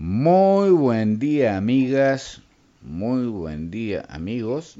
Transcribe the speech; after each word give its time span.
Muy 0.00 0.70
buen 0.70 1.18
día 1.18 1.56
amigas, 1.56 2.40
muy 2.82 3.26
buen 3.26 3.68
día 3.72 4.06
amigos. 4.08 4.76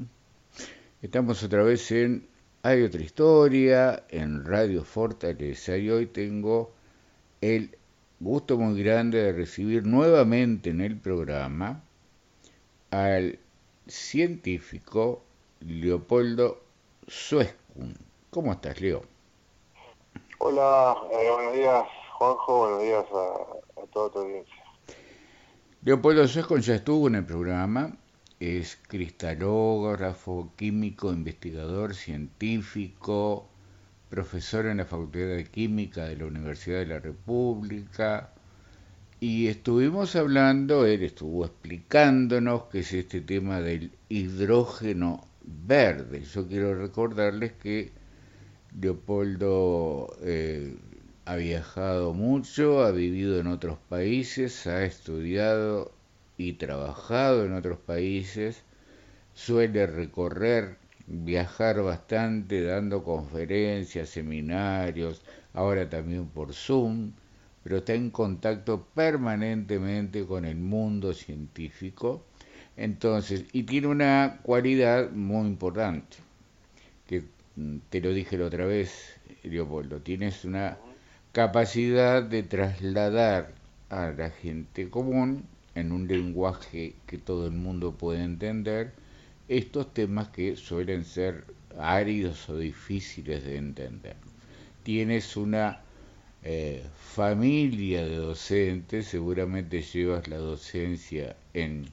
Estamos 1.01 1.43
otra 1.43 1.61
vez 1.61 1.91
en 1.91 2.25
Hay 2.63 2.83
otra 2.83 3.01
historia, 3.01 4.05
en 4.07 4.45
Radio 4.45 4.85
Fortaleza 4.85 5.75
y 5.75 5.89
hoy 5.89 6.05
tengo 6.05 6.71
el 7.41 7.77
gusto 8.21 8.57
muy 8.57 8.81
grande 8.81 9.21
de 9.21 9.33
recibir 9.33 9.85
nuevamente 9.85 10.69
en 10.69 10.79
el 10.79 10.97
programa 10.97 11.83
al 12.89 13.39
científico 13.87 15.21
Leopoldo 15.59 16.61
Suescun. 17.09 17.93
¿Cómo 18.29 18.53
estás, 18.53 18.79
Leo? 18.79 19.01
Hola, 20.37 20.95
eh, 21.11 21.29
buenos 21.29 21.53
días, 21.55 21.83
Juanjo, 22.13 22.59
buenos 22.59 22.83
días 22.83 23.05
a, 23.13 23.81
a 23.81 23.85
tu 23.87 23.99
audiencia. 23.99 24.58
Leopoldo 25.81 26.27
Suescun 26.27 26.59
ya 26.59 26.75
estuvo 26.75 27.07
en 27.07 27.15
el 27.15 27.25
programa, 27.25 27.95
es 28.37 28.77
cristalógrafo, 28.89 30.51
químico, 30.57 31.13
investigador, 31.13 31.95
científico, 31.95 33.47
profesor 34.09 34.65
en 34.65 34.77
la 34.77 34.85
Facultad 34.85 35.37
de 35.37 35.45
Química 35.45 36.03
de 36.03 36.17
la 36.17 36.25
Universidad 36.25 36.79
de 36.79 36.85
la 36.87 36.99
República, 36.99 38.33
y 39.21 39.47
estuvimos 39.47 40.17
hablando, 40.17 40.85
él 40.85 41.01
estuvo 41.01 41.45
explicándonos 41.45 42.63
qué 42.63 42.79
es 42.79 42.91
este 42.91 43.21
tema 43.21 43.61
del 43.61 43.93
hidrógeno 44.09 45.25
verde. 45.43 46.23
Yo 46.23 46.45
quiero 46.45 46.75
recordarles 46.75 47.53
que 47.53 47.93
Leopoldo 48.77 50.09
eh, 50.23 50.75
ha 51.29 51.35
viajado 51.35 52.15
mucho, 52.15 52.83
ha 52.83 52.89
vivido 52.89 53.39
en 53.39 53.45
otros 53.45 53.77
países, 53.87 54.65
ha 54.65 54.83
estudiado 54.83 55.91
y 56.37 56.53
trabajado 56.53 57.45
en 57.45 57.53
otros 57.53 57.77
países, 57.77 58.63
suele 59.35 59.85
recorrer, 59.85 60.77
viajar 61.05 61.83
bastante, 61.83 62.63
dando 62.63 63.03
conferencias, 63.03 64.09
seminarios, 64.09 65.21
ahora 65.53 65.87
también 65.87 66.25
por 66.25 66.51
Zoom, 66.51 67.11
pero 67.63 67.77
está 67.77 67.93
en 67.93 68.09
contacto 68.09 68.87
permanentemente 68.95 70.25
con 70.25 70.45
el 70.45 70.57
mundo 70.57 71.13
científico. 71.13 72.25
Entonces, 72.75 73.45
y 73.53 73.63
tiene 73.63 73.85
una 73.85 74.39
cualidad 74.41 75.11
muy 75.11 75.45
importante, 75.45 76.17
que 77.05 77.25
mm, 77.55 77.77
te 77.91 78.01
lo 78.01 78.13
dije 78.13 78.35
la 78.35 78.47
otra 78.47 78.65
vez, 78.65 79.19
Leopoldo, 79.43 80.01
tienes 80.01 80.43
una 80.43 80.75
capacidad 81.31 82.23
de 82.23 82.41
trasladar 82.43 83.51
a 83.89 84.11
la 84.11 84.31
gente 84.31 84.89
común 84.89 85.45
en 85.75 85.91
un 85.91 86.07
lenguaje 86.07 86.95
que 87.05 87.17
todo 87.17 87.45
el 87.45 87.53
mundo 87.53 87.93
puede 87.93 88.23
entender 88.23 88.93
estos 89.47 89.93
temas 89.93 90.29
que 90.29 90.55
suelen 90.55 91.05
ser 91.05 91.45
áridos 91.77 92.49
o 92.49 92.57
difíciles 92.57 93.43
de 93.43 93.57
entender. 93.57 94.15
Tienes 94.83 95.37
una 95.37 95.81
eh, 96.43 96.83
familia 96.95 98.03
de 98.05 98.15
docentes, 98.15 99.07
seguramente 99.07 99.81
llevas 99.81 100.27
la 100.27 100.37
docencia 100.37 101.35
en, 101.53 101.85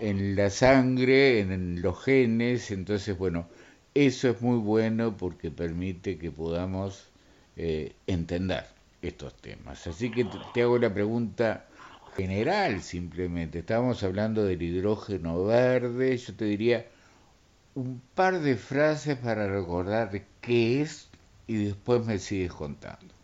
en 0.00 0.34
la 0.34 0.50
sangre, 0.50 1.40
en 1.40 1.80
los 1.80 2.02
genes, 2.02 2.70
entonces 2.72 3.16
bueno, 3.16 3.46
eso 3.94 4.30
es 4.30 4.42
muy 4.42 4.58
bueno 4.58 5.16
porque 5.16 5.50
permite 5.52 6.18
que 6.18 6.32
podamos 6.32 7.08
eh, 7.56 7.94
entender 8.06 8.66
estos 9.02 9.34
temas. 9.34 9.86
Así 9.86 10.10
que 10.10 10.26
te 10.52 10.62
hago 10.62 10.78
la 10.78 10.92
pregunta 10.92 11.66
general 12.16 12.82
simplemente. 12.82 13.60
Estábamos 13.60 14.02
hablando 14.02 14.44
del 14.44 14.62
hidrógeno 14.62 15.44
verde. 15.44 16.16
Yo 16.16 16.34
te 16.34 16.44
diría 16.44 16.86
un 17.74 18.00
par 18.14 18.40
de 18.40 18.56
frases 18.56 19.16
para 19.18 19.46
recordar 19.48 20.10
qué 20.40 20.82
es 20.82 21.08
y 21.46 21.64
después 21.64 22.04
me 22.06 22.18
sigues 22.18 22.52
contando. 22.52 23.14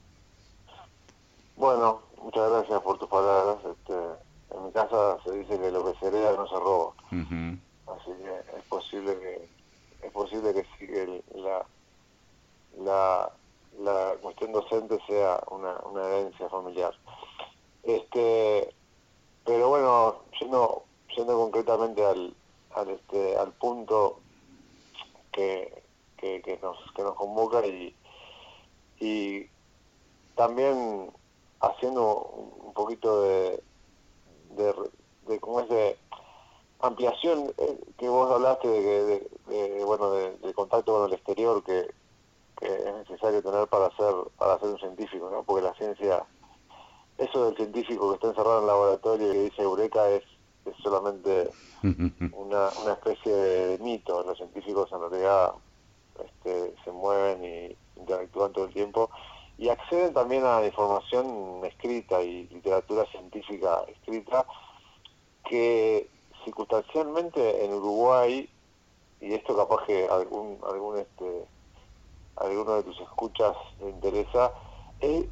Bueno, 1.56 2.00
muchas 2.22 2.50
gracias 2.50 2.80
por 2.82 2.98
tus 2.98 3.08
palabras. 3.08 3.58
Este, 3.64 3.94
en 4.56 4.64
mi 4.66 4.72
casa 4.72 5.18
se 5.24 5.32
dice 5.32 5.58
que 5.58 5.70
lo 5.70 5.84
que 5.84 5.98
se 5.98 6.06
hereda 6.06 6.32
no 6.36 6.46
se 6.46 6.54
roba. 6.56 6.92
Así 7.10 8.10
que 8.22 8.58
es 8.58 8.64
posible 8.68 9.18
que 9.18 9.60
es 10.06 10.12
posible 10.12 10.54
que 10.54 10.64
sí 10.78 10.86
la, 11.34 11.66
la 12.78 13.30
la 13.80 14.14
cuestión 14.20 14.52
docente 14.52 14.98
sea 15.06 15.42
una, 15.50 15.76
herencia 16.06 16.48
familiar. 16.48 16.94
Este, 17.82 18.74
pero 19.44 19.68
bueno, 19.68 20.16
yendo, 20.38 20.84
yendo 21.16 21.36
concretamente 21.36 22.04
al, 22.04 22.34
al, 22.74 22.90
este, 22.90 23.36
al 23.36 23.52
punto 23.52 24.20
que, 25.32 25.82
que, 26.16 26.58
nos, 26.62 26.76
que 26.94 27.02
nos 27.02 27.14
convoca 27.14 27.66
y, 27.66 27.94
y 28.98 29.46
también 30.34 31.10
haciendo 31.60 32.16
un 32.62 32.72
poquito 32.74 33.22
de, 33.22 33.62
de, 34.50 34.74
de 35.26 35.40
¿cómo 35.40 35.60
es 35.60 35.68
de 35.68 35.96
ampliación 36.80 37.52
eh, 37.58 37.78
que 37.98 38.08
vos 38.08 38.30
hablaste 38.30 38.68
de, 38.68 39.28
de, 39.46 39.84
bueno 39.84 40.10
de, 40.12 40.54
contacto 40.54 40.94
con 40.94 41.08
el 41.08 41.14
exterior 41.14 41.62
que, 41.62 41.90
que 42.60 42.66
es 42.66 42.94
necesario 42.94 43.42
tener 43.42 43.66
para 43.68 43.90
ser 43.96 44.14
para 44.36 44.58
ser 44.58 44.68
un 44.68 44.78
científico, 44.78 45.30
¿no? 45.30 45.42
Porque 45.42 45.62
la 45.64 45.74
ciencia, 45.74 46.24
eso 47.18 47.46
del 47.46 47.56
científico 47.56 48.10
que 48.10 48.14
está 48.16 48.28
encerrado 48.28 48.58
en 48.58 48.62
el 48.62 48.68
laboratorio 48.68 49.28
y 49.28 49.32
que 49.32 49.42
dice 49.44 49.62
eureka 49.62 50.08
es, 50.10 50.24
es 50.66 50.76
solamente 50.82 51.50
una, 52.32 52.68
una 52.82 52.92
especie 52.92 53.32
de 53.32 53.78
mito. 53.78 54.22
Los 54.22 54.36
científicos 54.36 54.90
en 54.92 55.00
realidad 55.00 55.52
este, 56.22 56.74
se 56.84 56.92
mueven 56.92 57.44
y 57.44 57.76
interactúan 57.98 58.52
todo 58.52 58.66
el 58.66 58.72
tiempo 58.72 59.10
y 59.58 59.68
acceden 59.68 60.14
también 60.14 60.44
a 60.44 60.64
información 60.64 61.60
escrita 61.64 62.22
y 62.22 62.46
literatura 62.48 63.04
científica 63.10 63.84
escrita 63.88 64.46
que 65.48 66.08
circunstancialmente 66.44 67.64
en 67.64 67.74
Uruguay 67.74 68.48
y 69.20 69.34
esto 69.34 69.54
capaz 69.54 69.84
que 69.86 70.08
algún 70.08 70.58
algún 70.66 70.98
este 70.98 71.44
alguno 72.36 72.74
de 72.74 72.82
tus 72.82 73.00
escuchas 73.00 73.56
le 73.80 73.90
interesa, 73.90 74.52
es, 75.00 75.26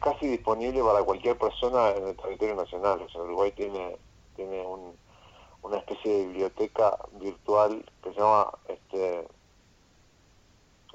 casi 0.00 0.26
disponible 0.26 0.82
para 0.82 1.02
cualquier 1.02 1.38
persona 1.38 1.90
en 1.90 2.08
el 2.08 2.16
territorio 2.16 2.54
nacional. 2.54 3.02
O 3.02 3.08
sea, 3.08 3.22
Uruguay 3.22 3.52
tiene, 3.52 3.96
tiene 4.36 4.64
una 5.62 5.78
especie 5.78 6.12
de 6.12 6.26
biblioteca 6.26 6.98
virtual 7.12 7.84
que 8.02 8.12
se 8.12 8.20
llama 8.20 8.52
este 8.68 9.28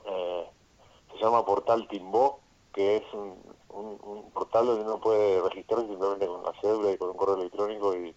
eh, 0.06 0.50
se 1.12 1.18
llama 1.18 1.46
Portal 1.46 1.88
Timbó, 1.88 2.40
que 2.74 2.98
es 2.98 3.04
un, 3.14 3.38
portal 4.34 4.66
donde 4.66 4.84
uno 4.84 5.00
puede 5.00 5.42
registrarse 5.42 5.88
simplemente 5.88 6.28
con 6.28 6.42
una 6.42 6.54
cédula 6.62 6.92
y 6.92 6.98
con 6.98 7.10
un 7.10 7.18
correo 7.18 7.36
electrónico 7.36 7.96
y, 7.96 8.16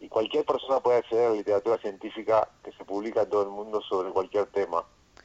y 0.00 0.08
cualquier 0.08 0.44
persona 0.44 0.80
puede 0.80 0.98
acceder 0.98 1.26
a 1.26 1.30
la 1.30 1.36
literatura 1.36 1.78
científica 1.78 2.48
que 2.62 2.72
se 2.72 2.84
publica 2.84 3.22
en 3.22 3.30
todo 3.30 3.42
el 3.42 3.50
mundo 3.50 3.80
sobre 3.82 4.10
cualquier 4.10 4.46
tema. 4.46 4.84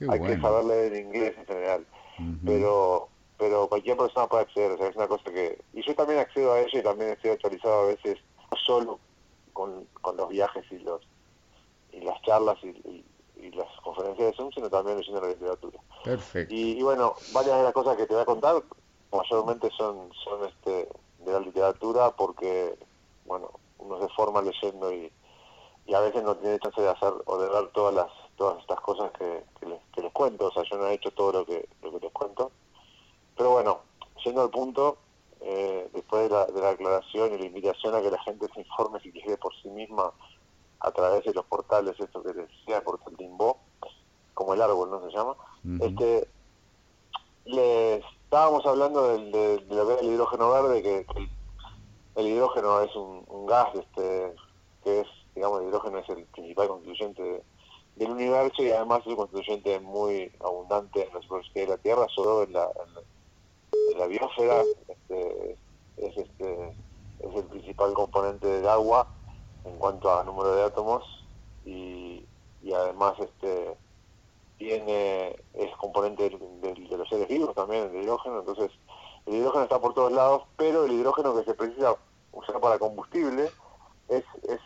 Hay 0.10 0.20
que 0.22 0.40
saber 0.40 0.66
leer 0.66 0.94
en 0.94 1.08
inglés 1.08 1.36
en 1.38 1.46
general. 1.46 1.86
Pero 2.46 3.10
pero 3.38 3.68
cualquier 3.68 3.98
persona 3.98 4.28
puede 4.28 4.44
acceder, 4.44 4.72
o 4.72 4.78
sea, 4.78 4.88
es 4.88 4.96
una 4.96 5.08
cosa 5.08 5.26
que... 5.26 5.60
Y 5.74 5.86
yo 5.86 5.94
también 5.96 6.20
accedo 6.20 6.54
a 6.54 6.62
ello 6.62 6.80
y 6.80 6.82
también 6.84 7.10
estoy 7.10 7.32
actualizado 7.32 7.82
a 7.82 7.86
veces, 7.88 8.18
no 8.50 8.58
solo 8.58 9.00
con, 9.52 9.86
con 10.02 10.16
los 10.16 10.30
viajes 10.30 10.64
y 10.72 10.80
los 10.80 11.02
y 11.92 12.00
las 12.02 12.22
charlas 12.22 12.58
y, 12.64 13.04
las 13.54 13.68
conferencias 13.84 14.32
de 14.32 14.38
Zoom, 14.38 14.50
sino 14.54 14.70
también 14.70 14.98
leyendo 14.98 15.20
la 15.20 15.28
literatura. 15.28 15.78
Perfecto. 16.06 16.56
Y, 16.56 16.82
bueno, 16.82 17.14
varias 17.34 17.58
de 17.58 17.64
las 17.64 17.74
cosas 17.74 17.98
que 17.98 18.06
te 18.06 18.14
voy 18.14 18.24
a 18.24 18.26
contar, 18.26 18.64
mayormente 19.12 19.70
son, 19.78 20.10
son 20.24 20.46
este 20.46 20.88
de 21.20 21.32
la 21.32 21.40
literatura, 21.42 22.12
porque, 22.12 22.80
bueno, 23.26 23.52
uno 23.78 24.00
se 24.00 24.08
forma 24.16 24.42
leyendo 24.42 24.92
y, 24.94 25.12
y 25.86 25.94
a 25.94 26.00
veces 26.00 26.24
no 26.24 26.36
tiene 26.38 26.58
chance 26.60 26.82
de 26.82 26.90
hacer 26.90 27.14
o 27.26 27.38
de 27.38 27.50
ver 27.50 27.68
todas 27.74 27.94
las 27.94 28.10
todas 28.38 28.60
estas 28.60 28.80
cosas 28.82 29.12
que, 29.12 29.44
les, 29.68 30.12
cuento, 30.12 30.48
o 30.48 30.52
sea, 30.52 30.64
yo 30.64 30.78
no 30.78 30.88
he 30.88 30.94
hecho 30.94 31.12
todo 31.12 31.32
lo 31.32 31.46
que, 31.46 31.68
lo 31.82 31.92
que 31.92 32.00
les 32.00 32.12
cuento. 32.12 32.52
Pero 33.36 33.52
bueno, 33.52 33.80
yendo 34.24 34.42
al 34.42 34.50
punto, 34.50 34.98
eh, 35.42 35.90
después 35.94 36.30
de 36.30 36.36
la, 36.36 36.46
de 36.46 36.62
la 36.62 36.70
aclaración 36.70 37.34
y 37.34 37.38
la 37.38 37.46
invitación 37.46 37.96
a 37.96 38.02
que 38.02 38.12
la 38.12 38.22
gente 38.24 38.48
se 38.54 38.62
informe 38.62 39.00
si 39.02 39.12
quiere 39.12 39.38
por 39.38 39.54
sí 39.62 39.70
misma 39.70 40.12
a 40.84 40.92
través 40.92 41.24
de 41.24 41.34
los 41.34 41.46
portales, 41.46 42.00
esto 42.00 42.22
que 42.22 42.34
decía, 42.34 42.78
el 42.78 42.84
portal 42.84 43.16
Timbo, 43.18 43.58
como 44.34 44.54
el 44.54 44.62
árbol, 44.62 44.90
¿no 44.90 45.02
se 45.02 45.16
llama? 45.16 45.36
este 45.82 46.28
Les 47.46 48.04
estábamos 48.26 48.66
hablando 48.66 49.08
del, 49.08 49.32
de, 49.32 49.66
lo 49.70 49.88
que 49.88 49.94
es 49.94 50.02
el 50.02 50.10
hidrógeno 50.10 50.52
verde, 50.52 50.82
que, 50.84 51.06
el, 52.16 52.28
hidrógeno 52.28 52.82
es 52.82 52.94
un, 52.96 53.24
un, 53.28 53.46
gas 53.46 53.74
este 53.76 54.36
que 54.84 55.02
es, 55.02 55.08
digamos, 55.36 55.62
el 55.62 55.70
hidrógeno 55.70 56.00
es 56.00 56.10
el 56.10 56.26
principal 56.26 56.68
constituyente 56.68 57.24
de, 57.24 57.44
del 57.96 58.12
universo 58.12 58.64
y 58.64 58.72
además 58.72 59.02
es 59.02 59.08
un 59.08 59.16
constituyente 59.16 59.80
muy 59.80 60.32
abundante 60.40 61.08
en 61.08 61.14
la 61.14 61.22
superficie 61.22 61.62
de 61.62 61.68
la 61.68 61.78
Tierra, 61.78 62.08
solo 62.14 62.44
en 62.44 62.54
la, 62.54 62.70
la, 63.98 64.08
biosfera, 64.08 64.64
este, 64.88 65.58
es, 65.98 66.18
este, 66.18 66.70
es 67.20 67.36
el 67.36 67.44
principal 67.46 67.94
componente 67.94 68.48
del 68.48 68.68
agua 68.68 69.08
en 69.66 69.78
cuanto 69.78 70.12
a 70.12 70.24
número 70.24 70.56
de 70.56 70.64
átomos 70.64 71.04
y, 71.66 72.26
además 72.74 73.14
este 73.20 73.78
tiene 74.58 75.36
es 75.54 75.76
componente 75.78 76.28
de, 76.28 76.98
los 76.98 77.08
seres 77.10 77.28
vivos 77.28 77.54
también 77.54 77.84
el 77.94 78.02
hidrógeno 78.02 78.40
entonces 78.40 78.72
el 79.28 79.36
hidrógeno 79.36 79.64
está 79.64 79.80
por 79.80 79.94
todos 79.94 80.12
lados 80.12 80.44
pero 80.58 80.86
el 80.86 80.94
hidrógeno 80.94 81.36
que 81.36 81.44
se 81.44 81.54
precisa 81.54 81.96
usar 82.32 82.60
para 82.60 82.80
combustible 82.80 83.52
es, 84.08 84.24
es 84.50 84.60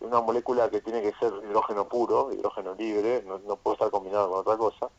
una 0.00 0.20
molécula 0.20 0.70
que 0.70 0.80
tiene 0.80 1.02
que 1.02 1.12
ser 1.18 1.32
hidrógeno 1.44 1.86
puro 1.86 2.32
hidrógeno 2.32 2.74
libre 2.74 3.22
no, 3.26 3.56
puede 3.56 3.74
estar 3.74 3.90
combinado 3.90 4.30
con 4.30 4.40
otra 4.40 4.56
cosa. 4.56 4.90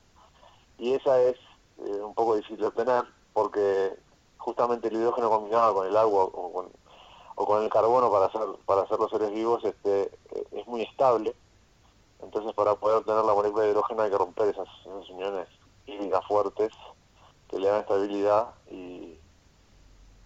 Y 0.77 0.93
esa 0.93 1.19
es 1.21 1.37
eh, 1.79 2.01
un 2.01 2.13
poco 2.13 2.35
difícil 2.35 2.57
de 2.57 2.67
obtener 2.67 3.03
porque 3.33 3.97
justamente 4.37 4.87
el 4.87 4.95
hidrógeno 4.95 5.29
combinado 5.29 5.75
con 5.75 5.87
el 5.87 5.97
agua 5.97 6.25
o 6.25 6.53
con, 6.53 6.69
o 7.35 7.45
con 7.45 7.63
el 7.63 7.69
carbono 7.69 8.11
para 8.11 8.25
hacer 8.25 8.41
para 8.65 8.81
hacer 8.81 8.99
los 8.99 9.11
seres 9.11 9.31
vivos 9.31 9.63
este 9.63 10.03
eh, 10.03 10.45
es 10.51 10.67
muy 10.67 10.83
estable. 10.83 11.35
Entonces 12.21 12.53
para 12.53 12.75
poder 12.75 12.97
obtener 12.97 13.25
la 13.25 13.33
molécula 13.33 13.63
de 13.63 13.71
hidrógeno 13.71 14.03
hay 14.03 14.11
que 14.11 14.17
romper 14.17 14.49
esas, 14.49 14.67
uniones 14.85 15.47
químicas 15.85 16.25
fuertes 16.27 16.71
que 17.49 17.59
le 17.59 17.67
dan 17.67 17.81
estabilidad 17.81 18.53
y, 18.69 19.17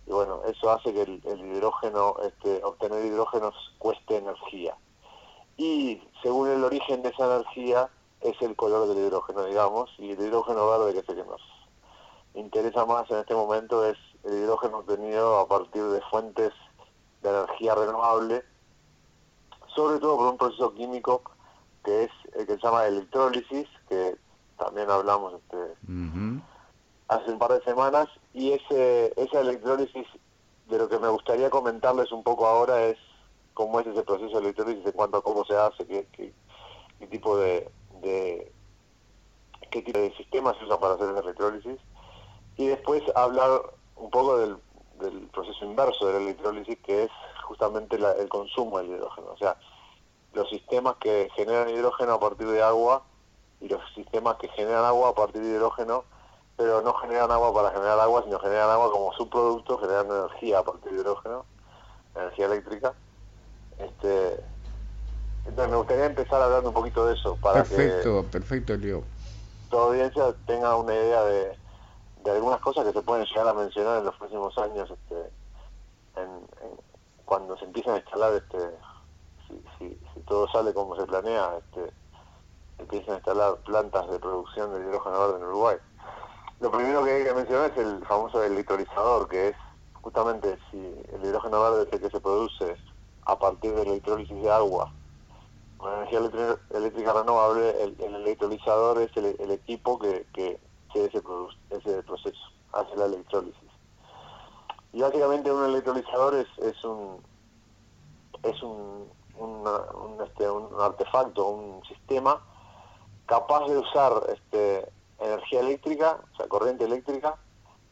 y 0.08 0.12
bueno 0.12 0.42
eso 0.46 0.72
hace 0.72 0.94
que 0.94 1.02
el, 1.02 1.22
hidrógeno 1.24 2.16
este 2.24 2.64
obtener 2.64 3.06
hidrógenos 3.06 3.54
cueste 3.78 4.18
energía. 4.18 4.76
Y 5.58 6.02
según 6.22 6.50
el 6.50 6.64
origen 6.64 7.02
de 7.02 7.10
esa 7.10 7.26
energía 7.26 7.90
es 8.22 8.40
el 8.42 8.56
color 8.56 8.88
del 8.88 9.06
hidrógeno 9.06 9.46
digamos 9.46 9.90
y 9.98 10.12
el 10.12 10.20
hidrógeno 10.20 10.68
verde 10.68 10.94
que 10.94 11.06
sé 11.06 11.16
que 11.16 11.28
nos 11.28 11.42
interesa 12.34 12.86
más 12.86 13.10
en 13.10 13.18
este 13.18 13.34
momento 13.34 13.86
es 13.86 13.98
el 14.24 14.34
hidrógeno 14.34 14.80
obtenido 14.80 15.40
a 15.40 15.48
partir 15.48 15.84
de 15.84 16.02
fuentes 16.02 16.54
de 17.22 17.30
energía 17.30 17.76
renovable, 17.76 18.44
sobre 19.74 20.00
todo 20.00 20.18
por 20.18 20.28
un 20.28 20.38
proceso 20.38 20.74
químico 20.74 21.22
que 21.84 22.06
es 22.06 22.12
el 22.34 22.46
que 22.48 22.56
se 22.56 22.62
llama 22.62 22.88
electrólisis, 22.88 23.68
que 23.88 24.18
también 24.58 24.90
hablamos 24.90 25.34
este, 25.34 25.58
hace 27.08 27.32
un 27.32 27.40
par 27.40 27.54
de 27.54 27.62
semanas, 27.64 28.08
y 28.34 28.52
ese, 28.52 29.14
esa 29.16 29.42
electrólisis, 29.42 30.08
de 30.68 30.78
lo 30.78 30.90
que 30.90 31.00
me 31.00 31.10
gustaría 31.10 31.50
comentarles 31.50 32.12
un 32.12 32.24
poco 32.24 32.48
ahora 32.48 32.86
es 32.86 32.98
cómo 33.54 33.80
es 33.80 33.88
ese 33.88 34.02
proceso 34.04 34.36
de 34.36 34.46
electrólisis 34.46 34.86
en 34.86 34.92
cuanto 34.94 35.18
a 35.18 35.24
cómo 35.24 35.46
se 35.46 35.56
hace, 35.56 35.86
qué, 35.86 36.34
tipo 37.10 37.38
de, 37.38 37.70
de, 38.02 38.52
qué 39.70 39.82
tipo 39.84 40.00
de 40.00 40.16
sistemas 40.16 40.58
se 40.58 40.66
usa 40.66 40.80
para 40.80 40.96
hacer 40.96 41.10
esa 41.10 41.20
electrólisis 41.20 41.80
y 42.58 42.68
después 42.68 43.04
hablar 43.16 43.62
un 43.96 44.10
poco 44.10 44.38
del, 44.38 44.58
proceso 45.34 45.66
inverso 45.66 46.08
de 46.08 46.14
la 46.14 46.20
electrólisis, 46.20 46.78
que 46.80 47.04
es 47.04 47.12
justamente 47.44 47.98
el 47.98 48.30
consumo 48.30 48.78
del 48.78 48.92
hidrógeno. 48.92 49.28
O 49.34 49.38
sea, 49.38 49.58
los 50.34 50.50
sistemas 50.50 50.96
que 50.98 51.30
generan 51.36 51.70
hidrógeno 51.70 52.14
a 52.14 52.20
partir 52.20 52.48
de 52.48 52.64
agua 52.64 53.04
y 53.60 53.68
los 53.68 53.82
sistemas 53.94 54.38
que 54.38 54.48
generan 54.50 54.86
agua 54.86 55.10
a 55.10 55.14
partir 55.14 55.42
de 55.42 55.50
hidrógeno, 55.50 56.06
pero 56.58 56.82
no 56.82 56.94
generan 56.96 57.32
agua 57.32 57.54
para 57.54 57.72
generar 57.72 58.00
agua, 58.00 58.24
sino 58.24 58.40
generan 58.40 58.70
agua 58.70 58.92
como 58.92 59.14
subproducto, 59.14 59.78
generan 59.78 60.08
energía 60.08 60.60
a 60.60 60.64
partir 60.64 60.92
de 60.94 61.02
hidrógeno, 61.02 61.46
energía 62.16 62.46
eléctrica. 62.46 62.94
Este, 63.78 64.44
entonces 65.46 65.70
me 65.70 65.78
gustaría 65.78 66.06
empezar 66.06 66.42
hablando 66.42 66.70
un 66.70 66.76
poquito 66.76 67.06
de 67.06 67.16
eso 67.16 67.36
para 67.42 67.64
perfecto, 67.64 68.24
que 68.24 68.30
perfecto, 68.30 68.78
Leo. 68.78 69.04
toda 69.70 69.88
audiencia 69.88 70.34
tenga 70.46 70.76
una 70.78 70.94
idea 70.94 71.24
de, 71.24 71.58
de 72.24 72.32
algunas 72.32 72.60
cosas 72.62 72.86
que 72.86 72.94
se 72.94 73.02
pueden 73.02 73.26
llegar 73.26 73.48
a 73.50 73.54
mencionar 73.54 74.00
en 74.00 74.06
los 74.06 74.16
próximos 74.16 74.58
años 74.58 74.90
este, 74.90 75.30
cuando 77.26 77.58
se 77.58 77.66
empiecen 77.66 77.94
a 77.94 77.98
instalar 77.98 78.34
este 78.34 78.58
si, 79.78 80.00
todo 80.26 80.48
sale 80.50 80.74
como 80.74 80.96
se 80.96 81.06
planea 81.06 81.58
este 81.58 81.92
empiezan 82.80 83.16
a 83.16 83.18
instalar 83.18 83.56
plantas 83.58 84.10
de 84.10 84.20
producción 84.20 84.74
de 84.74 84.80
hidrógeno 84.80 85.20
verde 85.20 85.38
en 85.38 85.44
Uruguay 85.44 85.78
lo 86.60 86.72
primero 86.72 87.04
que 87.04 87.12
hay 87.12 87.24
que 87.24 87.34
mencionar 87.34 87.72
es 87.72 87.78
el 87.78 88.06
famoso 88.06 88.44
electrolizador 88.44 89.28
que 89.28 89.50
es 89.50 89.56
justamente 90.02 90.58
si 90.72 90.78
el 90.78 91.26
hidrógeno 91.26 91.62
verde 91.62 91.84
es 91.84 91.94
el 91.94 92.00
que 92.00 92.10
se 92.10 92.20
produce 92.20 92.76
a 93.26 93.38
partir 93.38 93.74
de 93.74 93.84
la 93.84 93.92
electrólisis 93.92 94.42
de 94.42 94.52
agua 94.52 94.92
con 95.78 95.94
energía 95.94 96.20
eléctrica 96.72 97.14
renovable 97.14 97.84
el, 97.84 98.16
electrolizador 98.16 99.02
es 99.02 99.16
el, 99.18 99.52
equipo 99.52 100.00
que, 100.00 100.26
que 100.34 100.60
ese, 100.96 101.22
ese 101.70 102.04
proceso, 102.04 102.40
hace 102.72 102.96
la 102.96 103.06
electrólisis. 103.06 103.60
Y 104.94 105.02
básicamente 105.02 105.52
un 105.52 105.66
electrolizador 105.66 106.36
es, 106.36 106.48
es 106.60 106.84
un 106.84 107.22
es 108.44 108.62
un, 108.62 109.10
este, 110.24 110.50
un, 110.50 110.70
artefacto, 110.80 111.48
un 111.48 111.84
sistema 111.86 112.40
capaz 113.26 113.68
de 113.68 113.78
usar 113.78 114.14
este, 114.30 114.88
energía 115.26 115.60
eléctrica, 115.62 116.20
o 116.34 116.38
sea, 116.38 116.48
corriente 116.48 116.86
eléctrica, 116.86 117.36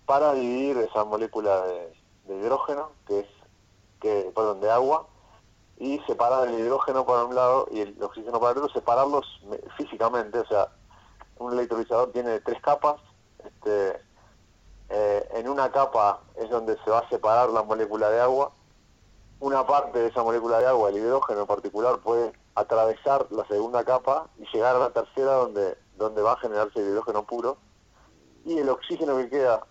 para 0.05 0.33
dividir 0.33 0.77
esa 0.77 1.03
molécula 1.05 1.63
de, 1.65 1.93
hidrógeno, 2.27 2.91
que 3.07 3.19
es, 3.21 3.27
que, 3.99 4.31
perdón, 4.35 4.61
de 4.61 4.71
agua, 4.71 5.07
y 5.77 5.99
separar 6.07 6.47
el 6.47 6.59
hidrógeno 6.59 7.05
por 7.05 7.23
un 7.25 7.35
lado 7.35 7.67
y 7.71 7.81
el 7.81 8.01
oxígeno 8.01 8.39
por 8.39 8.51
el 8.51 8.57
otro, 8.57 8.73
separarlos 8.73 9.25
físicamente, 9.77 10.39
o 10.39 10.45
sea, 10.45 10.69
un 11.37 11.53
electrolizador 11.53 12.11
tiene 12.11 12.39
tres 12.39 12.61
capas. 12.61 12.97
Este, 13.43 13.99
eh, 14.89 15.27
en 15.33 15.49
una 15.49 15.71
capa 15.71 16.21
es 16.35 16.49
donde 16.49 16.77
se 16.83 16.91
va 16.91 16.99
a 16.99 17.09
separar 17.09 17.49
la 17.49 17.63
molécula 17.63 18.09
de 18.09 18.21
agua. 18.21 18.51
Una 19.39 19.65
parte 19.65 19.99
de 19.99 20.07
esa 20.07 20.23
molécula 20.23 20.59
de 20.59 20.67
agua, 20.67 20.89
el 20.89 20.97
hidrógeno 20.97 21.41
en 21.41 21.47
particular, 21.47 21.99
puede 21.99 22.31
atravesar 22.55 23.27
la 23.31 23.45
segunda 23.47 23.83
capa 23.83 24.27
y 24.37 24.45
llegar 24.53 24.75
a 24.75 24.79
la 24.79 24.89
tercera 24.91 25.33
donde, 25.33 25.77
donde 25.97 26.21
va 26.21 26.33
a 26.33 26.37
generarse 26.37 26.79
el 26.79 26.89
hidrógeno 26.89 27.25
puro. 27.25 27.57
Y 28.45 28.57
el 28.57 28.69
oxígeno 28.69 29.17
que 29.17 29.29
queda 29.29 29.65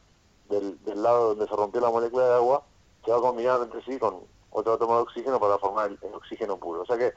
del, 0.49 0.79
lado 1.03 1.29
donde 1.29 1.47
se 1.47 1.57
rompió 1.57 1.81
la 1.81 1.91
molécula 1.91 2.27
de 2.27 2.35
agua 2.35 2.63
se 3.05 3.11
va 3.11 3.19
a 3.19 3.21
combinar 3.21 3.61
entre 3.63 3.83
sí 3.85 3.99
con 3.99 4.21
otro 4.51 4.75
átomo 4.75 4.97
de 4.97 5.03
oxígeno 5.03 5.41
para 5.41 5.59
formar 5.59 5.91
el 5.91 6.15
oxígeno 6.15 6.57
puro. 6.59 6.83
O 6.83 6.87
sea 6.87 6.97
que 6.99 7.13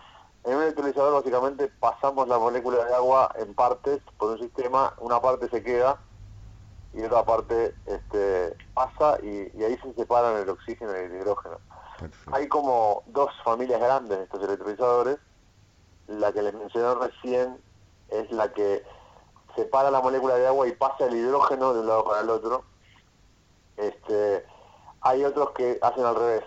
en 0.45 0.55
un 0.55 0.63
electrolizador 0.63 1.13
básicamente 1.13 1.67
pasamos 1.79 2.27
la 2.27 2.37
molécula 2.37 2.85
de 2.85 2.93
agua 2.93 3.31
en 3.35 3.53
partes 3.55 3.99
por 4.17 4.31
un 4.31 4.39
sistema, 4.39 4.93
una 4.99 5.19
parte 5.19 5.49
se 5.49 5.63
queda 5.63 5.99
y 6.93 7.03
otra 7.03 7.25
parte 7.25 7.75
este, 7.85 8.55
pasa 8.73 9.17
y, 9.21 9.51
ahí 9.63 9.77
se 9.83 9.93
separan 9.95 10.37
el 10.37 10.49
oxígeno 10.49 10.91
y 10.93 11.05
el 11.05 11.15
hidrógeno. 11.15 11.57
Hay 12.31 12.47
como 12.47 13.03
dos 13.07 13.31
familias 13.43 13.81
grandes 13.81 14.17
de 14.17 14.23
estos 14.23 14.43
electrolizadores. 14.43 15.17
La 16.07 16.31
que 16.31 16.43
les 16.43 16.53
mencioné 16.53 16.93
recién 16.93 17.57
es 18.09 18.31
la 18.31 18.53
que 18.53 18.83
separa 19.55 19.89
la 19.89 20.01
molécula 20.01 20.35
de 20.35 20.47
agua 20.47 20.67
y 20.67 20.73
pasa 20.73 21.05
el 21.05 21.15
hidrógeno 21.15 21.73
de 21.73 21.79
un 21.79 21.87
lado 21.87 22.03
para 22.03 22.21
el 22.21 22.29
otro. 22.29 22.63
Este, 23.77 24.45
hay 25.01 25.23
otros 25.23 25.51
que 25.51 25.79
hacen 25.81 26.05
al 26.05 26.15
revés, 26.15 26.43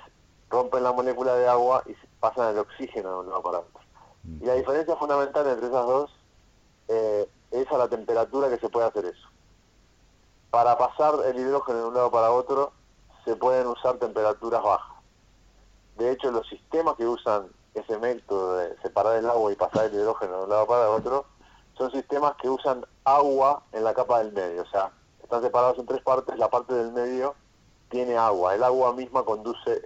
rompen 0.51 0.83
la 0.83 0.93
molécula 0.93 1.35
de 1.35 1.49
agua 1.49 1.83
y 1.87 1.95
pasan 2.21 2.51
el 2.51 2.59
oxígeno 2.59 3.11
de 3.11 3.19
un 3.21 3.29
lado 3.29 3.43
para 3.43 3.59
el 3.59 3.65
otro. 3.65 3.81
Y 4.41 4.45
la 4.45 4.55
diferencia 4.55 4.97
fundamental 4.97 5.47
entre 5.47 5.69
esas 5.69 5.87
dos 5.87 6.11
eh, 6.89 7.31
es 7.51 7.73
a 7.73 7.79
la 7.79 7.89
temperatura 7.89 8.49
que 8.49 8.59
se 8.59 8.69
puede 8.69 8.87
hacer 8.87 9.07
eso. 9.07 9.29
Para 10.51 10.77
pasar 10.77 11.15
el 11.27 11.39
hidrógeno 11.39 11.79
de 11.79 11.85
un 11.87 11.95
lado 11.95 12.11
para 12.11 12.31
otro 12.31 12.73
se 13.25 13.37
pueden 13.37 13.67
usar 13.67 13.97
temperaturas 13.99 14.63
bajas. 14.63 14.97
De 15.97 16.13
hecho, 16.13 16.31
los 16.31 16.47
sistemas 16.49 16.95
que 16.97 17.07
usan 17.07 17.49
ese 17.75 17.99
método 17.99 18.57
de 18.57 18.77
separar 18.81 19.17
el 19.17 19.29
agua 19.29 19.53
y 19.53 19.57
pasar 19.57 19.87
el 19.87 19.95
hidrógeno 19.95 20.39
de 20.39 20.45
un 20.45 20.51
lado 20.51 20.67
para 20.67 20.91
otro 20.91 21.27
son 21.79 21.91
sistemas 21.93 22.35
que 22.43 22.51
usan 22.51 22.85
agua 23.05 23.63
en 23.73 23.85
la 23.85 23.95
capa 23.95 24.19
del 24.19 24.33
medio. 24.33 24.63
O 24.63 24.67
sea, 24.67 24.91
están 25.23 25.43
separados 25.43 25.79
en 25.79 25.87
tres 25.87 26.03
partes, 26.03 26.37
la 26.37 26.51
parte 26.51 26.75
del 26.75 26.93
medio 26.93 27.35
tiene 27.89 28.17
agua. 28.17 28.55
El 28.55 28.65
agua 28.65 28.93
misma 28.93 29.23
conduce 29.25 29.83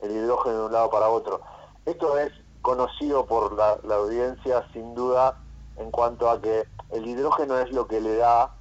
el 0.00 0.10
hidrógeno 0.10 0.58
de 0.58 0.64
un 0.66 0.72
lado 0.72 0.90
para 0.90 1.08
otro. 1.08 1.40
Esto 1.84 2.18
es 2.18 2.32
conocido 2.62 3.26
por 3.26 3.52
la, 3.52 3.78
audiencia 3.94 4.66
sin 4.72 4.94
duda 4.94 5.38
en 5.76 5.90
cuanto 5.90 6.28
a 6.30 6.40
que 6.40 6.64
el 6.90 7.06
hidrógeno 7.06 7.58
es 7.58 7.70
lo 7.70 7.86
que 7.86 8.00
le 8.00 8.16
da 8.16 8.54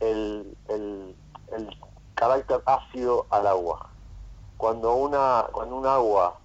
el, 0.00 0.56
el, 0.68 1.14
carácter 2.14 2.62
ácido 2.66 3.26
al 3.30 3.46
agua. 3.46 3.90
Cuando 4.56 4.94
una 4.94 5.46
cuando 5.52 5.76
un 5.76 5.86
agua 5.86 6.38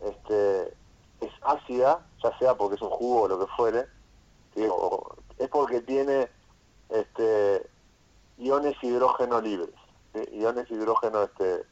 este, 0.00 0.74
es 1.20 1.32
ácida, 1.42 2.00
ya 2.22 2.38
sea 2.38 2.54
porque 2.54 2.76
es 2.76 2.82
un 2.82 2.90
jugo 2.90 3.22
o 3.22 3.28
lo 3.28 3.38
que 3.38 3.46
fuere, 3.56 3.86
es 4.56 5.48
porque 5.48 5.80
tiene 5.82 6.28
este, 6.88 7.68
iones 8.38 8.76
hidrógeno 8.82 9.40
libres, 9.40 9.74
iones 10.32 10.70
hidrógeno 10.70 11.22
este, 11.22 11.64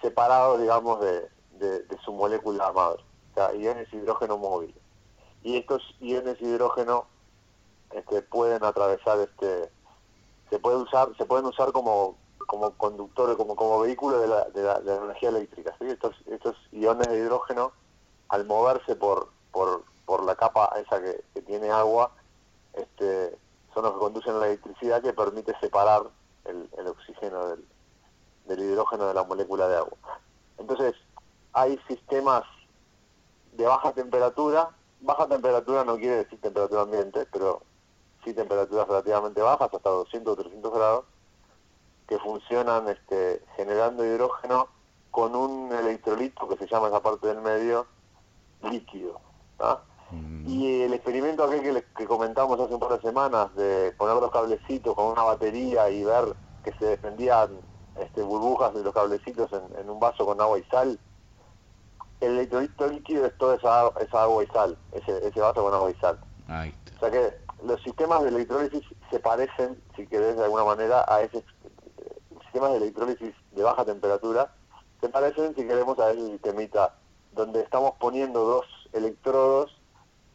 separados, 0.00 0.60
digamos, 0.60 1.00
de, 1.00 1.28
de 1.58 1.98
su 2.04 2.12
molécula 2.12 2.72
madre 2.72 3.02
iones 3.56 3.92
hidrógeno 3.92 4.38
móviles. 4.38 4.76
Y 5.42 5.56
estos 5.56 5.82
iones 6.00 6.40
hidrógeno 6.40 7.06
este, 7.92 8.22
pueden 8.22 8.62
atravesar 8.64 9.18
este 9.20 9.70
se 10.50 10.58
puede 10.58 10.76
usar 10.76 11.08
se 11.16 11.24
pueden 11.24 11.46
usar 11.46 11.72
como 11.72 12.16
como 12.46 12.72
conductor, 12.72 13.36
como, 13.36 13.54
como 13.54 13.78
vehículo 13.80 14.18
de 14.18 14.26
la, 14.26 14.44
de 14.46 14.62
la, 14.64 14.96
energía 14.96 15.28
eléctrica. 15.28 15.72
Estos, 15.78 16.16
estos 16.26 16.56
iones 16.72 17.06
de 17.06 17.18
hidrógeno, 17.18 17.70
al 18.28 18.44
moverse 18.44 18.96
por, 18.96 19.28
por, 19.52 19.84
por 20.04 20.24
la 20.24 20.34
capa 20.34 20.74
esa 20.84 21.00
que, 21.00 21.42
tiene 21.42 21.70
agua, 21.70 22.10
este, 22.74 23.38
son 23.74 23.84
los 23.84 23.92
que 23.92 23.98
conducen 23.98 24.40
la 24.40 24.46
electricidad 24.46 25.02
que 25.02 25.12
permite 25.12 25.54
separar 25.60 26.02
el, 26.44 26.68
el 26.78 26.86
oxígeno 26.86 27.56
del, 28.46 28.58
hidrógeno 28.58 29.06
de 29.06 29.14
la 29.14 29.24
molécula 29.24 29.68
de 29.68 29.76
agua. 29.76 29.96
Entonces, 30.58 30.94
hay 31.52 31.78
sistemas 31.88 32.42
de 33.52 33.64
baja 33.64 33.92
temperatura, 33.92 34.70
baja 35.00 35.26
temperatura 35.28 35.84
no 35.84 35.96
quiere 35.96 36.16
decir 36.16 36.40
temperatura 36.40 36.82
ambiente, 36.82 37.26
pero 37.32 37.62
sí 38.24 38.34
temperaturas 38.34 38.88
relativamente 38.88 39.40
bajas, 39.40 39.72
hasta 39.72 39.90
200 39.90 40.32
o 40.32 40.36
300 40.36 40.72
grados, 40.72 41.04
que 42.06 42.18
funcionan 42.18 42.88
este, 42.88 43.42
generando 43.56 44.04
hidrógeno 44.04 44.68
con 45.10 45.34
un 45.34 45.72
electrolito 45.72 46.48
que 46.48 46.56
se 46.56 46.66
llama 46.66 46.88
esa 46.88 47.00
parte 47.00 47.28
del 47.28 47.40
medio 47.40 47.86
líquido. 48.62 49.20
Y 50.46 50.82
el 50.82 50.92
experimento 50.94 51.44
aquel 51.44 51.84
que, 51.96 52.06
comentamos 52.06 52.58
hace 52.58 52.74
un 52.74 52.80
par 52.80 52.92
de 52.92 53.00
semanas 53.00 53.54
de 53.54 53.92
poner 53.96 54.14
dos 54.20 54.30
cablecitos 54.30 54.94
con 54.94 55.06
una 55.06 55.22
batería 55.22 55.88
y 55.90 56.04
ver 56.04 56.34
que 56.64 56.72
se 56.74 56.86
defendían 56.86 57.50
este, 57.96 58.22
burbujas 58.22 58.74
de 58.74 58.82
los 58.82 58.92
cablecitos 58.92 59.50
en, 59.52 59.88
un 59.88 60.00
vaso 60.00 60.26
con 60.26 60.40
agua 60.40 60.58
y 60.58 60.64
sal, 60.64 60.98
el 62.20 62.32
electrolito 62.32 62.88
líquido 62.88 63.26
es 63.26 63.36
toda 63.38 63.56
esa, 63.56 64.22
agua 64.22 64.44
y 64.44 64.46
sal, 64.48 64.76
ese, 64.92 65.26
ese 65.26 65.40
vaso 65.40 65.62
con 65.62 65.72
agua 65.72 65.90
y 65.90 65.94
sal. 65.94 66.18
O 66.96 67.00
sea 67.00 67.10
que 67.10 67.34
los 67.64 67.80
sistemas 67.82 68.22
de 68.22 68.30
electrólisis 68.30 68.82
se 69.10 69.20
parecen, 69.20 69.80
si 69.96 70.06
querés 70.06 70.36
de 70.36 70.44
alguna 70.44 70.64
manera, 70.64 71.04
a 71.08 71.22
ese 71.22 71.44
sistemas 72.42 72.72
de 72.72 72.78
electrólisis 72.78 73.34
de 73.52 73.62
baja 73.62 73.84
temperatura, 73.84 74.52
se 75.00 75.08
parecen, 75.08 75.54
si 75.54 75.66
queremos, 75.66 75.98
a 75.98 76.10
ese 76.10 76.26
sistemita 76.32 76.94
donde 77.32 77.60
estamos 77.60 77.92
poniendo 78.00 78.44
dos 78.44 78.66
electrodos 78.92 79.79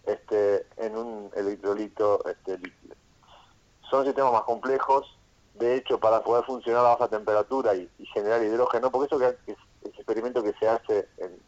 este, 0.05 0.65
en 0.77 0.97
un 0.97 1.31
electrolito 1.35 2.23
este, 2.25 2.57
líquido. 2.57 2.95
Son 3.89 4.05
sistemas 4.05 4.33
más 4.33 4.43
complejos, 4.43 5.17
de 5.53 5.75
hecho, 5.75 5.99
para 5.99 6.23
poder 6.23 6.43
funcionar 6.45 6.85
a 6.85 6.89
baja 6.89 7.07
temperatura 7.07 7.75
y, 7.75 7.89
generar 8.13 8.43
hidrógeno, 8.43 8.91
porque 8.91 9.07
eso 9.07 9.19
que 9.19 9.51
es, 9.51 9.57
ese 9.83 9.95
experimento 9.97 10.43
que 10.43 10.53
se 10.59 10.67
hace, 10.67 11.07
en, 11.17 11.39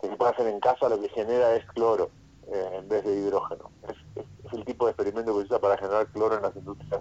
que 0.00 0.08
se 0.08 0.16
puede 0.16 0.32
hacer 0.32 0.46
en 0.46 0.60
casa, 0.60 0.88
lo 0.88 1.00
que 1.00 1.08
genera 1.08 1.54
es 1.54 1.64
cloro 1.66 2.10
eh, 2.48 2.70
en 2.74 2.88
vez 2.88 3.04
de 3.04 3.14
hidrógeno. 3.14 3.70
Es, 3.88 3.96
es, 4.16 4.52
el 4.52 4.64
tipo 4.64 4.86
de 4.86 4.92
experimento 4.92 5.32
que 5.32 5.40
se 5.40 5.46
usa 5.46 5.58
para 5.58 5.76
generar 5.76 6.06
cloro 6.08 6.36
en 6.36 6.42
las 6.42 6.54
industrias 6.54 7.00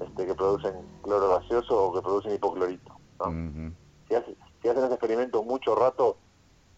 este, 0.00 0.26
que 0.26 0.34
producen 0.34 0.74
cloro 1.02 1.28
gaseoso 1.28 1.84
o 1.84 1.92
que 1.94 2.02
producen 2.02 2.34
hipoclorito. 2.34 2.92
si, 4.08 4.14
hacen 4.14 4.36
ese 4.84 4.94
experimento 4.94 5.42
mucho 5.42 5.74
rato, 5.74 6.16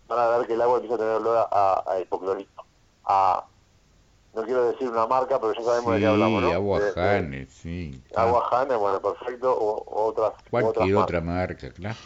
van 0.09 0.19
a 0.19 0.38
ver 0.38 0.47
que 0.47 0.55
el 0.55 0.62
agua 0.62 0.76
empieza 0.76 0.97
a 0.97 0.99
tener 0.99 1.15
olor 1.15 1.49
a, 1.50 1.99
hipoclorito. 2.00 2.66
A, 3.07 3.45
no 4.35 4.43
quiero 4.43 4.71
decir 4.71 4.89
una 4.89 5.07
marca, 5.07 5.41
pero 5.41 5.55
ya 5.55 5.63
sabemos 5.63 5.95
de 5.95 6.01
qué 6.01 6.07
hablamos, 6.07 6.43
¿no? 6.43 6.51
Agua 6.51 6.81
Jane, 6.95 7.47
sí. 7.47 8.03
Agua 8.15 8.47
Jane, 8.51 8.77
bueno, 8.77 9.01
perfecto, 9.01 9.57
o, 9.57 10.07
otras 10.09 10.33
Cualquier 10.51 10.97
otra 10.97 11.21
marca, 11.21 11.71
claro. 11.71 11.97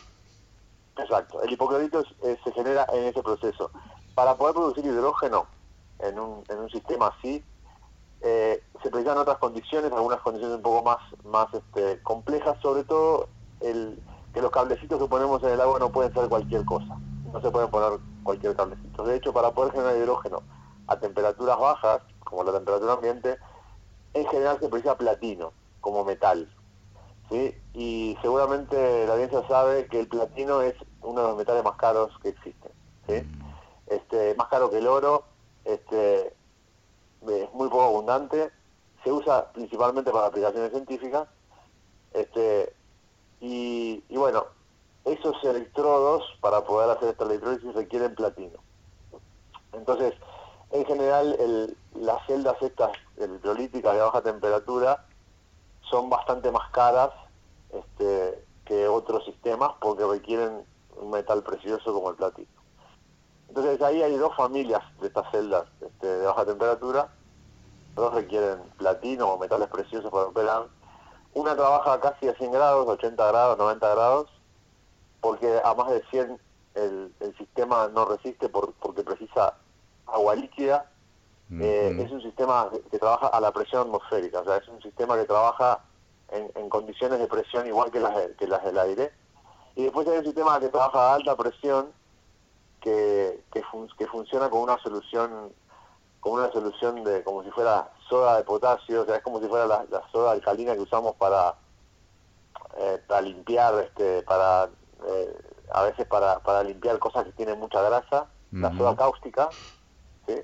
Exacto, 0.98 1.42
el 1.42 1.52
hipoclorito 1.52 2.04
se 2.04 2.52
genera 2.52 2.86
en 2.92 3.04
ese 3.04 3.22
proceso. 3.22 3.70
Para 4.14 4.36
poder 4.36 4.54
producir 4.54 4.84
hidrógeno 4.84 5.46
en 6.00 6.18
un, 6.18 6.44
en 6.48 6.58
un 6.58 6.70
sistema 6.70 7.08
así, 7.08 7.42
eh, 8.22 8.62
se 8.82 8.90
precisan 8.90 9.16
otras 9.16 9.38
condiciones, 9.38 9.90
algunas 9.92 10.20
condiciones 10.20 10.56
un 10.56 10.62
poco 10.62 10.82
más, 10.82 10.98
más 11.24 11.46
este, 11.54 12.02
complejas, 12.02 12.58
sobre 12.60 12.84
todo 12.84 13.28
el, 13.60 13.98
que 14.34 14.42
los 14.42 14.50
cablecitos 14.50 15.00
que 15.00 15.08
ponemos 15.08 15.42
en 15.42 15.50
el 15.50 15.60
agua 15.60 15.78
no 15.78 15.90
pueden 15.90 16.12
ser 16.12 16.28
cualquier 16.28 16.64
cosa, 16.64 16.98
no 17.32 17.40
se 17.40 17.50
pueden 17.50 17.70
poner 17.70 17.98
cualquier 18.22 18.54
cablecito. 18.54 19.04
De 19.04 19.16
hecho, 19.16 19.32
para 19.32 19.50
poder 19.52 19.72
generar 19.72 19.96
hidrógeno 19.96 20.42
a 20.90 21.00
temperaturas 21.00 21.58
bajas, 21.58 22.02
como 22.24 22.44
la 22.44 22.52
temperatura 22.52 22.92
ambiente, 22.92 23.38
en 24.12 24.26
general 24.26 24.58
se 24.60 24.68
precisa 24.68 24.98
platino 24.98 25.52
como 25.80 26.04
metal. 26.04 26.52
¿sí? 27.30 27.54
Y 27.72 28.18
seguramente 28.20 29.06
la 29.06 29.14
audiencia 29.14 29.46
sabe 29.48 29.86
que 29.86 30.00
el 30.00 30.08
platino 30.08 30.60
es 30.60 30.74
uno 31.00 31.22
de 31.22 31.28
los 31.28 31.36
metales 31.38 31.64
más 31.64 31.76
caros 31.76 32.12
que 32.22 32.30
existen. 32.30 32.72
¿sí? 33.06 33.22
Mm. 33.22 33.40
Este, 33.86 34.34
más 34.34 34.48
caro 34.48 34.70
que 34.70 34.78
el 34.78 34.86
oro, 34.86 35.24
este, 35.64 36.26
es 36.26 37.52
muy 37.54 37.68
poco 37.68 37.84
abundante, 37.84 38.50
se 39.04 39.12
usa 39.12 39.50
principalmente 39.52 40.10
para 40.10 40.26
aplicaciones 40.26 40.70
científicas, 40.70 41.28
este, 42.12 42.74
y, 43.40 44.02
bueno, 44.10 44.44
esos 45.04 45.42
electrodos 45.44 46.24
para 46.40 46.62
poder 46.64 46.90
hacer 46.90 47.10
esta 47.10 47.24
electrólisis 47.24 47.74
requieren 47.74 48.14
platino. 48.14 48.58
Entonces, 49.72 50.14
en 50.72 50.84
general, 50.84 51.76
las 51.94 52.26
celdas 52.26 52.56
estas 52.60 52.92
electrolíticas 53.16 53.94
de 53.94 54.00
baja 54.00 54.22
temperatura 54.22 55.04
son 55.82 56.08
bastante 56.08 56.50
más 56.52 56.70
caras 56.70 57.10
este, 57.72 58.44
que 58.64 58.86
otros 58.86 59.24
sistemas 59.24 59.72
porque 59.80 60.06
requieren 60.06 60.64
un 60.96 61.10
metal 61.10 61.42
precioso 61.42 61.92
como 61.92 62.10
el 62.10 62.16
platino. 62.16 62.48
Entonces 63.48 63.82
ahí 63.82 64.00
hay 64.00 64.16
dos 64.16 64.34
familias 64.36 64.82
de 65.00 65.08
estas 65.08 65.28
celdas 65.32 65.64
este, 65.80 66.06
de 66.06 66.26
baja 66.26 66.44
temperatura, 66.44 67.08
dos 67.96 68.14
requieren 68.14 68.60
platino 68.76 69.28
o 69.28 69.38
metales 69.38 69.68
preciosos 69.68 70.10
para 70.10 70.26
operar. 70.26 70.68
Una 71.34 71.56
trabaja 71.56 72.00
casi 72.00 72.28
a 72.28 72.34
100 72.34 72.52
grados, 72.52 72.86
80 72.86 73.26
grados, 73.26 73.58
90 73.58 73.88
grados, 73.88 74.30
porque 75.20 75.60
a 75.64 75.74
más 75.74 75.90
de 75.90 76.02
100 76.10 76.40
el, 76.74 77.12
sistema 77.36 77.88
no 77.88 78.04
resiste 78.04 78.48
porque 78.48 79.02
precisa 79.02 79.54
agua 80.12 80.34
líquida. 80.34 80.86
Eh, 81.52 81.96
es 81.98 82.12
un 82.12 82.22
sistema 82.22 82.70
que, 82.90 82.98
trabaja 82.98 83.26
a 83.26 83.40
la 83.40 83.50
presión 83.50 83.82
atmosférica, 83.82 84.38
o 84.38 84.44
sea, 84.44 84.58
es 84.58 84.68
un 84.68 84.80
sistema 84.80 85.16
que 85.16 85.24
trabaja 85.24 85.80
en, 86.28 86.68
condiciones 86.68 87.18
de 87.18 87.26
presión 87.26 87.66
igual 87.66 87.90
que 87.90 87.98
las, 87.98 88.14
que 88.38 88.46
las 88.46 88.62
del 88.64 88.78
aire. 88.78 89.12
Y 89.74 89.82
después 89.82 90.06
hay 90.06 90.18
un 90.18 90.24
sistema 90.24 90.60
que 90.60 90.68
trabaja 90.68 91.10
a 91.10 91.14
alta 91.14 91.36
presión, 91.36 91.92
que, 92.80 93.42
que, 93.52 94.06
funciona 94.06 94.48
con 94.48 94.60
una 94.60 94.78
solución 94.78 95.52
como 96.20 96.36
una 96.36 96.52
solución 96.52 97.02
de 97.02 97.22
como 97.24 97.42
si 97.42 97.50
fuera 97.50 97.90
soda 98.08 98.36
de 98.36 98.44
potasio, 98.44 99.02
o 99.02 99.04
sea, 99.06 99.16
es 99.16 99.22
como 99.22 99.40
si 99.40 99.46
fuera 99.48 99.66
la, 99.66 99.86
soda 100.12 100.32
alcalina 100.32 100.74
que 100.74 100.80
usamos 100.80 101.16
para 101.16 101.54
eh, 102.78 103.02
para 103.06 103.22
limpiar, 103.22 103.74
este, 103.82 104.22
para 104.22 104.68
eh, 105.08 105.38
a 105.72 105.82
veces 105.82 106.06
para, 106.06 106.38
para 106.40 106.62
limpiar 106.62 106.98
cosas 106.98 107.24
que 107.24 107.32
tienen 107.32 107.58
mucha 107.58 107.82
grasa, 107.82 108.26
la 108.52 108.76
soda 108.76 108.96
cáustica, 108.96 109.48
¿sí? 110.26 110.34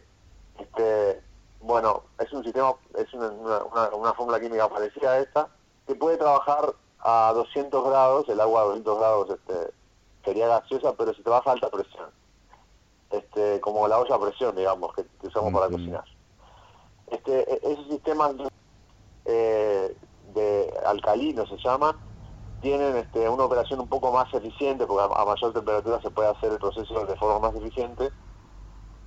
este, 0.59 1.23
bueno, 1.61 2.03
es 2.19 2.33
un 2.33 2.45
sistema, 2.45 2.75
es 2.97 3.13
una, 3.15 3.29
una, 3.29 3.89
una, 3.91 4.13
fórmula 4.15 4.41
química 4.41 4.69
parecida 4.69 5.13
a 5.13 5.19
esta, 5.19 5.49
que 5.87 5.95
puede 5.95 6.17
trabajar 6.17 6.75
a 7.01 7.33
200 7.35 7.85
grados, 7.85 8.29
el 8.29 8.41
agua 8.41 8.63
a 8.63 8.65
200 8.65 8.99
grados 8.99 9.31
este, 9.31 9.73
sería 10.25 10.49
gaseosa, 10.49 10.95
pero 10.97 11.15
si 11.15 11.23
trabaja 11.23 11.51
a 11.51 11.53
alta 11.55 11.71
presión 11.71 12.11
este, 13.11 13.61
como 13.61 13.87
la 13.89 13.99
olla 13.99 14.15
a 14.15 14.21
presión, 14.21 14.55
digamos, 14.57 14.93
que, 14.95 15.05
usamos 15.27 15.53
para 15.53 15.69
cocinar. 15.69 16.05
Este, 17.09 17.53
e, 17.53 17.73
esos 17.73 17.87
sistemas 17.87 18.35
eh, 19.25 19.97
de 20.35 20.75
alcalinos 20.87 21.49
se 21.49 21.57
llaman, 21.59 21.97
tienen 22.61 22.97
este, 22.97 23.29
una 23.29 23.45
operación 23.45 23.81
un 23.81 23.89
poco 23.89 24.13
más 24.13 24.33
eficiente, 24.35 24.87
porque 24.87 25.15
a, 25.15 25.25
mayor 25.25 25.53
temperatura 25.53 26.01
se 26.01 26.11
puede 26.11 26.29
hacer 26.29 26.53
el 26.53 26.59
proceso 26.59 27.07
de 27.07 27.17
forma 27.17 27.49
más 27.49 27.57
eficiente, 27.61 28.11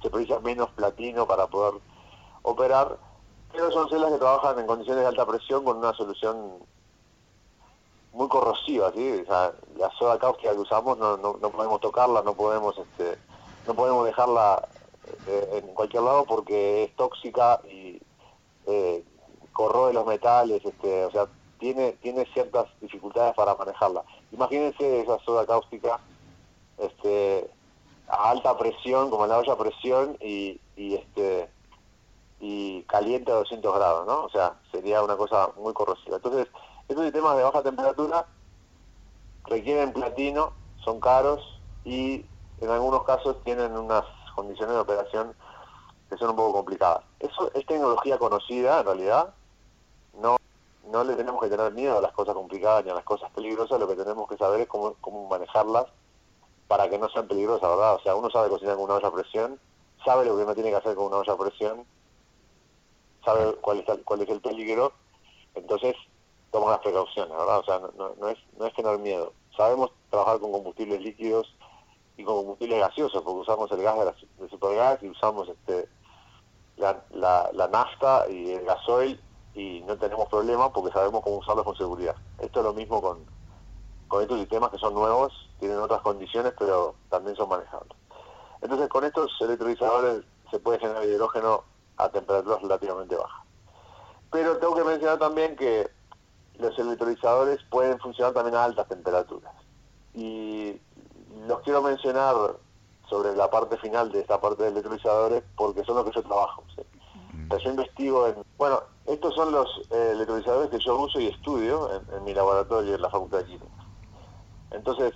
se 0.09 0.11
precisa 0.11 0.39
menos 0.39 0.69
platino 0.71 1.27
para 1.27 1.47
poder 1.47 1.79
operar, 2.41 2.97
pero 3.51 3.71
son 3.71 3.89
celdas 3.89 4.11
que 4.11 4.17
trabajan 4.17 4.59
en 4.59 4.65
condiciones 4.65 5.03
de 5.03 5.07
alta 5.07 5.25
presión 5.25 5.63
con 5.63 5.77
una 5.77 5.93
solución 5.93 6.57
muy 8.13 8.27
corrosiva, 8.27 8.91
¿sí? 8.91 9.23
la 9.27 9.91
soda 9.97 10.17
cáustica 10.17 10.51
que 10.51 10.59
usamos 10.59 10.97
no, 10.97 11.17
no, 11.17 11.37
no 11.39 11.49
podemos 11.51 11.79
tocarla, 11.79 12.23
no 12.23 12.33
podemos 12.33 12.75
este, 12.77 13.19
no 13.67 13.75
podemos 13.75 14.05
dejarla 14.05 14.67
eh, 15.27 15.61
en 15.63 15.73
cualquier 15.75 16.03
lado 16.03 16.25
porque 16.25 16.85
es 16.85 16.95
tóxica 16.95 17.61
y 17.65 18.01
eh, 18.65 19.03
corroe 19.53 19.93
los 19.93 20.07
metales, 20.07 20.65
este, 20.65 21.05
o 21.05 21.11
sea, 21.11 21.27
tiene, 21.59 21.91
tiene 22.01 22.25
ciertas 22.33 22.65
dificultades 22.81 23.35
para 23.35 23.53
manejarla. 23.53 24.03
Imagínense 24.31 25.01
esa 25.01 25.19
soda 25.19 25.45
cáustica 25.45 25.99
este, 26.79 27.49
a 28.09 28.29
alta 28.31 28.57
presión, 28.57 29.09
como 29.09 29.23
en 29.23 29.29
la 29.29 29.37
olla 29.37 29.53
a 29.53 29.57
presión, 29.57 30.17
y, 30.19 30.59
y, 30.75 30.95
este, 30.95 31.49
y 32.39 32.83
caliente 32.83 33.31
a 33.31 33.35
200 33.35 33.75
grados, 33.75 34.07
¿no? 34.07 34.23
O 34.23 34.29
sea, 34.29 34.59
sería 34.71 35.03
una 35.03 35.15
cosa 35.15 35.51
muy 35.57 35.73
corrosiva. 35.73 36.17
Entonces, 36.17 36.47
estos 36.87 37.03
sistemas 37.05 37.37
de 37.37 37.43
baja 37.43 37.61
temperatura 37.61 38.25
requieren 39.45 39.93
platino, 39.93 40.53
son 40.83 40.99
caros 40.99 41.41
y 41.83 42.25
en 42.61 42.69
algunos 42.69 43.03
casos 43.03 43.37
tienen 43.43 43.77
unas 43.77 44.05
condiciones 44.35 44.75
de 44.75 44.81
operación 44.81 45.35
que 46.09 46.17
son 46.17 46.31
un 46.31 46.35
poco 46.35 46.53
complicadas. 46.53 47.03
Eso 47.19 47.51
es 47.53 47.65
tecnología 47.65 48.17
conocida 48.17 48.79
en 48.79 48.85
realidad, 48.85 49.33
no, 50.19 50.37
no 50.87 51.03
le 51.03 51.15
tenemos 51.15 51.41
que 51.41 51.49
tener 51.49 51.71
miedo 51.73 51.97
a 51.97 52.01
las 52.01 52.11
cosas 52.13 52.33
complicadas 52.33 52.83
ni 52.85 52.91
a 52.91 52.95
las 52.95 53.03
cosas 53.03 53.29
peligrosas, 53.31 53.79
lo 53.79 53.87
que 53.87 53.95
tenemos 53.95 54.27
que 54.27 54.37
saber 54.37 54.61
es 54.61 54.67
cómo, 54.67 54.95
cómo 55.01 55.27
manejarlas 55.27 55.85
para 56.69 56.87
que 56.87 56.99
no 56.99 57.09
sean 57.09 57.27
peligrosas, 57.27 57.67
¿verdad? 57.67 57.95
O 57.95 57.99
sea, 58.01 58.15
uno 58.15 58.29
sabe 58.29 58.47
cocinar 58.47 58.75
con 58.75 58.85
una 58.85 58.93
olla 58.93 59.07
a 59.07 59.11
presión, 59.11 59.59
sabe 60.05 60.23
lo 60.23 60.37
que 60.37 60.43
uno 60.43 60.53
tiene 60.53 60.69
que 60.69 60.75
hacer 60.75 60.95
con 60.95 61.07
una 61.07 61.17
olla 61.17 61.33
a 61.33 61.37
presión, 61.37 61.83
sabe 63.25 63.55
cuál 63.55 63.79
es 63.79 63.89
el, 63.89 64.03
cuál 64.03 64.21
es 64.21 64.29
el 64.29 64.39
peligro, 64.39 64.93
entonces 65.55 65.95
toma 66.51 66.69
las 66.69 66.79
precauciones, 66.81 67.35
¿verdad? 67.35 67.57
O 67.57 67.63
sea, 67.63 67.79
no, 67.97 68.13
no, 68.19 68.29
es, 68.29 68.37
no 68.59 68.67
es 68.67 68.73
tener 68.75 68.99
miedo. 68.99 69.33
Sabemos 69.57 69.91
trabajar 70.11 70.39
con 70.39 70.51
combustibles 70.51 71.01
líquidos 71.01 71.51
y 72.17 72.23
con 72.23 72.35
combustibles 72.35 72.79
gaseosos, 72.79 73.23
porque 73.23 73.39
usamos 73.39 73.71
el 73.71 73.81
gas 73.81 73.97
de, 73.97 74.05
la, 74.05 74.15
de 74.37 74.49
supergas 74.49 75.01
y 75.01 75.09
usamos 75.09 75.49
este 75.49 75.89
la, 76.77 77.03
la, 77.09 77.49
la 77.51 77.67
nafta 77.67 78.29
y 78.29 78.51
el 78.51 78.63
gasoil 78.63 79.19
y 79.55 79.81
no 79.87 79.97
tenemos 79.97 80.29
problema 80.29 80.71
porque 80.71 80.93
sabemos 80.93 81.23
cómo 81.23 81.37
usarlos 81.37 81.65
con 81.65 81.75
seguridad. 81.75 82.15
Esto 82.37 82.59
es 82.59 82.65
lo 82.67 82.73
mismo 82.73 83.01
con, 83.01 83.25
con 84.09 84.21
estos 84.21 84.39
sistemas 84.39 84.71
que 84.71 84.77
son 84.77 84.93
nuevos, 84.93 85.31
tienen 85.59 85.79
otras 85.79 86.01
condiciones, 86.01 86.53
pero 86.59 86.95
también 87.09 87.37
son 87.37 87.47
manejables. 87.47 87.95
Entonces, 88.61 88.89
con 88.89 89.05
estos 89.05 89.31
electrolizadores 89.39 90.25
se 90.51 90.59
puede 90.59 90.79
generar 90.79 91.05
hidrógeno 91.05 91.63
a 91.95 92.09
temperaturas 92.09 92.61
relativamente 92.61 93.15
bajas. 93.15 93.45
Pero 94.31 94.57
tengo 94.57 94.75
que 94.75 94.83
mencionar 94.83 95.17
también 95.17 95.55
que 95.55 95.89
los 96.57 96.77
electrolizadores 96.77 97.59
pueden 97.69 97.97
funcionar 97.99 98.33
también 98.33 98.55
a 98.55 98.65
altas 98.65 98.87
temperaturas. 98.87 99.53
Y 100.13 100.79
los 101.47 101.61
quiero 101.61 101.81
mencionar 101.81 102.35
sobre 103.09 103.35
la 103.35 103.49
parte 103.49 103.77
final 103.77 104.11
de 104.11 104.21
esta 104.21 104.39
parte 104.39 104.63
de 104.63 104.69
electrolizadores 104.69 105.43
porque 105.55 105.83
son 105.83 105.95
los 105.95 106.05
que 106.05 106.11
yo 106.11 106.23
trabajo. 106.23 106.63
yo 107.63 107.69
investigo 107.69 108.27
en... 108.27 108.35
Bueno, 108.57 108.81
estos 109.07 109.33
son 109.33 109.51
los 109.51 109.67
eh, 109.89 110.11
electrolizadores 110.13 110.69
que 110.69 110.79
yo 110.79 110.97
uso 110.97 111.19
y 111.19 111.27
estudio 111.27 111.89
en, 112.15 112.23
mi 112.23 112.33
laboratorio 112.33 112.95
en 112.95 113.01
la 113.01 113.09
Facultad 113.09 113.39
de 113.39 113.45
Química. 113.45 113.78
Entonces, 114.71 115.13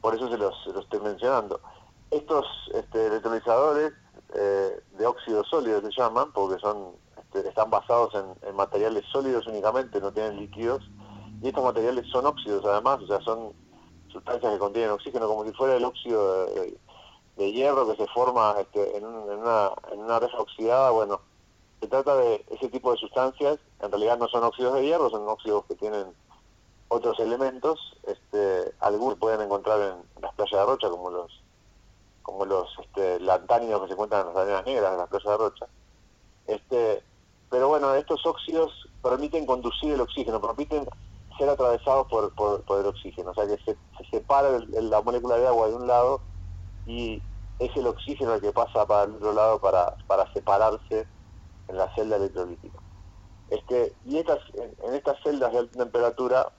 por 0.00 0.14
eso 0.14 0.28
se 0.28 0.38
los, 0.38 0.54
estoy 0.66 1.00
mencionando. 1.00 1.60
Estos 2.10 2.46
este, 2.74 3.06
electrolizadores 3.06 3.92
eh, 4.34 4.80
de 4.98 5.06
óxido 5.06 5.44
sólido 5.44 5.80
se 5.80 5.90
llaman 5.90 6.32
porque 6.32 6.60
son 6.60 6.94
este, 7.18 7.48
están 7.48 7.70
basados 7.70 8.14
en, 8.14 8.56
materiales 8.56 9.04
sólidos 9.12 9.46
únicamente, 9.46 10.00
no 10.00 10.12
tienen 10.12 10.36
líquidos. 10.36 10.82
Y 11.42 11.48
estos 11.48 11.64
materiales 11.64 12.06
son 12.10 12.26
óxidos 12.26 12.64
además, 12.64 13.00
o 13.02 13.06
sea, 13.06 13.20
son 13.20 13.52
sustancias 14.10 14.52
que 14.52 14.58
contienen 14.58 14.90
oxígeno 14.90 15.28
como 15.28 15.44
si 15.44 15.52
fuera 15.52 15.76
el 15.76 15.84
óxido 15.84 16.46
de, 17.36 17.52
hierro 17.52 17.88
que 17.88 17.96
se 17.96 18.06
forma 18.08 18.56
este, 18.58 18.96
en, 18.96 19.06
una, 19.06 19.70
en 19.92 20.00
una 20.00 20.18
reja 20.18 20.38
oxidada, 20.38 20.90
bueno, 20.90 21.20
se 21.80 21.86
trata 21.86 22.16
de 22.16 22.44
ese 22.50 22.68
tipo 22.68 22.90
de 22.90 22.96
sustancias, 22.96 23.58
en 23.80 23.90
realidad 23.90 24.18
no 24.18 24.26
son 24.26 24.42
óxidos 24.42 24.74
de 24.74 24.86
hierro, 24.86 25.08
son 25.10 25.28
óxidos 25.28 25.64
que 25.66 25.76
tienen 25.76 26.06
otros 26.88 27.18
elementos, 27.20 27.96
este, 28.06 28.72
algunos 28.80 29.18
pueden 29.18 29.40
encontrar 29.42 29.80
en, 29.80 30.22
las 30.22 30.34
playas 30.34 30.60
de 30.60 30.66
Rocha, 30.66 30.88
como 30.88 31.10
los 31.10 31.42
como 32.22 32.44
los 32.44 32.68
este, 32.80 33.20
lantánidos 33.20 33.80
que 33.80 33.86
se 33.86 33.92
encuentran 33.94 34.20
en 34.20 34.34
las 34.34 34.36
arenas 34.36 34.66
negras 34.66 34.92
de 34.92 34.98
las 34.98 35.08
playas 35.08 35.24
de 35.26 35.36
Rocha. 35.36 35.66
Este, 36.46 37.02
pero 37.48 37.68
bueno, 37.68 37.94
estos 37.94 38.24
óxidos 38.26 38.70
permiten 39.02 39.46
conducir 39.46 39.94
el 39.94 40.00
oxígeno, 40.02 40.38
permiten 40.38 40.86
ser 41.38 41.48
atravesados 41.48 42.06
por, 42.08 42.34
por, 42.34 42.80
el 42.80 42.86
oxígeno, 42.86 43.30
o 43.30 43.34
sea 43.34 43.46
que 43.46 43.56
se, 43.64 43.76
se 43.96 44.10
separa 44.10 44.58
la 44.68 45.00
molécula 45.00 45.36
de 45.36 45.46
agua 45.46 45.68
de 45.68 45.74
un 45.74 45.86
lado 45.86 46.20
y 46.86 47.22
es 47.58 47.76
el 47.76 47.86
oxígeno 47.86 48.34
el 48.34 48.40
que 48.40 48.52
pasa 48.52 48.86
para 48.86 49.04
el 49.04 49.14
otro 49.14 49.32
lado 49.32 49.60
para, 49.60 49.96
para 50.06 50.30
separarse 50.32 51.06
en 51.68 51.76
la 51.76 51.94
celda 51.94 52.16
electrolítica. 52.16 52.78
Este, 53.50 53.94
y 54.04 54.18
estas, 54.18 54.38
en, 54.54 54.94
estas 54.94 55.20
celdas 55.22 55.52
de 55.52 55.58
alta 55.58 55.78
temperatura, 55.78 56.52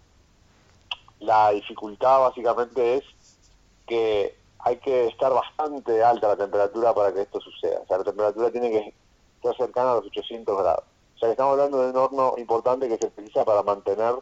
la 1.20 1.52
dificultad 1.52 2.20
básicamente 2.20 2.96
es 2.96 3.04
que 3.88 4.38
hay 4.60 4.78
que 4.78 5.08
estar 5.08 5.34
bastante 5.34 6.04
alta 6.04 6.30
la 6.30 6.36
temperatura 6.38 6.94
para 6.94 7.14
que 7.14 7.22
esto 7.22 7.40
suceda. 7.40 7.80
O 7.82 7.88
sea, 7.88 7.98
la 7.98 8.04
temperatura 8.04 8.52
tiene 8.52 8.70
que 8.70 8.94
estar 9.36 9.56
cercana 9.58 9.92
a 9.92 9.96
los 9.96 10.06
800 10.06 10.58
grados. 10.58 10.84
O 11.16 11.20
sea, 11.20 11.28
que 11.28 11.32
estamos 11.32 11.54
hablando 11.54 11.82
de 11.82 11.90
un 11.90 11.98
horno 11.98 12.34
importante 12.38 12.88
que 12.88 12.98
se 12.98 13.08
utiliza 13.08 13.44
para 13.46 13.64
mantener 13.64 14.16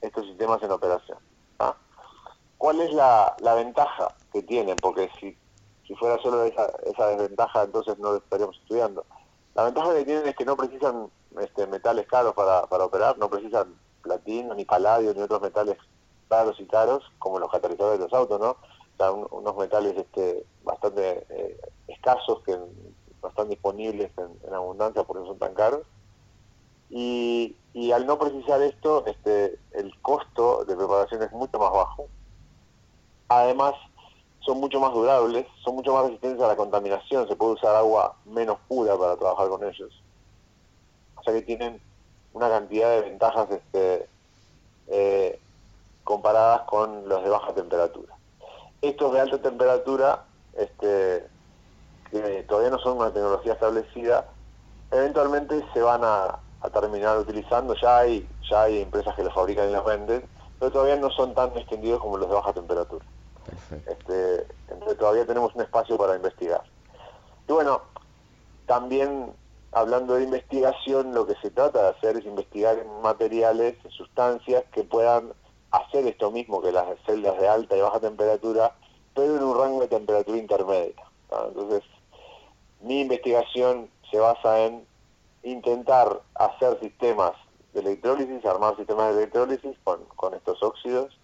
estos 0.00 0.26
sistemas 0.26 0.62
en 0.62 0.70
operación. 0.70 1.18
¿ah? 1.58 1.74
¿Cuál 2.58 2.80
es 2.80 2.92
la, 2.92 3.34
ventaja 3.54 4.14
que 4.32 4.42
tienen? 4.42 4.76
Porque 4.76 5.10
si 5.18 5.36
si 5.86 5.96
fuera 5.96 6.16
solo 6.22 6.44
esa, 6.44 6.70
esa 6.86 7.08
desventaja, 7.08 7.64
entonces 7.64 7.98
no 7.98 8.12
lo 8.12 8.16
estaríamos 8.18 8.56
estudiando. 8.56 9.04
La 9.54 9.64
ventaja 9.64 9.92
que 9.94 10.04
tienen 10.04 10.26
es 10.26 10.36
que 10.36 10.44
no 10.44 10.56
precisan 10.56 11.10
este, 11.40 11.66
metales 11.66 12.06
caros 12.06 12.34
para, 12.34 12.66
para 12.66 12.84
operar, 12.84 13.18
no 13.18 13.28
precisan 13.28 13.74
platino, 14.00 14.54
ni 14.54 14.64
paladio, 14.64 15.12
ni 15.12 15.20
otros 15.20 15.42
metales 15.42 15.76
raros 16.32 16.58
y 16.58 16.64
caros, 16.64 17.04
como 17.18 17.38
los 17.38 17.50
catalizadores 17.50 17.98
de 17.98 18.06
los 18.06 18.14
autos, 18.14 18.40
¿no? 18.40 18.50
O 18.50 18.96
sea, 18.96 19.12
unos 19.12 19.56
metales 19.56 19.96
este, 19.96 20.44
bastante 20.64 21.26
eh, 21.28 21.60
escasos, 21.88 22.42
que 22.44 22.56
no 22.56 23.28
están 23.28 23.48
disponibles 23.48 24.10
en, 24.16 24.54
abundancia, 24.54 25.04
por 25.04 25.18
eso 25.18 25.26
son 25.26 25.38
tan 25.38 25.54
caros. 25.54 25.82
Y, 26.90 27.56
al 27.92 28.06
no 28.06 28.18
precisar 28.18 28.60
esto, 28.62 29.04
este, 29.06 29.58
el 29.72 29.92
costo 30.00 30.64
de 30.64 30.76
preparación 30.76 31.22
es 31.22 31.32
mucho 31.32 31.58
más 31.58 31.72
bajo. 31.72 32.06
Además, 33.28 33.74
son 34.40 34.60
mucho 34.60 34.80
más 34.80 34.92
durables, 34.92 35.46
son 35.62 35.76
mucho 35.76 35.92
más 35.92 36.04
resistentes 36.04 36.42
a 36.42 36.48
la 36.48 36.56
contaminación, 36.56 37.28
se 37.28 37.36
puede 37.36 37.52
usar 37.52 37.74
agua 37.76 38.16
menos 38.24 38.58
pura 38.68 38.96
para 38.96 39.16
trabajar 39.16 39.48
con 39.48 39.64
ellos. 39.64 40.02
O 41.16 41.22
sea 41.22 41.32
que 41.34 41.42
tienen 41.42 41.80
una 42.32 42.48
cantidad 42.48 42.90
de 42.90 43.02
ventajas 43.02 43.50
este, 43.50 44.08
eh, 44.88 45.40
comparadas 46.04 46.62
con 46.62 47.08
los 47.08 47.22
de 47.22 47.30
baja 47.30 47.54
temperatura. 47.54 48.14
Estos 48.80 49.12
de 49.12 49.20
alta 49.20 49.40
temperatura, 49.40 50.24
este, 50.54 51.26
que 52.10 52.44
todavía 52.48 52.70
no 52.70 52.78
son 52.78 52.98
una 52.98 53.12
tecnología 53.12 53.54
establecida, 53.54 54.26
eventualmente 54.90 55.64
se 55.72 55.80
van 55.82 56.02
a, 56.04 56.38
terminar 56.72 57.18
utilizando, 57.18 57.74
ya 57.74 57.98
hay, 57.98 58.28
ya 58.48 58.62
hay 58.62 58.82
empresas 58.82 59.16
que 59.16 59.24
los 59.24 59.34
fabrican 59.34 59.68
y 59.68 59.72
los 59.72 59.84
venden, 59.84 60.24
pero 60.60 60.70
todavía 60.70 60.96
no 60.96 61.10
son 61.10 61.34
tan 61.34 61.56
extendidos 61.56 62.00
como 62.00 62.16
los 62.16 62.28
de 62.28 62.34
baja 62.34 62.52
temperatura. 62.52 63.04
Este, 63.86 64.46
entonces 64.68 64.96
todavía 64.96 65.26
tenemos 65.26 65.52
un 65.56 65.62
espacio 65.62 65.98
para 65.98 66.14
investigar. 66.14 66.62
Y 67.48 67.52
bueno, 67.52 67.82
también 68.66 69.34
hablando 69.72 70.14
de 70.14 70.24
investigación, 70.24 71.14
lo 71.14 71.26
que 71.26 71.34
se 71.36 71.50
trata 71.50 71.82
de 71.82 71.88
hacer 71.88 72.16
es 72.18 72.26
investigar 72.26 72.78
en 72.78 73.02
materiales, 73.02 73.74
en 73.84 73.90
sustancias 73.90 74.64
que 74.72 74.84
puedan 74.84 75.32
hacer 75.72 76.06
esto 76.06 76.30
mismo 76.30 76.60
que 76.60 76.70
las 76.70 76.86
celdas 77.06 77.38
de 77.38 77.48
alta 77.48 77.76
y 77.76 77.80
baja 77.80 78.00
temperatura, 78.00 78.74
pero 79.14 79.36
en 79.36 79.42
un 79.42 79.58
rango 79.58 79.80
de 79.80 79.88
temperatura 79.88 80.38
intermedia. 80.38 81.02
Entonces, 81.48 81.82
mi 82.80 83.00
investigación 83.00 83.90
se 84.10 84.18
basa 84.18 84.60
en 84.60 84.86
intentar 85.42 86.20
hacer 86.34 86.78
sistemas 86.80 87.32
de 87.72 87.80
electrólisis, 87.80 88.44
armar 88.44 88.76
sistemas 88.76 89.14
de 89.14 89.22
electrólisis 89.22 89.76
con, 89.82 90.04
con 90.16 90.34
estos 90.34 90.62
óxidos, 90.62 91.18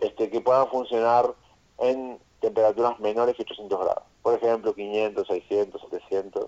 este, 0.00 0.30
que 0.30 0.40
puedan 0.40 0.68
funcionar 0.68 1.34
en 1.78 2.18
temperaturas 2.40 2.98
menores 3.00 3.36
que 3.36 3.42
800 3.42 3.80
grados. 3.80 4.04
Por 4.22 4.34
ejemplo, 4.34 4.74
500, 4.74 5.26
600, 5.26 5.80
700, 5.90 6.46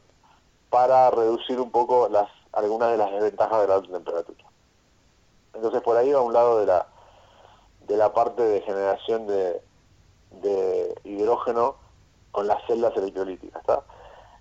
para 0.70 1.10
reducir 1.10 1.60
un 1.60 1.70
poco 1.70 2.08
las 2.08 2.28
algunas 2.52 2.92
de 2.92 2.98
las 2.98 3.10
desventajas 3.10 3.60
de 3.62 3.68
la 3.68 3.74
alta 3.74 3.92
temperatura. 3.92 4.44
Entonces, 5.54 5.82
por 5.82 5.96
ahí 5.96 6.12
va 6.12 6.20
un 6.20 6.32
lado 6.32 6.60
de 6.60 6.66
la, 6.66 6.86
de 7.86 7.96
la 7.96 8.12
parte 8.12 8.42
de 8.42 8.60
generación 8.62 9.26
de, 9.26 9.60
de 10.42 10.94
hidrógeno 11.04 11.76
con 12.30 12.46
las 12.46 12.64
celdas 12.66 12.96
electrolíticas. 12.96 13.62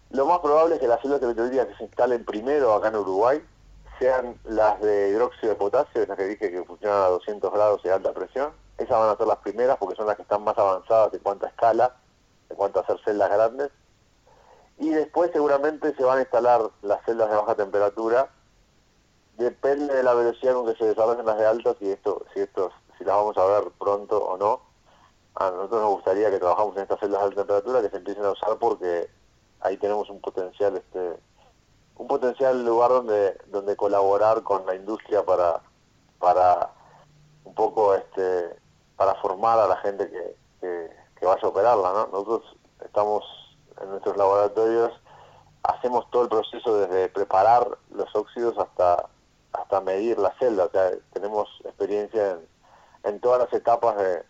Lo 0.09 0.25
más 0.25 0.39
probable 0.39 0.75
es 0.75 0.81
que 0.81 0.87
las 0.87 1.01
celdas 1.01 1.21
electrolíticas 1.21 1.67
que 1.67 1.75
se 1.75 1.83
instalen 1.85 2.25
primero 2.25 2.73
acá 2.73 2.89
en 2.89 2.97
Uruguay 2.97 3.43
sean 3.99 4.37
las 4.45 4.79
de 4.81 5.09
hidróxido 5.09 5.53
de 5.53 5.55
potasio, 5.55 6.05
las 6.05 6.17
que 6.17 6.25
dije 6.25 6.51
que 6.51 6.63
funcionan 6.63 7.03
a 7.03 7.07
200 7.07 7.51
grados 7.53 7.81
y 7.83 7.89
alta 7.89 8.13
presión, 8.13 8.51
esas 8.77 8.99
van 8.99 9.09
a 9.09 9.17
ser 9.17 9.27
las 9.27 9.37
primeras 9.37 9.77
porque 9.77 9.95
son 9.95 10.07
las 10.07 10.15
que 10.15 10.23
están 10.23 10.43
más 10.43 10.57
avanzadas 10.57 11.13
en 11.13 11.19
cuanto 11.19 11.45
a 11.45 11.49
escala, 11.49 11.95
en 12.49 12.55
cuanto 12.55 12.79
a 12.79 12.83
hacer 12.83 12.97
celdas 13.05 13.29
grandes. 13.29 13.71
Y 14.79 14.89
después 14.89 15.31
seguramente 15.31 15.95
se 15.95 16.03
van 16.03 16.17
a 16.17 16.21
instalar 16.21 16.61
las 16.81 17.03
celdas 17.05 17.29
de 17.29 17.35
baja 17.35 17.55
temperatura. 17.55 18.29
Depende 19.37 19.93
de 19.93 20.03
la 20.03 20.13
velocidad 20.13 20.53
con 20.53 20.65
que 20.65 20.77
se 20.77 20.85
desarrollen 20.85 21.25
las 21.25 21.37
de 21.37 21.45
alta, 21.45 21.75
si 21.79 21.91
esto, 21.91 22.25
si 22.33 22.41
esto, 22.41 22.71
si 23.03 23.07
las 23.07 23.17
vamos 23.17 23.37
a 23.37 23.45
ver 23.45 23.71
pronto 23.77 24.17
o 24.17 24.37
no. 24.37 24.61
A 25.35 25.49
nosotros 25.49 25.81
nos 25.81 25.91
gustaría 25.95 26.29
que 26.29 26.39
trabajamos 26.39 26.75
en 26.77 26.83
estas 26.83 26.99
celdas 26.99 27.19
de 27.19 27.25
alta 27.25 27.41
temperatura, 27.41 27.81
que 27.81 27.89
se 27.89 27.97
empiecen 27.97 28.25
a 28.25 28.31
usar 28.31 28.57
porque 28.57 29.09
ahí 29.61 29.77
tenemos 29.77 30.09
un 30.09 30.21
potencial, 30.21 30.77
este, 30.77 31.17
un 31.97 32.07
potencial 32.07 32.63
lugar 32.63 32.91
donde, 32.91 33.37
donde 33.47 33.75
colaborar 33.75 34.43
con 34.43 34.65
la 34.65 34.75
industria 34.75 35.25
para, 35.25 35.61
para 36.19 36.71
un 37.43 37.53
poco 37.55 37.95
este, 37.95 38.55
para 38.95 39.15
formar 39.15 39.59
a 39.59 39.67
la 39.67 39.77
gente 39.77 40.09
que, 40.09 40.37
que, 40.61 41.25
vaya 41.25 41.41
a 41.41 41.47
operarla. 41.47 41.93
¿no? 41.93 42.07
Nosotros 42.07 42.57
estamos 42.83 43.23
en 43.81 43.89
nuestros 43.89 44.15
laboratorios, 44.17 44.91
hacemos 45.63 46.09
todo 46.11 46.23
el 46.23 46.29
proceso 46.29 46.75
desde 46.77 47.09
preparar 47.09 47.65
los 47.91 48.13
óxidos 48.15 48.57
hasta, 48.57 49.09
hasta 49.53 49.81
medir 49.81 50.19
la 50.19 50.33
celda, 50.37 50.65
o 50.65 50.69
sea, 50.69 50.91
tenemos 51.13 51.47
experiencia 51.65 52.31
en, 52.31 52.52
en 53.03 53.19
todas 53.19 53.39
las 53.39 53.53
etapas 53.53 53.97
de, 53.97 54.23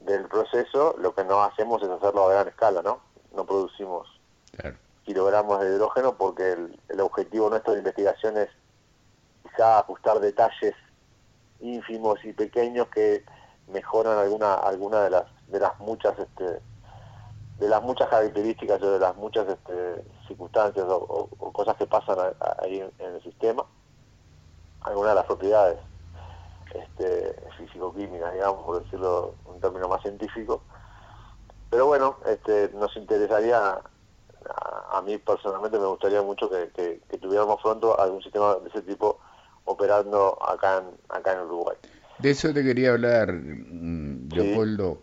del 0.00 0.26
proceso, 0.28 0.94
lo 0.98 1.14
que 1.14 1.24
no 1.24 1.42
hacemos 1.42 1.82
es 1.82 1.88
hacerlo 1.88 2.24
a 2.24 2.32
gran 2.32 2.48
escala, 2.48 2.82
¿no? 2.82 3.00
No 3.34 3.44
producimos 3.44 4.08
kilogramos 5.04 5.60
de 5.60 5.74
hidrógeno 5.74 6.16
porque 6.16 6.52
el, 6.52 6.80
el, 6.88 7.00
objetivo 7.00 7.50
nuestro 7.50 7.72
de 7.72 7.80
investigación 7.80 8.38
es 8.38 8.48
quizá 9.42 9.80
ajustar 9.80 10.20
detalles 10.20 10.74
ínfimos 11.60 12.24
y 12.24 12.32
pequeños 12.32 12.88
que 12.88 13.24
mejoran 13.68 14.18
alguna 14.18 14.54
alguna 14.54 15.00
de 15.02 15.10
las 15.10 15.24
de 15.48 15.60
las 15.60 15.78
muchas 15.80 16.18
este 16.18 16.60
de 17.58 17.68
las 17.68 17.82
muchas 17.82 18.08
características 18.08 18.82
o 18.82 18.92
de 18.92 18.98
las 18.98 19.16
muchas 19.16 19.48
este, 19.48 20.04
circunstancias 20.26 20.86
o, 20.88 21.28
cosas 21.52 21.76
que 21.76 21.86
pasan 21.86 22.18
ahí 22.62 22.80
en, 22.80 23.14
el 23.14 23.22
sistema. 23.22 23.64
Algunas 24.80 25.12
de 25.12 25.14
las 25.14 25.26
propiedades 25.26 25.78
este, 26.74 27.34
físico-químicas, 27.56 28.32
digamos, 28.34 28.64
por 28.64 28.82
decirlo 28.82 29.34
en 29.46 29.54
un 29.54 29.60
término 29.60 29.88
más 29.88 30.02
científico. 30.02 30.62
Pero 31.70 31.86
bueno, 31.86 32.18
este, 32.26 32.70
nos 32.74 32.94
interesaría, 32.96 33.80
a, 34.92 35.02
mí 35.02 35.18
personalmente 35.18 35.78
me 35.78 35.86
gustaría 35.86 36.22
mucho 36.22 36.48
que, 36.50 37.00
tuviéramos 37.20 37.60
pronto 37.62 37.98
algún 37.98 38.22
sistema 38.22 38.56
de 38.56 38.68
ese 38.68 38.82
tipo 38.82 39.18
operando 39.64 40.38
acá 40.46 40.78
en, 40.78 40.84
acá 41.08 41.32
en 41.32 41.40
Uruguay. 41.40 41.76
De 42.18 42.30
eso 42.30 42.52
te 42.52 42.62
quería 42.62 42.92
hablar, 42.92 43.32
mm, 43.32 44.28
Leopoldo. 44.28 45.02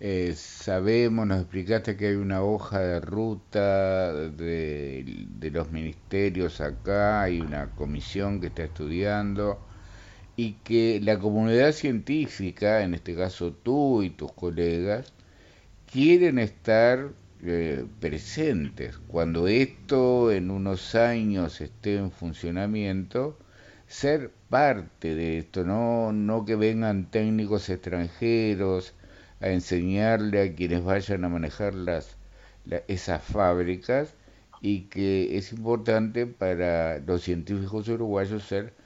Eh, 0.00 0.34
sabemos, 0.36 1.26
nos 1.26 1.40
explicaste 1.40 1.96
que 1.96 2.08
hay 2.08 2.14
una 2.14 2.42
hoja 2.42 2.80
de 2.80 3.00
ruta 3.00 4.12
de, 4.12 5.04
de, 5.28 5.50
los 5.50 5.70
ministerios 5.70 6.60
acá, 6.60 7.22
hay 7.22 7.40
una 7.40 7.70
comisión 7.76 8.40
que 8.40 8.48
está 8.48 8.64
estudiando 8.64 9.58
y 10.38 10.52
que 10.64 11.00
la 11.02 11.18
comunidad 11.18 11.72
científica, 11.72 12.82
en 12.84 12.94
este 12.94 13.16
caso 13.16 13.52
tú 13.52 14.04
y 14.04 14.10
tus 14.10 14.30
colegas, 14.32 15.12
quieren 15.90 16.38
estar 16.38 17.10
eh, 17.42 17.84
presentes. 18.00 18.98
Cuando 19.08 19.48
esto 19.48 20.30
en 20.30 20.52
unos 20.52 20.94
años 20.94 21.60
esté 21.60 21.96
en 21.96 22.12
funcionamiento, 22.12 23.36
ser 23.88 24.30
parte 24.48 25.16
de 25.16 25.38
esto, 25.38 25.64
no, 25.64 26.12
no 26.12 26.44
que 26.44 26.54
vengan 26.54 27.10
técnicos 27.10 27.68
extranjeros 27.68 28.94
a 29.40 29.48
enseñarle 29.48 30.40
a 30.42 30.54
quienes 30.54 30.84
vayan 30.84 31.24
a 31.24 31.28
manejar 31.28 31.74
las, 31.74 32.16
esas 32.86 33.24
fábricas 33.24 34.14
y 34.60 34.82
que 34.82 35.36
es 35.36 35.52
importante 35.52 36.26
para 36.26 37.00
los 37.00 37.22
científicos 37.22 37.88
uruguayos 37.88 38.44
ser 38.44 38.77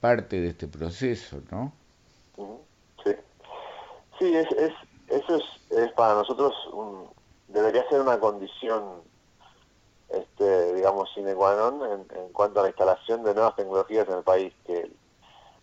parte 0.00 0.40
de 0.40 0.48
este 0.48 0.66
proceso, 0.66 1.40
¿no? 1.50 1.72
Sí, 3.04 3.12
sí 4.18 4.34
es, 4.34 4.50
es, 4.52 4.72
eso 5.08 5.36
es, 5.36 5.44
es 5.78 5.92
para 5.92 6.14
nosotros, 6.14 6.54
debería 7.48 7.86
ser 7.88 8.00
una 8.00 8.18
condición, 8.18 9.02
este, 10.08 10.74
digamos, 10.74 11.12
sine 11.14 11.34
qua 11.34 11.54
non 11.54 11.84
en, 11.84 12.32
cuanto 12.32 12.60
a 12.60 12.62
la 12.64 12.68
instalación 12.70 13.22
de 13.22 13.34
nuevas 13.34 13.54
tecnologías 13.56 14.08
en 14.08 14.14
el 14.18 14.24
país, 14.24 14.54
que, 14.66 14.90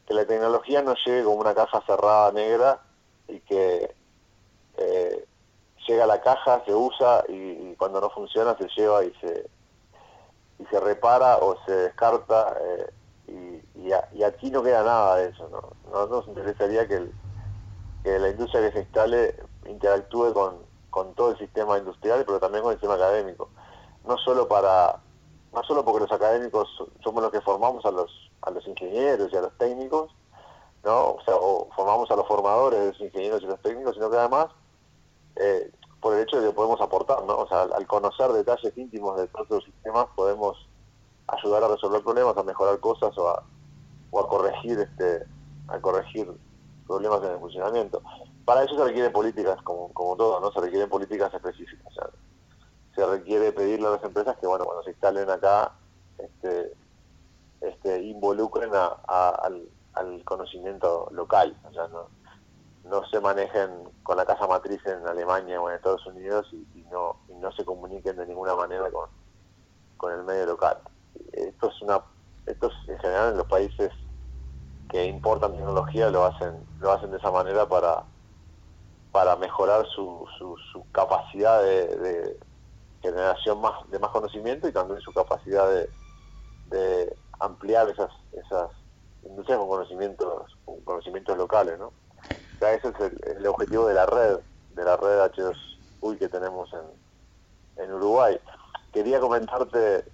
que 0.06 0.14
la 0.14 0.26
tecnología 0.26 0.82
no 0.82 0.94
llegue 0.94 1.24
como 1.24 1.42
una 1.42 1.56
caja 1.56 1.82
cerrada 1.86 2.32
negra 2.32 2.80
y 3.28 3.40
que 3.42 3.94
eh, 4.78 5.26
llega 5.88 6.04
a 6.04 6.08
la 6.08 6.22
caja, 6.22 6.64
se 6.66 6.74
usa 6.74 7.24
y, 7.28 7.74
cuando 7.76 8.02
no 8.02 8.10
funciona 8.10 8.58
se 8.58 8.68
lleva 8.76 9.04
y 9.04 9.14
se 9.22 9.50
y 10.60 10.66
se 10.66 10.80
repara 10.80 11.38
o 11.38 11.56
se 11.66 11.72
descarta 11.72 12.58
eh, 12.60 12.90
y, 14.14 14.24
aquí 14.24 14.52
no 14.52 14.64
queda 14.64 14.84
nada 14.84 15.16
de 15.18 15.30
eso. 15.30 15.48
¿no? 15.50 15.62
Nosotros 15.92 16.28
nos 16.28 16.38
interesaría 16.38 16.88
que, 16.88 17.10
la 18.04 18.30
industria 18.30 18.62
que 18.62 18.72
se 18.72 18.80
instale 18.80 19.36
interactúe 19.66 20.34
con, 20.34 20.66
todo 21.14 21.32
el 21.32 21.38
sistema 21.38 21.78
industrial, 21.78 22.24
pero 22.26 22.40
también 22.40 22.64
con 22.64 22.72
el 22.72 22.78
sistema 22.78 22.96
académico. 22.96 23.50
No 24.06 24.18
solo 24.18 24.48
para 24.48 25.00
no 25.54 25.64
solo 25.64 25.86
porque 25.86 26.02
los 26.02 26.12
académicos 26.12 26.68
somos 27.04 27.22
los 27.22 27.32
que 27.32 27.42
formamos 27.42 27.86
a 27.86 27.92
los 27.92 28.32
a 28.42 28.52
los 28.52 28.66
ingenieros 28.68 29.32
y 29.32 29.38
a 29.38 29.42
los 29.42 29.58
técnicos, 29.58 30.12
¿no? 30.84 31.12
O 31.14 31.22
sea, 31.24 31.36
o 31.36 31.70
formamos 31.76 32.10
a 32.10 32.16
los 32.16 32.28
formadores 32.28 32.80
de 32.80 32.88
los 32.88 33.02
ingenieros 33.02 33.44
y 33.44 33.46
los 33.46 33.62
técnicos, 33.62 33.94
sino 33.94 34.10
que 34.10 34.18
además 34.18 34.48
eh, 35.36 35.72
por 36.02 36.16
el 36.16 36.24
hecho 36.24 36.40
de 36.40 36.48
que 36.48 36.54
podemos 36.54 36.82
aportar, 36.82 37.24
¿no? 37.26 37.36
O 37.38 37.48
sea, 37.48 37.64
al 37.64 37.86
conocer 37.86 38.32
detalles 38.32 38.76
íntimos 38.76 39.18
de 39.18 39.28
todos 39.28 39.50
los 39.50 39.64
sistemas 39.66 40.08
podemos 40.16 40.58
ayudar 41.28 41.64
a 41.64 41.68
resolver 41.68 42.04
problemas, 42.04 42.38
a 42.38 42.44
mejorar 42.44 42.80
cosas 42.80 43.16
o 43.18 43.30
a, 43.30 43.44
o 44.12 44.20
a 44.20 44.28
corregir 44.28 44.80
este 44.80 45.26
a 45.68 45.80
corregir 45.80 46.32
problemas 46.88 47.22
en 47.24 47.32
el 47.32 47.40
funcionamiento. 47.40 48.02
Para 48.46 48.64
eso 48.64 48.78
se 48.78 48.84
requieren 48.86 49.12
políticas, 49.12 49.62
como, 49.64 49.92
como 49.94 50.16
todo, 50.16 50.40
¿no? 50.40 50.52
Se 50.52 50.62
requieren 50.62 50.90
políticas 50.90 51.34
específicas. 51.34 51.94
se 52.96 53.06
requiere 53.06 53.52
pedirle 53.52 53.88
a 53.88 53.92
las 53.92 54.04
empresas 54.04 54.38
que, 54.38 54.48
bueno, 54.48 54.64
cuando 54.64 54.84
se 54.84 54.92
instalen 54.92 55.30
acá, 55.30 55.74
este, 56.18 56.74
este, 57.60 58.02
involucren 58.04 58.72
al, 58.74 59.68
conocimiento 60.24 61.10
local. 61.12 61.58
O 61.70 61.74
sea, 61.74 61.88
no, 61.90 62.08
no 62.86 63.06
se 63.10 63.20
manejen 63.20 63.70
con 64.04 64.16
la 64.16 64.26
casa 64.26 64.48
matriz 64.48 64.80
en 64.86 65.06
Alemania 65.06 65.60
o 65.60 65.70
en 65.70 65.76
Estados 65.76 66.06
Unidos 66.06 66.48
y, 66.54 66.86
no, 66.90 67.18
y 67.28 67.34
no 67.34 67.52
se 67.52 67.66
comuniquen 67.66 68.16
de 68.16 68.26
ninguna 68.26 68.56
manera 68.56 68.90
con, 68.90 69.10
con 69.98 70.14
el 70.14 70.24
medio 70.24 70.46
local 70.46 70.78
esto 71.34 71.70
es 71.70 71.82
una 71.82 72.02
esto 72.48 72.72
en 72.88 72.98
general 73.00 73.32
en 73.32 73.38
los 73.38 73.48
países 73.48 73.92
que 74.90 75.06
importan 75.06 75.54
tecnología 75.54 76.10
lo 76.10 76.26
hacen 76.26 76.66
lo 76.80 76.92
hacen 76.92 77.12
de 77.12 77.18
esa 77.18 77.32
manera 77.32 77.68
para 77.68 78.04
para 79.12 79.36
mejorar 79.36 79.86
su, 79.88 80.26
su, 80.38 80.86
capacidad 80.92 81.64
de, 81.64 82.38
generación 83.02 83.62
más 83.62 83.74
de 83.90 84.00
más 84.00 84.12
conocimiento 84.12 84.68
y 84.68 84.72
también 84.72 85.00
su 85.02 85.12
capacidad 85.14 85.70
de, 85.70 85.90
de 86.70 87.16
ampliar 87.40 87.90
esas 87.90 88.12
esas 88.34 88.70
industrias 89.24 89.60
con 89.60 89.68
conocimientos 89.68 90.58
con 90.66 90.80
conocimientos 90.82 91.38
locales 91.38 91.78
no 91.78 91.88
o 91.88 92.60
sea 92.60 92.74
ese 92.74 92.90
es 92.90 93.38
el, 93.38 93.46
objetivo 93.48 93.88
de 93.88 93.94
la 93.94 94.06
red 94.06 94.40
de 94.76 94.84
la 94.84 94.98
red 94.98 95.20
H2UI 95.32 96.18
que 96.18 96.30
tenemos 96.30 96.70
en, 96.74 97.84
en 97.84 97.94
Uruguay. 97.94 98.40
Quería 98.94 99.20
comentarte 99.20 100.06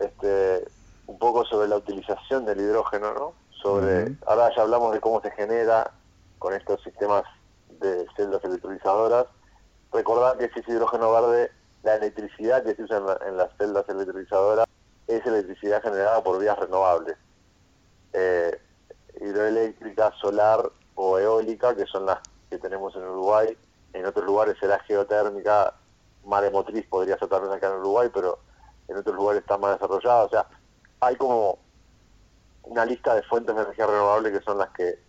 este, 0.00 0.64
un 1.12 1.18
poco 1.18 1.44
sobre 1.44 1.68
la 1.68 1.76
utilización 1.76 2.46
del 2.46 2.60
hidrógeno, 2.60 3.12
¿no? 3.12 3.34
Sobre, 3.50 4.16
ahora 4.26 4.50
ya 4.56 4.62
hablamos 4.62 4.92
de 4.94 5.00
cómo 5.00 5.20
se 5.20 5.30
genera 5.32 5.92
con 6.38 6.54
estos 6.54 6.82
sistemas 6.82 7.22
de 7.80 8.06
celdas 8.16 8.42
electrolizadoras. 8.44 9.26
Recordar 9.92 10.38
que 10.38 10.48
si 10.48 10.60
es 10.60 10.68
hidrógeno 10.68 11.12
verde, 11.12 11.52
la 11.82 11.96
electricidad 11.96 12.64
que 12.64 12.74
se 12.74 12.84
usa 12.84 13.02
en, 13.26 13.36
las 13.36 13.54
celdas 13.58 13.86
electrolizadoras 13.88 14.66
es 15.06 15.24
electricidad 15.26 15.82
generada 15.82 16.22
por 16.22 16.40
vías 16.40 16.58
renovables. 16.58 17.16
Eh, 18.14 18.58
hidroeléctrica, 19.20 20.12
solar 20.18 20.70
o 20.94 21.18
eólica, 21.18 21.76
que 21.76 21.84
son 21.86 22.06
las 22.06 22.20
que 22.48 22.58
tenemos 22.58 22.96
en 22.96 23.02
Uruguay. 23.02 23.56
En 23.92 24.06
otros 24.06 24.24
lugares 24.24 24.56
será 24.58 24.78
geotérmica, 24.80 25.74
maremotriz 26.24 26.86
podría 26.88 27.18
ser 27.18 27.28
también 27.28 27.52
acá 27.52 27.68
en 27.68 27.80
Uruguay, 27.80 28.08
pero 28.12 28.38
en 28.88 28.96
otros 28.96 29.14
lugares 29.14 29.42
está 29.42 29.58
más 29.58 29.78
desarrollada, 29.78 30.24
o 30.24 30.28
sea, 30.30 30.46
hay 31.02 31.16
como 31.16 31.58
una 32.62 32.86
lista 32.86 33.16
de 33.16 33.22
fuentes 33.24 33.54
de 33.54 33.62
energía 33.62 33.86
renovable 33.86 34.30
que 34.30 34.40
son 34.40 34.58
las 34.58 34.70
que 34.70 35.00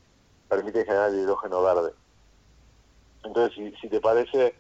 permiten 0.50 0.86
generar 0.86 1.12
el 1.12 1.20
hidrógeno 1.20 1.62
verde. 1.62 1.92
Entonces, 3.24 3.74
si, 3.80 3.88
te 3.88 4.02
parece, 4.02 4.56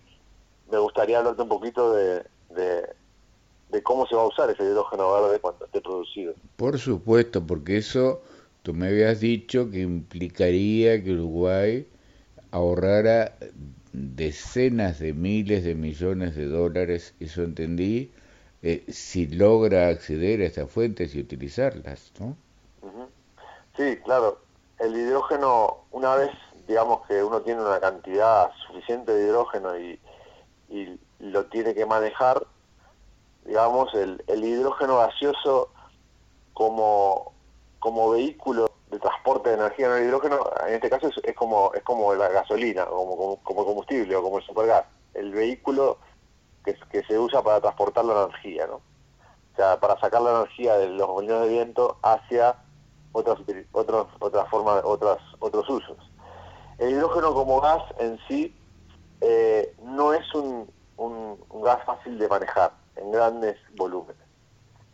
me 0.72 0.78
gustaría 0.78 1.18
hablarte 1.18 1.42
un 1.42 1.50
poquito 1.50 1.94
de, 1.94 2.24
de, 2.52 3.84
cómo 3.84 4.06
se 4.06 4.16
va 4.16 4.22
a 4.22 4.28
usar 4.28 4.52
ese 4.52 4.64
hidrógeno 4.64 5.12
verde 5.12 5.40
cuando 5.40 5.66
esté 5.66 5.82
producido. 5.82 6.36
Por 6.56 6.78
supuesto, 6.78 7.46
porque 7.46 7.78
eso 7.78 8.22
tú 8.62 8.76
me 8.76 8.88
habías 8.88 9.20
dicho 9.20 9.72
que 9.72 9.82
implicaría 9.82 11.04
que 11.04 11.14
Uruguay 11.14 11.88
ahorrara 12.52 13.34
decenas 13.92 15.00
de 15.00 15.14
miles 15.14 15.64
de 15.64 15.74
millones 15.74 16.36
de 16.36 16.46
dólares, 16.46 17.16
eso 17.20 17.42
entendí, 17.42 18.12
eh, 18.64 18.86
si 18.88 19.28
logra 19.28 19.90
acceder 19.90 20.40
a 20.40 20.46
estas 20.46 20.72
fuentes 20.72 21.14
y 21.14 21.20
utilizarlas, 21.20 22.14
¿no? 22.18 22.38
Sí, 23.76 23.98
claro. 24.06 24.40
El 24.80 24.96
hidrógeno, 24.96 25.80
una 25.92 26.16
vez, 26.16 26.32
digamos 26.66 27.06
que 27.08 27.22
uno 27.22 27.42
tiene 27.42 27.62
una 27.62 27.82
cantidad 27.82 28.52
suficiente 28.66 29.12
de 29.12 29.26
hidrógeno 29.26 29.78
y, 29.78 30.00
lo 31.20 31.46
tiene 31.46 31.74
que 31.76 31.86
manejar, 31.86 32.46
digamos, 33.46 33.94
el, 33.94 34.24
el 34.28 34.44
hidrógeno 34.44 34.98
gaseoso 34.98 35.70
como, 36.54 37.34
como 37.80 38.12
vehículo 38.12 38.72
de 38.90 39.00
transporte 39.00 39.50
de 39.50 39.56
energía 39.56 39.88
en 39.88 39.94
el 39.94 40.08
hidrógeno, 40.08 40.40
en 40.68 40.76
este 40.76 40.90
caso 40.90 41.10
es, 41.24 41.36
como 41.36 41.72
es 41.74 41.84
como 41.84 42.14
la 42.16 42.30
gasolina, 42.30 42.86
como, 42.86 43.18
como, 43.18 43.38
como 43.44 43.66
combustible 43.66 44.16
o 44.16 44.24
como 44.24 44.40
el 44.40 44.46
supergas. 44.46 44.86
El 45.14 45.32
vehículo 45.32 46.00
que, 46.64 47.04
se 47.04 47.20
usa 47.20 47.42
para 47.42 47.62
transportar 47.62 48.06
la 48.06 48.24
energía, 48.24 48.68
¿no? 48.68 48.76
O 48.76 49.56
sea, 49.56 49.80
para 49.80 50.00
sacar 50.00 50.22
la 50.22 50.32
energía 50.32 50.76
de 50.78 50.88
los 50.90 51.08
molinos 51.08 51.42
de 51.42 51.50
viento 51.50 51.98
hacia 52.02 52.56
otras 53.12 53.40
otras 53.72 54.08
otras 54.20 54.50
formas 54.50 54.82
otras 54.84 55.20
otros 55.40 55.70
usos. 55.70 55.98
El 56.80 56.92
hidrógeno 56.92 57.34
como 57.34 57.62
gas 57.62 57.84
en 58.00 58.18
sí 58.28 58.56
eh, 59.22 59.76
no 59.84 60.14
es 60.14 60.34
un, 60.34 60.72
un, 60.98 61.38
gas 61.62 61.84
fácil 61.86 62.18
de 62.18 62.28
manejar 62.28 62.74
en 62.96 63.12
grandes 63.12 63.58
volúmenes. 63.76 64.22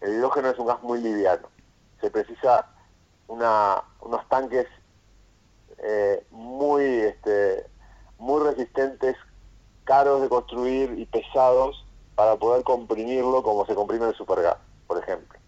El 0.02 0.16
hidrógeno 0.16 0.50
es 0.50 0.60
un 0.60 0.68
gas 0.68 0.84
muy 0.84 1.00
liviano. 1.00 1.48
Se 2.02 2.12
precisa 2.12 2.68
una, 3.28 3.82
unos 4.02 4.28
tanques 4.28 4.68
eh, 5.78 6.26
muy 6.32 6.84
este, 6.84 7.66
muy 8.18 8.44
resistentes 8.44 9.16
caros 9.90 10.22
de 10.22 10.30
construir 10.30 10.94
y 11.00 11.06
pesados 11.08 11.84
para 12.14 12.36
poder 12.36 12.64
comprimirlo 12.64 13.42
como 13.42 13.66
se 13.66 13.74
comprime 13.74 14.06
el 14.06 14.14
supergas 14.14 14.58
por 14.86 14.98
ejemplo. 14.98 15.40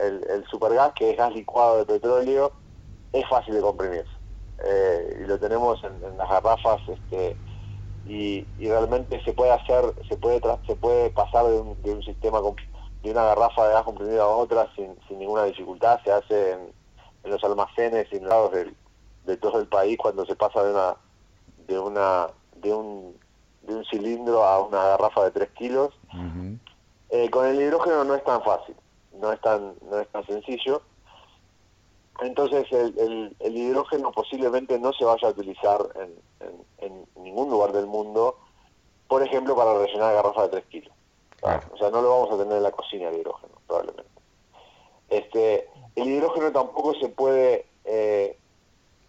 El, 0.00 0.24
el, 0.28 0.44
supergas, 0.46 0.92
que 0.92 1.10
es 1.10 1.16
gas 1.16 1.32
licuado 1.32 1.78
de 1.78 1.86
petróleo, 1.86 2.52
es 3.12 3.26
fácil 3.28 3.54
de 3.54 3.60
comprimir. 3.62 4.04
Eh, 4.62 5.20
y 5.22 5.26
lo 5.26 5.38
tenemos 5.38 5.82
en, 5.82 6.18
las 6.18 6.28
garrafas 6.28 6.80
este, 6.86 7.36
y, 8.06 8.44
realmente 8.58 9.22
se 9.24 9.32
puede 9.32 9.52
hacer, 9.52 9.94
se 10.08 10.16
puede 10.18 10.40
se 10.66 10.76
puede 10.76 11.08
pasar 11.10 11.46
de 11.46 11.58
un, 11.58 11.82
de 11.82 11.92
un 11.94 12.02
sistema 12.02 12.40
de 13.02 13.10
una 13.10 13.24
garrafa 13.24 13.66
de 13.66 13.72
gas 13.72 13.84
comprimido 13.84 14.22
a 14.22 14.36
otra 14.36 14.70
sin, 14.76 14.94
sin 15.08 15.18
ninguna 15.18 15.44
dificultad, 15.44 15.98
se 16.04 16.12
hace 16.12 16.52
en, 16.52 16.72
los 17.24 17.42
almacenes 17.44 18.08
y 18.12 18.16
en 18.16 18.28
lados 18.28 18.52
de 19.24 19.36
todo 19.38 19.60
el 19.60 19.68
país 19.68 19.96
cuando 19.98 20.24
se 20.26 20.36
pasa 20.36 20.62
de 20.62 20.72
una 20.72 20.96
de 21.66 21.78
una 21.78 22.26
de 22.56 22.74
un 22.74 23.19
de 23.62 23.74
un 23.74 23.84
cilindro 23.84 24.44
a 24.44 24.60
una 24.60 24.82
garrafa 24.84 25.24
de 25.24 25.30
3 25.32 25.50
kilos. 25.50 25.94
Eh, 27.10 27.28
con 27.30 27.46
el 27.46 27.60
hidrógeno 27.60 28.04
no 28.04 28.14
es 28.14 28.24
tan 28.24 28.42
fácil 28.42 28.76
no 29.20 29.32
es 29.32 29.40
tan, 29.40 29.74
no 29.88 29.98
es 29.98 30.08
tan 30.08 30.24
sencillo. 30.26 30.82
Entonces 32.20 32.70
el, 32.72 33.34
el, 33.38 33.56
hidrógeno 33.56 34.12
posiblemente 34.12 34.78
no 34.78 34.92
se 34.92 35.04
vaya 35.04 35.28
a 35.28 35.30
utilizar 35.30 35.80
en, 35.96 36.66
en, 36.78 37.06
ningún 37.22 37.48
lugar 37.50 37.72
del 37.72 37.86
mundo, 37.86 38.36
por 39.08 39.22
ejemplo, 39.22 39.56
para 39.56 39.78
rellenar 39.78 40.14
garrafas 40.14 40.50
de 40.50 40.60
3 40.60 40.64
kilos. 40.66 40.94
O 41.72 41.76
sea, 41.78 41.88
no 41.90 42.02
lo 42.02 42.10
vamos 42.10 42.30
a 42.32 42.42
tener 42.42 42.58
en 42.58 42.62
la 42.62 42.72
cocina 42.72 43.08
el 43.08 43.20
hidrógeno, 43.20 43.54
probablemente. 43.66 44.10
Este, 45.08 45.68
el 45.96 46.08
hidrógeno 46.08 46.52
tampoco 46.52 46.94
se 46.94 47.08
puede, 47.08 47.66
eh, 47.84 48.38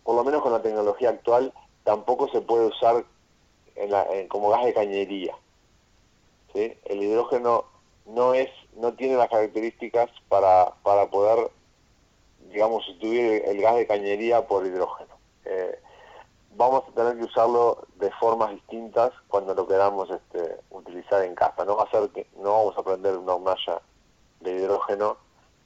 por 0.03 0.15
lo 0.15 0.23
menos 0.23 0.41
con 0.41 0.53
la 0.53 0.61
tecnología 0.61 1.09
actual, 1.09 1.53
tampoco 1.83 2.29
se 2.29 2.39
puede 2.39 2.67
usar 2.67 3.03
en 3.81 3.91
la, 3.91 4.07
como 4.29 4.49
gas 4.49 4.65
de 4.65 4.73
cañería. 4.73 5.35
El 6.53 7.03
hidrógeno 7.03 7.65
no 8.05 8.33
es 8.33 8.49
no 8.75 8.93
tiene 8.93 9.15
las 9.15 9.29
características 9.29 10.09
para, 10.27 10.73
para 10.83 11.09
poder 11.09 11.49
digamos 12.51 12.83
sustituir 12.85 13.43
el, 13.45 13.61
gas 13.61 13.75
de 13.75 13.87
cañería 13.87 14.45
por 14.47 14.65
hidrógeno. 14.65 15.15
Eh, 15.45 15.79
vamos 16.55 16.83
a 16.87 16.91
tener 16.91 17.17
que 17.17 17.23
usarlo 17.23 17.87
de 17.95 18.11
formas 18.11 18.51
distintas 18.51 19.11
cuando 19.27 19.53
lo 19.53 19.67
queramos 19.67 20.09
este, 20.09 20.57
utilizar 20.69 21.23
en 21.23 21.35
casa. 21.35 21.63
No 21.65 21.77
va 21.77 21.83
a 21.83 21.91
ser 21.91 22.09
que 22.09 22.27
no 22.37 22.51
vamos 22.51 22.77
a 22.77 22.83
prender 22.83 23.17
una 23.17 23.35
hornalla 23.35 23.81
de 24.41 24.51
hidrógeno 24.51 25.17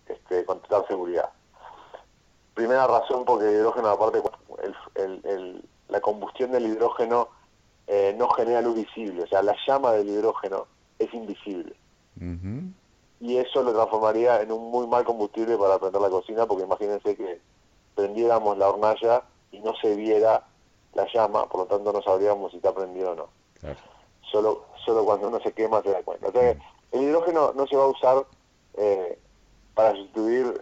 este, 0.07 0.45
con 0.45 0.59
total 0.61 0.85
seguridad. 0.87 1.29
Primera 2.53 2.87
razón 2.87 3.25
porque 3.25 3.45
el 3.45 3.55
hidrógeno 3.55 3.89
aparte 3.89 4.21
la 5.89 6.01
combustión 6.01 6.51
del 6.51 6.67
hidrógeno 6.67 7.29
eh, 7.87 8.15
no 8.17 8.29
genera 8.29 8.61
luz 8.61 8.75
visible 8.75 9.23
o 9.23 9.27
sea 9.27 9.41
la 9.41 9.55
llama 9.67 9.93
del 9.93 10.09
hidrógeno 10.09 10.67
es 10.99 11.13
invisible 11.13 11.75
y 13.19 13.37
eso 13.37 13.63
lo 13.63 13.73
transformaría 13.73 14.41
en 14.41 14.51
un 14.51 14.69
muy 14.71 14.87
mal 14.87 15.03
combustible 15.03 15.57
para 15.57 15.79
prender 15.79 16.01
la 16.01 16.09
cocina, 16.09 16.45
porque 16.45 16.63
imagínense 16.63 17.15
que 17.15 17.41
prendiéramos 17.95 18.57
la 18.57 18.69
hornalla 18.69 19.23
y 19.51 19.59
no 19.59 19.73
se 19.75 19.95
viera 19.95 20.43
la 20.93 21.07
llama, 21.13 21.47
por 21.47 21.61
lo 21.61 21.65
tanto 21.65 21.91
no 21.93 22.01
sabríamos 22.01 22.51
si 22.51 22.57
está 22.57 22.73
prendido 22.73 23.11
o 23.11 23.15
no. 23.15 23.27
Solo, 24.31 24.65
solo 24.85 25.05
cuando 25.05 25.27
uno 25.29 25.39
se 25.39 25.53
quema 25.53 25.81
se 25.81 25.91
da 25.91 26.03
cuenta. 26.03 26.27
Entonces, 26.27 26.57
el 26.91 27.03
hidrógeno 27.03 27.53
no 27.53 27.65
se 27.67 27.75
va 27.75 27.85
a 27.85 27.87
usar 27.87 28.25
eh, 28.75 29.17
para 29.73 29.91
sustituir 29.95 30.53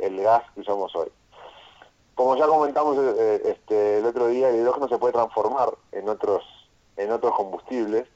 el, 0.00 0.22
gas 0.22 0.42
que 0.54 0.60
usamos 0.60 0.94
hoy. 0.96 1.08
Como 2.20 2.36
ya 2.36 2.46
comentamos 2.46 2.98
eh, 2.98 3.14
eh, 3.18 3.42
este, 3.46 3.98
el 4.00 4.04
otro 4.04 4.26
día, 4.26 4.50
el 4.50 4.56
hidrógeno 4.56 4.88
se 4.88 4.98
puede 4.98 5.14
transformar 5.14 5.70
en 5.90 6.06
otros, 6.06 6.44
en 6.98 7.12
otros 7.12 7.34
combustibles 7.34 8.06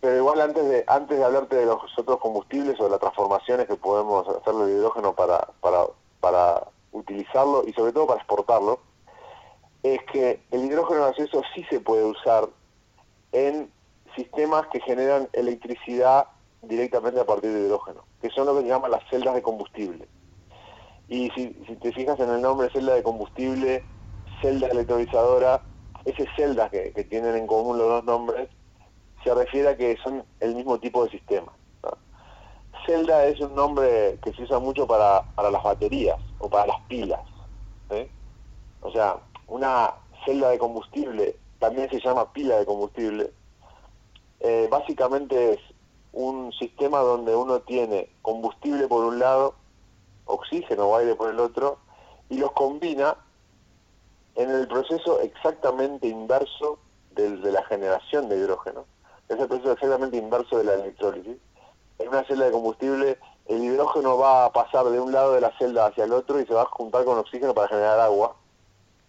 pero 0.00 0.16
igual 0.16 0.40
antes 0.40 0.68
de 0.68 0.84
antes 0.88 1.16
de 1.16 1.24
hablarte 1.24 1.54
de 1.54 1.66
los 1.66 1.78
otros 1.96 2.18
combustibles 2.18 2.80
o 2.80 2.84
de 2.84 2.90
las 2.90 2.98
transformaciones 2.98 3.68
que 3.68 3.76
podemos 3.76 4.26
hacer 4.26 4.54
del 4.54 4.76
hidrógeno 4.76 5.14
para, 5.14 5.50
para, 5.60 5.86
para 6.18 6.66
utilizarlo 6.90 7.62
y 7.64 7.72
sobre 7.74 7.92
todo 7.92 8.08
para 8.08 8.18
exportarlo, 8.18 8.80
es 9.84 10.02
que 10.12 10.42
el 10.50 10.64
hidrógeno 10.64 11.02
gaseoso 11.02 11.42
sí 11.54 11.62
se 11.70 11.78
puede 11.78 12.02
usar 12.02 12.48
en 13.30 13.70
sistemas 14.16 14.66
que 14.66 14.80
generan 14.80 15.28
electricidad 15.32 16.26
directamente 16.62 17.20
a 17.20 17.24
partir 17.24 17.52
de 17.52 17.60
hidrógeno, 17.60 18.02
que 18.20 18.30
son 18.30 18.46
lo 18.46 18.56
que 18.56 18.62
se 18.62 18.68
llaman 18.68 18.90
las 18.90 19.08
celdas 19.08 19.36
de 19.36 19.42
combustible. 19.42 20.08
Y 21.08 21.30
si, 21.30 21.48
te 21.48 21.92
fijas 21.92 22.18
en 22.20 22.30
el 22.30 22.42
nombre 22.42 22.70
celda 22.70 22.94
de 22.94 23.02
combustible, 23.02 23.84
celda 24.40 24.68
electrolizadora, 24.68 25.62
esas 26.04 26.26
celdas 26.36 26.70
que, 26.70 26.92
que 26.92 27.04
tienen 27.04 27.36
en 27.36 27.46
común 27.46 27.78
los 27.78 27.88
dos 27.88 28.04
nombres 28.04 28.48
se 29.22 29.34
refiere 29.34 29.68
a 29.68 29.76
que 29.76 29.96
son 30.02 30.24
el 30.40 30.54
mismo 30.54 30.78
tipo 30.78 31.04
de 31.04 31.10
sistema. 31.10 31.52
Celda 32.86 33.26
es 33.26 33.38
un 33.40 33.54
nombre 33.54 34.18
que 34.24 34.32
se 34.32 34.42
usa 34.42 34.58
mucho 34.58 34.86
para, 34.86 35.22
para 35.36 35.50
las 35.50 35.62
baterías 35.62 36.18
o 36.38 36.48
para 36.48 36.66
las 36.66 36.80
pilas. 36.88 37.20
O 38.80 38.90
sea, 38.90 39.16
una 39.46 39.94
celda 40.24 40.50
de 40.50 40.58
combustible 40.58 41.36
también 41.60 41.88
se 41.90 42.00
llama 42.00 42.32
pila 42.32 42.56
de 42.56 42.66
combustible. 42.66 43.32
Eh, 44.40 44.66
básicamente 44.68 45.52
es 45.52 45.60
un 46.12 46.52
sistema 46.52 46.98
donde 46.98 47.36
uno 47.36 47.60
tiene 47.60 48.10
combustible 48.22 48.88
por 48.88 49.04
un 49.04 49.20
lado, 49.20 49.54
oxígeno 50.32 50.86
o 50.86 50.96
aire 50.96 51.14
por 51.14 51.30
el 51.30 51.40
otro, 51.40 51.78
y 52.28 52.38
los 52.38 52.52
combina 52.52 53.16
en 54.34 54.50
el 54.50 54.66
proceso 54.66 55.20
exactamente 55.20 56.08
inverso 56.08 56.78
del, 57.10 57.42
de 57.42 57.52
la 57.52 57.64
generación 57.64 58.28
de 58.28 58.38
hidrógeno 58.38 58.86
es 59.34 59.40
el 59.40 59.48
proceso 59.48 59.72
exactamente 59.72 60.16
inverso 60.16 60.58
de 60.58 60.64
la 60.64 60.74
electrólisis. 60.74 61.36
En 61.98 62.08
una 62.08 62.24
celda 62.24 62.46
de 62.46 62.52
combustible, 62.52 63.18
el 63.46 63.62
hidrógeno 63.62 64.18
va 64.18 64.46
a 64.46 64.52
pasar 64.52 64.86
de 64.86 65.00
un 65.00 65.12
lado 65.12 65.32
de 65.32 65.40
la 65.40 65.56
celda 65.58 65.86
hacia 65.86 66.04
el 66.04 66.12
otro 66.12 66.40
y 66.40 66.46
se 66.46 66.54
va 66.54 66.62
a 66.62 66.66
juntar 66.66 67.04
con 67.04 67.18
oxígeno 67.18 67.54
para 67.54 67.68
generar 67.68 68.00
agua. 68.00 68.36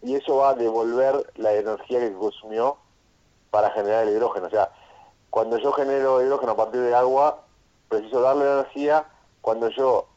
Y 0.02 0.16
eso 0.16 0.38
va 0.38 0.50
a 0.50 0.54
devolver 0.54 1.32
la 1.36 1.54
energía 1.54 2.00
que 2.00 2.14
consumió 2.14 2.78
para 3.52 3.72
generar 3.72 4.04
el 4.04 4.14
hidrógeno. 4.14 4.48
O 4.48 4.50
sea, 4.50 4.72
cuando 5.30 5.58
yo 5.58 5.72
genero 5.74 6.22
hidrógeno 6.22 6.54
a 6.54 6.58
partir 6.58 6.82
de 6.82 6.96
agua, 6.96 7.42
preciso 7.90 8.22
darle 8.22 8.46
energía. 8.46 9.06
Cuando 9.42 9.70
yo 9.70 10.08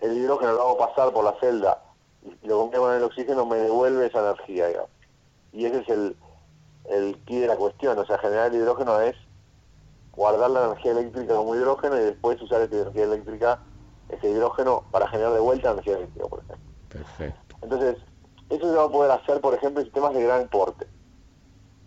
el 0.00 0.16
hidrógeno 0.16 0.52
lo 0.52 0.62
hago 0.62 0.78
pasar 0.78 1.12
por 1.12 1.24
la 1.24 1.34
celda 1.40 1.82
y 2.42 2.46
lo 2.46 2.58
combino 2.58 2.82
con 2.82 2.94
el 2.94 3.02
oxígeno, 3.02 3.46
me 3.46 3.56
devuelve 3.56 4.06
esa 4.06 4.20
energía. 4.20 4.68
Y 5.52 5.64
ese 5.64 5.78
es 5.80 5.88
el, 5.88 6.16
el 6.88 7.18
key 7.24 7.38
de 7.38 7.46
la 7.46 7.56
cuestión. 7.56 7.98
O 7.98 8.06
sea, 8.06 8.18
generar 8.18 8.48
el 8.48 8.60
hidrógeno 8.60 9.00
es 9.00 9.16
guardar 10.12 10.50
la 10.50 10.66
energía 10.66 10.92
eléctrica 10.92 11.34
como 11.34 11.54
hidrógeno 11.54 11.96
y 11.96 12.04
después 12.04 12.40
usar 12.42 12.62
esa 12.62 12.74
energía 12.74 13.04
eléctrica, 13.04 13.58
ese 14.08 14.28
hidrógeno, 14.28 14.84
para 14.90 15.08
generar 15.08 15.32
de 15.32 15.40
vuelta 15.40 15.70
energía 15.70 15.96
eléctrica, 15.96 16.28
por 16.28 16.40
ejemplo. 16.40 16.70
Perfecto. 16.88 17.56
Entonces, 17.62 17.96
eso 18.50 18.70
se 18.70 18.76
va 18.76 18.84
a 18.84 18.88
poder 18.88 19.10
hacer, 19.12 19.40
por 19.40 19.54
ejemplo, 19.54 19.80
en 19.80 19.86
sistemas 19.86 20.12
de 20.14 20.24
gran 20.24 20.48
porte. 20.48 20.86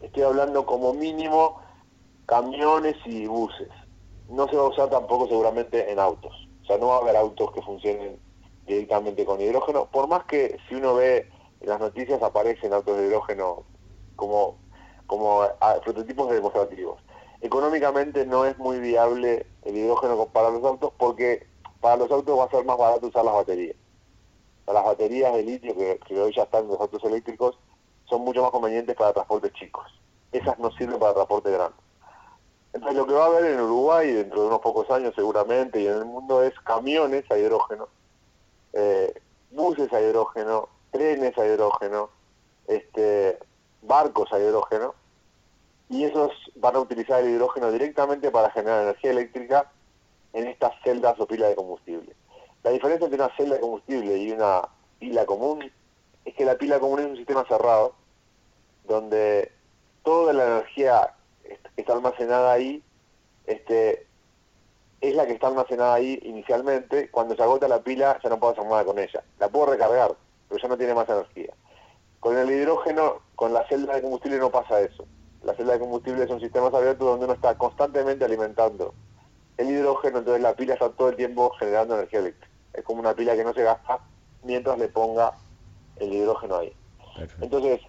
Estoy 0.01 0.23
hablando 0.23 0.65
como 0.65 0.93
mínimo 0.93 1.61
camiones 2.25 2.95
y 3.05 3.27
buses. 3.27 3.69
No 4.29 4.47
se 4.47 4.55
va 4.55 4.63
a 4.63 4.69
usar 4.69 4.89
tampoco 4.89 5.27
seguramente 5.27 5.91
en 5.91 5.99
autos. 5.99 6.42
O 6.63 6.65
sea, 6.65 6.77
no 6.77 6.87
va 6.87 6.95
a 6.95 6.99
haber 6.99 7.15
autos 7.15 7.51
que 7.51 7.61
funcionen 7.61 8.19
directamente 8.65 9.25
con 9.25 9.41
hidrógeno, 9.41 9.85
por 9.91 10.07
más 10.07 10.23
que 10.25 10.57
si 10.67 10.75
uno 10.75 10.95
ve 10.95 11.29
en 11.61 11.69
las 11.69 11.79
noticias 11.79 12.21
aparecen 12.21 12.73
autos 12.73 12.97
de 12.97 13.07
hidrógeno 13.07 13.63
como, 14.15 14.57
como 15.05 15.41
ah, 15.41 15.75
prototipos 15.83 16.31
demostrativos 16.31 16.99
económicamente 17.43 18.25
no 18.25 18.45
es 18.45 18.57
muy 18.57 18.79
viable 18.79 19.45
el 19.63 19.77
hidrógeno 19.77 20.25
para 20.27 20.49
los 20.49 20.63
autos 20.63 20.93
porque 20.97 21.45
para 21.81 21.97
los 21.97 22.09
autos 22.09 22.39
va 22.39 22.45
a 22.45 22.49
ser 22.49 22.63
más 22.63 22.77
barato 22.77 23.07
usar 23.07 23.25
las 23.25 23.33
baterías. 23.33 23.75
Las 24.65 24.85
baterías 24.85 25.33
de 25.33 25.43
litio 25.43 25.75
que, 25.75 25.99
hoy 26.21 26.33
ya 26.33 26.43
están 26.43 26.63
en 26.63 26.69
los 26.69 26.79
autos 26.79 27.03
eléctricos 27.03 27.59
son 28.05 28.21
mucho 28.21 28.41
más 28.41 28.51
convenientes 28.51 28.95
para 28.95 29.11
transportes 29.11 29.51
chicos. 29.53 29.85
Esas 30.31 30.57
no 30.57 30.71
sirven 30.71 30.97
para 30.97 31.13
transporte 31.13 31.51
grande. 31.51 31.75
Entonces 32.73 32.97
lo 32.97 33.05
que 33.05 33.13
va 33.13 33.25
a 33.25 33.27
haber 33.27 33.45
en 33.45 33.61
Uruguay 33.61 34.11
dentro 34.11 34.41
de 34.41 34.47
unos 34.47 34.59
pocos 34.59 34.89
años 34.89 35.13
seguramente 35.15 35.79
y 35.79 35.87
en 35.87 35.93
el 35.93 36.05
mundo 36.05 36.41
es 36.41 36.59
camiones 36.61 37.29
a 37.29 37.37
hidrógeno, 37.37 37.87
eh, 38.73 39.13
buses 39.51 39.93
a 39.93 40.01
hidrógeno, 40.01 40.69
trenes 40.91 41.37
a 41.37 41.45
hidrógeno, 41.45 42.09
este, 42.67 43.37
barcos 43.83 44.33
a 44.33 44.39
hidrógeno, 44.39 44.95
y 45.89 46.05
esos 46.05 46.31
van 46.55 46.75
a 46.75 46.79
utilizar 46.79 47.21
el 47.21 47.29
hidrógeno 47.29 47.71
directamente 47.71 48.31
para 48.31 48.49
generar 48.49 48.81
energía 48.81 49.11
eléctrica 49.11 49.71
en 50.33 50.47
estas 50.47 50.73
celdas 50.83 51.19
o 51.19 51.27
pilas 51.27 51.49
de 51.49 51.55
combustible. 51.55 52.15
La 52.63 52.71
diferencia 52.71 53.05
entre 53.05 53.21
una 53.21 53.35
celda 53.35 53.55
de 53.55 53.61
combustible 53.61 54.17
y 54.17 54.31
una 54.31 54.67
pila 54.97 55.25
común 55.25 55.71
es 56.25 56.33
que 56.33 56.45
la 56.45 56.57
pila 56.57 56.79
común 56.79 57.01
es 57.01 57.05
un 57.05 57.17
sistema 57.17 57.45
cerrado, 57.47 57.93
donde 58.85 59.51
toda 60.03 60.33
la 60.33 60.45
energía 60.45 61.13
está 61.75 61.93
almacenada 61.93 62.53
ahí 62.53 62.83
este, 63.45 64.07
es 65.01 65.15
la 65.15 65.25
que 65.25 65.33
está 65.33 65.47
almacenada 65.47 65.95
ahí 65.95 66.19
inicialmente. 66.23 67.09
Cuando 67.09 67.35
se 67.35 67.43
agota 67.43 67.67
la 67.67 67.83
pila 67.83 68.19
ya 68.23 68.29
no 68.29 68.39
puedo 68.39 68.53
hacer 68.53 68.65
nada 68.65 68.85
con 68.85 68.99
ella. 68.99 69.23
La 69.39 69.49
puedo 69.49 69.67
recargar, 69.67 70.15
pero 70.47 70.61
ya 70.61 70.67
no 70.67 70.77
tiene 70.77 70.93
más 70.93 71.09
energía. 71.09 71.53
Con 72.19 72.37
el 72.37 72.49
hidrógeno, 72.49 73.21
con 73.35 73.53
la 73.53 73.67
celda 73.67 73.95
de 73.95 74.01
combustible 74.01 74.37
no 74.37 74.49
pasa 74.49 74.79
eso. 74.79 75.05
La 75.43 75.53
celda 75.55 75.73
de 75.73 75.79
combustible 75.79 76.23
es 76.23 76.29
un 76.29 76.39
sistema 76.39 76.67
abierto 76.67 77.05
donde 77.05 77.25
uno 77.25 77.33
está 77.33 77.57
constantemente 77.57 78.23
alimentando 78.23 78.93
el 79.57 79.69
hidrógeno, 79.69 80.19
entonces 80.19 80.41
la 80.41 80.55
pila 80.55 80.73
está 80.73 80.89
todo 80.89 81.09
el 81.09 81.15
tiempo 81.15 81.51
generando 81.59 81.95
energía 81.95 82.19
eléctrica. 82.19 82.51
Es 82.73 82.83
como 82.83 83.01
una 83.01 83.13
pila 83.13 83.35
que 83.35 83.43
no 83.43 83.53
se 83.53 83.63
gasta 83.63 83.99
mientras 84.43 84.79
le 84.79 84.87
ponga 84.87 85.33
el 85.97 86.13
hidrógeno 86.13 86.57
ahí. 86.57 86.73
Entonces, 87.41 87.81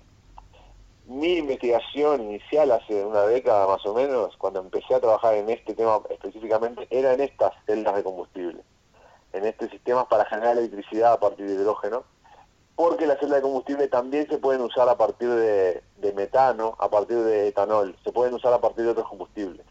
mi 1.06 1.36
investigación 1.36 2.22
inicial 2.22 2.70
hace 2.72 3.04
una 3.04 3.22
década 3.22 3.66
más 3.66 3.84
o 3.84 3.94
menos, 3.94 4.36
cuando 4.38 4.60
empecé 4.60 4.94
a 4.94 5.00
trabajar 5.00 5.34
en 5.34 5.50
este 5.50 5.74
tema 5.74 6.00
específicamente, 6.08 6.86
era 6.90 7.12
en 7.12 7.20
estas 7.20 7.52
celdas 7.66 7.96
de 7.96 8.04
combustible, 8.04 8.62
en 9.32 9.44
este 9.44 9.68
sistema 9.68 10.08
para 10.08 10.24
generar 10.24 10.56
electricidad 10.56 11.12
a 11.12 11.20
partir 11.20 11.46
de 11.46 11.54
hidrógeno, 11.54 12.04
porque 12.74 13.06
las 13.06 13.20
celdas 13.20 13.36
de 13.36 13.42
combustible 13.42 13.88
también 13.88 14.26
se 14.28 14.38
pueden 14.38 14.62
usar 14.62 14.88
a 14.88 14.96
partir 14.96 15.28
de, 15.28 15.82
metano, 16.14 16.74
a 16.78 16.88
partir 16.88 17.18
de 17.18 17.48
etanol, 17.48 17.96
se 18.02 18.12
pueden 18.12 18.34
usar 18.34 18.52
a 18.54 18.60
partir 18.60 18.84
de 18.84 18.92
otros 18.92 19.08
combustibles. 19.08 19.64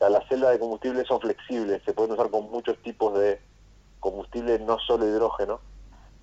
las 0.00 0.26
celdas 0.28 0.52
de 0.52 0.58
combustible 0.58 1.04
son 1.04 1.20
flexibles, 1.20 1.82
se 1.84 1.92
pueden 1.92 2.12
usar 2.12 2.30
con 2.30 2.50
muchos 2.50 2.78
tipos 2.82 3.18
de 3.18 3.40
combustible, 4.00 4.58
no 4.58 4.78
solo 4.78 5.06
hidrógeno. 5.06 5.60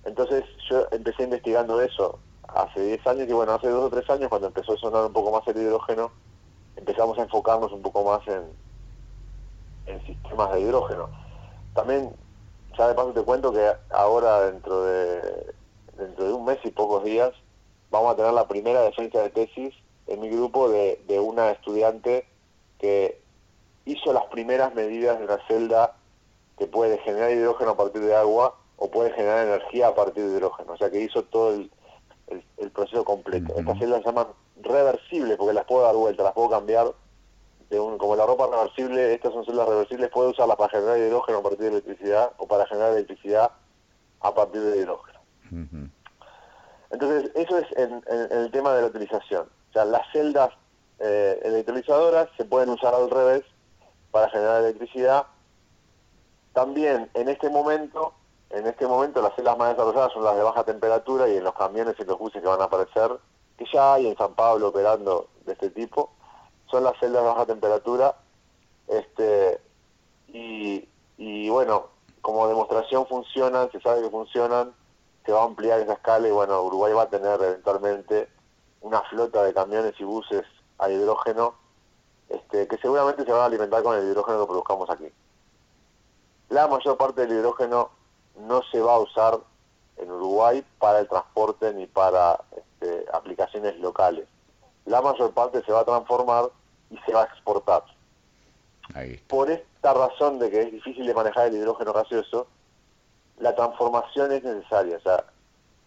Entonces 0.04 0.44
yo 0.68 0.86
empecé 0.90 1.24
investigando 1.24 1.80
eso, 1.80 2.18
hace 2.48 2.80
10 2.80 3.06
años 3.06 3.28
y 3.28 3.32
bueno, 3.32 3.52
hace 3.52 3.68
2 3.68 3.84
o 3.84 3.90
3 3.90 4.10
años 4.10 4.28
cuando 4.28 4.48
empezó 4.48 4.72
a 4.72 4.76
sonar 4.76 5.04
un 5.04 5.12
poco 5.12 5.30
más 5.30 5.46
el 5.48 5.60
hidrógeno, 5.60 6.10
empezamos 6.76 7.18
a 7.18 7.22
enfocarnos 7.22 7.72
un 7.72 7.82
poco 7.82 8.04
más 8.04 8.26
en, 8.28 8.44
en 9.86 10.06
sistemas 10.06 10.52
de 10.52 10.60
hidrógeno. 10.60 11.08
También, 11.74 12.14
ya 12.76 12.88
de 12.88 12.94
paso 12.94 13.12
te 13.12 13.22
cuento 13.22 13.52
que 13.52 13.70
ahora 13.90 14.50
dentro 14.50 14.82
de, 14.84 15.54
dentro 15.96 16.24
de 16.24 16.32
un 16.32 16.44
mes 16.44 16.58
y 16.64 16.70
pocos 16.70 17.04
días 17.04 17.32
vamos 17.90 18.12
a 18.12 18.16
tener 18.16 18.32
la 18.32 18.48
primera 18.48 18.82
defensa 18.82 19.20
de 19.20 19.30
tesis 19.30 19.74
en 20.06 20.20
mi 20.20 20.28
grupo 20.28 20.68
de, 20.68 21.02
de 21.06 21.20
una 21.20 21.50
estudiante 21.50 22.26
que 22.78 23.20
hizo 23.84 24.12
las 24.12 24.24
primeras 24.26 24.74
medidas 24.74 25.18
de 25.18 25.24
una 25.24 25.38
celda 25.46 25.96
que 26.58 26.66
puede 26.66 26.98
generar 26.98 27.30
hidrógeno 27.30 27.70
a 27.70 27.76
partir 27.76 28.02
de 28.02 28.14
agua 28.14 28.54
o 28.76 28.90
puede 28.90 29.12
generar 29.12 29.46
energía 29.46 29.88
a 29.88 29.94
partir 29.94 30.24
de 30.24 30.36
hidrógeno. 30.36 30.72
O 30.72 30.76
sea 30.76 30.90
que 30.90 31.00
hizo 31.00 31.22
todo 31.24 31.54
el, 31.54 31.70
el, 32.30 32.70
proceso 32.70 33.04
completo. 33.04 33.54
Estas 33.56 33.78
celdas 33.78 34.00
se 34.00 34.06
llaman 34.06 34.28
reversibles 34.62 35.36
porque 35.36 35.54
las 35.54 35.64
puedo 35.64 35.82
dar 35.82 35.94
vuelta, 35.94 36.22
las 36.22 36.32
puedo 36.32 36.50
cambiar. 36.50 36.92
De 37.68 37.78
un, 37.78 37.98
como 37.98 38.16
la 38.16 38.26
ropa 38.26 38.48
reversible, 38.48 39.14
estas 39.14 39.32
son 39.32 39.44
celdas 39.44 39.68
reversibles, 39.68 40.10
puedo 40.10 40.30
usarlas 40.30 40.56
para 40.56 40.70
generar 40.70 40.98
hidrógeno 40.98 41.38
a 41.38 41.42
partir 41.42 41.60
de 41.60 41.68
electricidad 41.68 42.32
o 42.38 42.48
para 42.48 42.66
generar 42.66 42.92
electricidad 42.92 43.52
a 44.20 44.34
partir 44.34 44.60
de 44.60 44.78
hidrógeno. 44.78 45.20
Entonces, 46.90 47.30
eso 47.34 47.58
es 47.58 47.66
en, 47.76 48.02
el 48.08 48.50
tema 48.50 48.74
de 48.74 48.82
la 48.82 48.88
utilización. 48.88 49.48
O 49.70 49.72
sea, 49.72 49.84
las 49.84 50.02
celdas 50.12 50.50
eh, 50.98 51.40
electrolizadoras 51.44 52.28
se 52.36 52.44
pueden 52.44 52.70
usar 52.70 52.92
al 52.92 53.08
revés 53.08 53.44
para 54.10 54.28
generar 54.30 54.62
electricidad. 54.62 55.26
También 56.52 57.08
en 57.14 57.28
este 57.28 57.48
momento 57.48 58.12
en 58.50 58.66
este 58.66 58.86
momento 58.86 59.22
las 59.22 59.34
celdas 59.34 59.56
más 59.56 59.70
desarrolladas 59.70 60.12
son 60.12 60.24
las 60.24 60.36
de 60.36 60.42
baja 60.42 60.64
temperatura 60.64 61.28
y 61.28 61.36
en 61.36 61.44
los 61.44 61.54
camiones 61.54 61.94
y 61.98 62.04
los 62.04 62.18
buses 62.18 62.42
que 62.42 62.48
van 62.48 62.60
a 62.60 62.64
aparecer, 62.64 63.12
que 63.56 63.64
ya 63.72 63.94
hay 63.94 64.08
en 64.08 64.16
San 64.16 64.34
Pablo 64.34 64.68
operando 64.68 65.28
de 65.46 65.52
este 65.52 65.70
tipo, 65.70 66.10
son 66.70 66.84
las 66.84 66.98
celdas 66.98 67.22
de 67.22 67.28
baja 67.28 67.46
temperatura. 67.46 68.16
Este, 68.88 69.60
y, 70.28 70.88
y 71.16 71.48
bueno, 71.48 71.86
como 72.20 72.48
demostración 72.48 73.06
funcionan, 73.06 73.70
se 73.70 73.80
sabe 73.80 74.02
que 74.02 74.10
funcionan, 74.10 74.74
se 75.24 75.32
va 75.32 75.42
a 75.42 75.44
ampliar 75.44 75.80
esa 75.80 75.92
escala 75.92 76.26
y 76.26 76.32
bueno, 76.32 76.62
Uruguay 76.62 76.92
va 76.92 77.02
a 77.02 77.10
tener 77.10 77.40
eventualmente 77.40 78.28
una 78.80 79.00
flota 79.02 79.44
de 79.44 79.54
camiones 79.54 79.94
y 79.98 80.04
buses 80.04 80.44
a 80.78 80.90
hidrógeno 80.90 81.54
este, 82.28 82.66
que 82.66 82.78
seguramente 82.78 83.24
se 83.24 83.32
van 83.32 83.42
a 83.42 83.44
alimentar 83.44 83.82
con 83.82 83.96
el 83.96 84.06
hidrógeno 84.08 84.40
que 84.40 84.46
produzcamos 84.46 84.90
aquí. 84.90 85.08
La 86.48 86.66
mayor 86.66 86.96
parte 86.96 87.26
del 87.26 87.38
hidrógeno 87.38 87.90
no 88.46 88.62
se 88.70 88.80
va 88.80 88.94
a 88.94 88.98
usar 89.00 89.38
en 89.96 90.10
Uruguay 90.10 90.64
para 90.78 91.00
el 91.00 91.08
transporte 91.08 91.72
ni 91.74 91.86
para 91.86 92.40
este, 92.56 93.04
aplicaciones 93.12 93.78
locales. 93.78 94.26
La 94.86 95.02
mayor 95.02 95.32
parte 95.32 95.62
se 95.64 95.72
va 95.72 95.80
a 95.80 95.84
transformar 95.84 96.50
y 96.90 96.98
se 96.98 97.12
va 97.12 97.22
a 97.22 97.26
exportar. 97.26 97.84
Por 99.28 99.50
esta 99.50 99.94
razón 99.94 100.38
de 100.38 100.50
que 100.50 100.62
es 100.62 100.72
difícil 100.72 101.06
de 101.06 101.14
manejar 101.14 101.46
el 101.46 101.56
hidrógeno 101.56 101.92
gaseoso, 101.92 102.48
la 103.38 103.54
transformación 103.54 104.32
es 104.32 104.42
necesaria. 104.42 104.96
O 104.96 105.00
sea, 105.00 105.24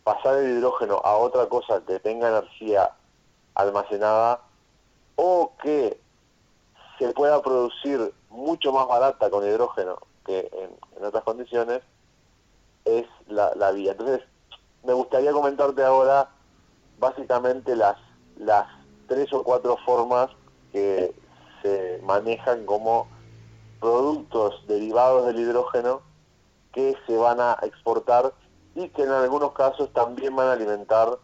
pasar 0.04 0.38
el 0.38 0.58
hidrógeno 0.58 1.02
a 1.04 1.18
otra 1.18 1.48
cosa 1.48 1.82
que 1.86 2.00
tenga 2.00 2.30
energía 2.30 2.92
almacenada 3.56 4.40
o 5.16 5.52
que 5.62 6.00
se 6.98 7.12
pueda 7.14 7.42
producir 7.42 8.14
mucho 8.30 8.72
más 8.72 8.88
barata 8.88 9.30
con 9.30 9.46
hidrógeno 9.46 10.00
que 10.26 10.50
en 10.96 11.06
otras 11.06 11.24
condiciones, 11.24 11.82
es 12.86 13.06
la, 13.28 13.54
la 13.56 13.72
vía. 13.72 13.92
Entonces, 13.92 14.22
me 14.84 14.94
gustaría 14.94 15.32
comentarte 15.32 15.84
ahora 15.84 16.30
básicamente 17.00 17.76
las, 17.76 17.98
las 18.38 18.68
tres 19.08 19.32
o 19.34 19.44
cuatro 19.44 19.78
formas 19.86 20.30
que 20.72 21.14
se 21.62 22.00
manejan 22.04 22.66
como 22.66 23.08
productos 23.80 24.66
derivados 24.68 25.26
del 25.28 25.40
hidrógeno 25.40 26.02
que 26.74 26.96
se 27.06 27.16
van 27.16 27.40
a 27.40 27.58
exportar 27.62 28.34
y 28.76 28.90
que 28.90 29.04
en 29.04 29.12
algunos 29.12 29.52
casos 29.54 29.92
también 29.94 30.36
van 30.36 30.48
a 30.48 30.54
alimentar 30.54 31.20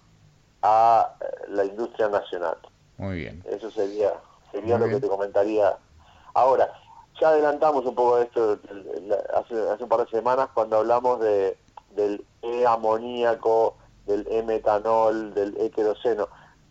a 0.61 1.15
eh, 1.19 1.25
la 1.49 1.65
industria 1.65 2.09
nacional. 2.09 2.57
Muy 2.97 3.17
bien. 3.17 3.41
Eso 3.45 3.71
sería, 3.71 4.13
sería 4.51 4.77
lo 4.77 4.87
que 4.87 4.99
te 4.99 5.07
comentaría. 5.07 5.77
Ahora, 6.33 6.71
ya 7.19 7.29
adelantamos 7.29 7.85
un 7.85 7.95
poco 7.95 8.17
de 8.17 8.23
esto 8.25 8.59
hace, 9.33 9.83
un 9.83 9.89
par 9.89 10.05
de 10.05 10.11
semanas 10.11 10.49
cuando 10.53 10.77
hablamos 10.77 11.19
de, 11.19 11.57
del 11.95 12.25
E-amoníaco, 12.41 13.75
del 14.05 14.25
E-metanol, 14.29 15.33
del 15.33 15.55
E-queroseno, 15.57 16.27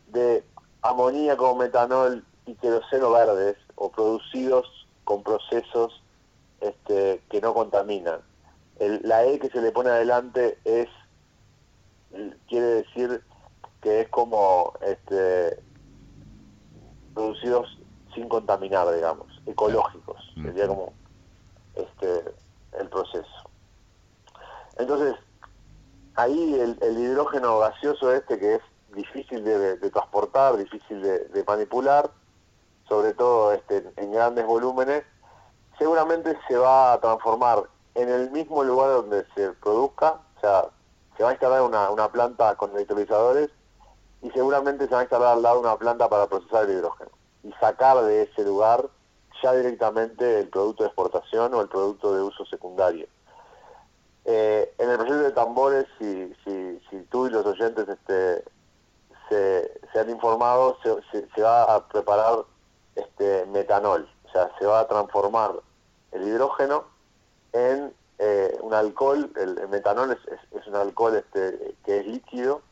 de 0.09 0.45
amoníaco, 0.83 1.55
metanol 1.55 2.25
y 2.47 2.55
queroseno 2.55 3.11
verdes 3.11 3.57
o 3.77 3.91
producidos 3.91 4.67
con 5.05 5.23
procesos 5.23 6.03
este, 6.61 7.23
que 7.31 7.41
no 7.41 7.55
contaminan. 7.55 8.21
la 8.79 9.25
E 9.25 9.39
que 9.39 9.51
se 9.51 9.61
le 9.61 9.73
pone 9.73 9.91
adelante 9.91 10.59
es 10.65 10.89
quiere 12.49 12.67
decir 12.83 13.23
que 13.83 14.03
es 14.03 14.09
como 14.09 14.73
este, 14.81 15.61
producidos 17.15 17.79
sin 18.15 18.29
contaminar, 18.29 18.93
digamos, 18.95 19.28
ecológicos, 19.49 20.17
sería 20.43 20.69
como 20.69 20.93
este, 21.75 22.35
el 22.79 22.89
proceso. 22.89 23.51
Entonces, 24.77 25.17
ahí 26.15 26.55
el, 26.55 26.99
hidrógeno 26.99 27.59
gaseoso 27.59 28.13
este 28.13 28.39
que 28.39 28.57
es 28.57 28.63
difícil 28.95 29.45
de, 29.45 29.77
transportar, 29.91 30.57
difícil 30.57 31.03
de, 31.03 31.45
manipular, 31.47 32.11
sobre 32.89 33.15
todo 33.15 33.53
este, 33.53 33.91
en 33.97 34.13
grandes 34.13 34.47
volúmenes, 34.47 35.05
seguramente 35.79 36.37
se 36.49 36.57
va 36.57 36.95
a 36.95 37.01
transformar 37.01 37.65
en 37.95 38.09
el 38.09 38.31
mismo 38.31 38.63
lugar 38.65 38.91
donde 38.91 39.27
se 39.35 39.53
produzca, 39.53 40.21
o 40.37 40.41
sea, 40.41 40.65
se 41.17 41.23
va 41.23 41.31
a 41.31 41.33
instalar 41.33 41.63
una, 41.63 41.91
una 41.91 42.09
planta 42.09 42.55
con 42.57 42.71
electrolizadores 42.73 43.51
y 44.23 44.31
seguramente 44.31 44.87
se 44.87 44.93
va 44.93 45.01
a 45.01 45.03
instalar 45.03 45.35
al 45.35 45.43
lado 45.43 45.61
una 45.61 45.77
planta 45.77 46.09
para 46.09 46.27
procesar 46.27 46.65
el 46.65 46.79
hidrógeno 46.79 47.11
y 47.43 47.53
sacar 47.55 48.03
de 48.03 48.23
ese 48.23 48.45
lugar 48.45 48.89
ya 49.43 49.53
directamente 49.53 50.41
el 50.41 50.49
producto 50.49 50.83
de 50.83 50.89
exportación 50.89 51.55
o 51.55 51.61
el 51.61 51.69
producto 51.69 52.15
de 52.15 52.23
uso 52.23 52.45
secundario. 52.47 53.07
Eh, 54.25 54.75
en 54.79 54.91
el 54.91 54.97
proyecto 54.97 55.23
de 55.23 55.33
tambores, 55.33 55.87
si, 55.99 56.35
si, 56.45 56.81
si 56.91 57.03
tú 57.05 57.27
y 57.27 57.31
los 57.31 57.47
oyentes 57.47 57.89
este, 57.89 58.45
se, 59.29 59.99
han 59.99 60.11
informado, 60.11 60.77
se, 60.83 61.43
va 61.43 61.63
a 61.63 61.89
preparar 61.89 62.45
este 62.95 63.47
metanol, 63.47 64.09
o 64.27 64.33
sea, 64.33 64.51
se 64.59 64.67
va 64.67 64.81
a 64.81 64.89
transformar 64.89 65.53
el 66.13 66.27
hidrógeno 66.27 66.85
en 67.53 67.95
eh, 68.19 68.59
un 68.61 68.75
alcohol, 68.75 69.31
el, 69.37 69.69
metanol 69.69 70.13
es, 70.13 70.59
es, 70.61 70.67
un 70.67 70.77
alcohol 70.77 71.17
este, 71.17 71.77
que 71.85 72.01
es 72.01 72.07
líquido 72.07 72.63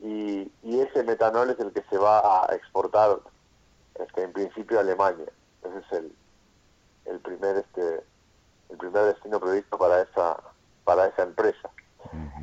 y, 0.00 0.50
y 0.62 0.80
ese 0.80 1.02
metanol 1.02 1.50
es 1.50 1.58
el 1.58 1.72
que 1.72 1.82
se 1.88 1.98
va 1.98 2.44
a 2.44 2.54
exportar 2.54 3.18
este, 3.98 4.22
en 4.22 4.32
principio 4.32 4.78
Alemania. 4.78 5.26
Ese 5.68 5.78
es 5.78 5.92
el, 5.92 6.16
el 7.06 7.20
primer 7.20 7.56
este 7.56 8.04
el 8.68 8.76
primer 8.78 9.04
destino 9.04 9.38
previsto 9.38 9.78
para 9.78 10.02
esa 10.02 10.36
para 10.84 11.06
esa 11.06 11.22
empresa. 11.22 11.70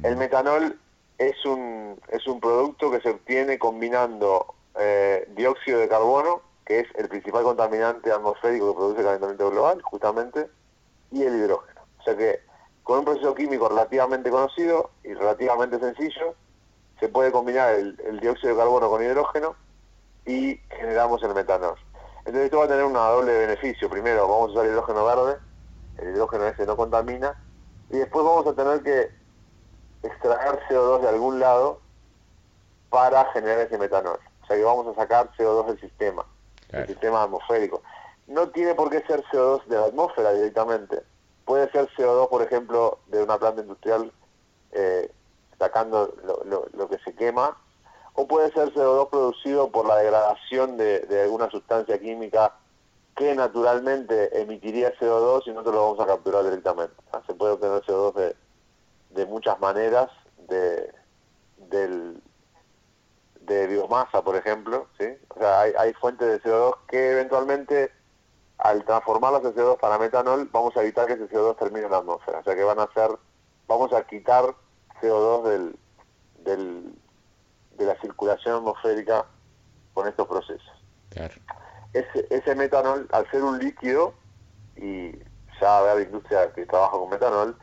El 0.03 0.17
metanol 0.17 0.78
es 1.17 1.45
un, 1.45 1.99
es 2.09 2.28
un 2.28 2.39
producto 2.39 2.91
que 2.91 2.99
se 3.01 3.11
obtiene 3.11 3.57
combinando 3.57 4.53
eh, 4.80 5.28
dióxido 5.36 5.80
de 5.80 5.88
carbono, 5.88 6.41
que 6.65 6.82
es 6.82 6.88
el 6.95 7.07
principal 7.07 7.43
contaminante 7.43 8.11
atmosférico 8.11 8.71
que 8.71 8.78
produce 8.78 8.99
el 8.99 9.05
calentamiento 9.05 9.49
global, 9.49 9.82
justamente, 9.82 10.49
y 11.11 11.24
el 11.24 11.36
hidrógeno. 11.36 11.82
O 11.99 12.03
sea 12.03 12.17
que 12.17 12.41
con 12.84 12.99
un 12.99 13.05
proceso 13.05 13.34
químico 13.34 13.69
relativamente 13.69 14.30
conocido 14.30 14.91
y 15.03 15.13
relativamente 15.13 15.80
sencillo, 15.80 16.36
se 16.99 17.07
puede 17.07 17.32
combinar 17.32 17.76
el, 17.76 18.19
dióxido 18.19 18.53
de 18.53 18.59
carbono 18.59 18.89
con 18.89 19.03
hidrógeno 19.03 19.55
y 20.26 20.59
generamos 20.69 21.21
el 21.24 21.34
metanol. 21.34 21.78
Entonces 22.26 22.45
esto 22.45 22.59
va 22.59 22.65
a 22.65 22.67
tener 22.67 22.84
un 22.86 22.93
doble 22.93 23.38
beneficio. 23.39 23.89
Primero, 23.89 24.28
vamos 24.28 24.49
a 24.49 24.53
usar 24.53 24.65
hidrógeno 24.65 25.05
verde, 25.05 25.38
el 25.97 26.09
hidrógeno 26.09 26.45
ese 26.45 26.65
no 26.65 26.78
contamina, 26.78 27.36
y 27.89 27.97
después 27.97 28.26
vamos 28.26 28.47
a 28.47 28.53
tener 28.53 28.82
que 28.82 29.11
extraer 30.03 30.59
CO2 30.69 31.01
de 31.01 31.09
algún 31.09 31.39
lado 31.39 31.80
para 32.89 33.26
generar 33.34 33.59
ese 33.59 33.78
metanol. 33.78 34.19
O 34.43 34.45
sea 34.45 34.55
que 34.55 34.63
vamos 34.63 34.88
a 34.88 35.01
sacar 35.01 35.32
CO2 35.38 35.65
del 35.67 35.80
sistema, 35.80 36.26
del 36.71 36.88
sistema 36.88 37.24
atmosférico. 37.24 37.82
No 38.28 38.49
tiene 38.49 38.74
por 38.76 38.89
qué 38.89 39.01
ser 39.01 39.24
CO2 39.26 39.65
de 39.65 39.78
la 39.78 39.86
atmósfera 39.86 40.32
directamente. 40.34 41.03
Puede 41.45 41.69
ser 41.71 41.89
CO2, 41.97 42.30
por 42.30 42.41
ejemplo, 42.41 42.99
de 43.07 43.24
una 43.24 43.38
planta 43.38 43.61
industrial 43.61 44.11
eh, 44.71 45.11
sacando 45.59 46.13
lo, 46.74 46.89
que 46.89 46.97
se 46.99 47.13
quema, 47.15 47.57
o 48.16 48.28
puede 48.28 48.51
ser 48.51 48.74
CO2 48.74 49.09
producido 49.09 49.72
por 49.72 49.88
la 49.88 49.97
degradación 49.97 50.78
de, 50.78 51.22
alguna 51.24 51.49
sustancia 51.49 51.99
química 51.99 52.53
que 53.16 53.36
naturalmente 53.36 54.41
emitiría 54.41 54.93
CO2 54.97 55.43
y 55.45 55.51
nosotros 55.51 55.76
lo 55.76 55.84
vamos 55.84 55.99
a 55.99 56.07
capturar 56.07 56.43
directamente. 56.43 56.95
Se 57.28 57.34
puede 57.34 57.53
obtener 57.53 57.82
CO2 57.84 58.14
de, 58.14 58.36
de 59.11 59.26
muchas 59.26 59.59
maneras, 59.59 60.09
de, 60.47 60.91
del, 61.57 62.22
de 63.41 63.68
biomasa, 63.68 64.24
por 64.24 64.36
ejemplo, 64.36 64.88
¿sí? 64.99 65.05
O 65.30 65.39
sea, 65.39 65.61
hay, 65.61 65.74
hay 65.78 65.93
fuentes 65.93 66.28
de 66.28 66.41
CO2 66.41 66.76
que 66.88 67.11
eventualmente, 67.11 67.91
al 68.57 68.84
transformarlas 68.86 69.43
en 69.43 69.55
CO2 69.55 69.80
para 69.80 69.97
metanol, 69.97 70.49
vamos 70.51 70.76
a 70.78 70.82
evitar 70.82 71.07
que 71.07 71.14
ese 71.14 71.30
CO2 71.30 71.57
termine 71.57 71.86
en 71.86 71.91
la 71.91 71.97
atmósfera. 71.97 72.39
O 72.39 72.43
sea, 72.43 72.55
que 72.55 72.64
van 72.64 72.80
a 72.80 72.91
ser, 72.93 73.09
vamos 73.68 73.93
a 73.93 74.03
quitar 74.05 74.55
CO2 75.01 75.43
del, 75.43 75.76
del, 76.43 76.95
de 77.78 77.86
la 77.86 77.99
circulación 78.01 78.57
atmosférica 78.57 79.26
con 79.93 80.07
estos 80.07 80.28
procesos. 80.28 80.71
Ese, 81.93 82.28
ese 82.30 82.55
metanol, 82.55 83.07
al 83.11 83.30
ser 83.30 83.43
un 83.43 83.59
líquido, 83.59 84.13
y 84.76 85.11
ya 85.61 85.78
haber 85.78 86.07
industria 86.07 86.51
que 86.53 86.65
trabaja 86.65 86.97
con 86.97 87.09
metanol, 87.09 87.55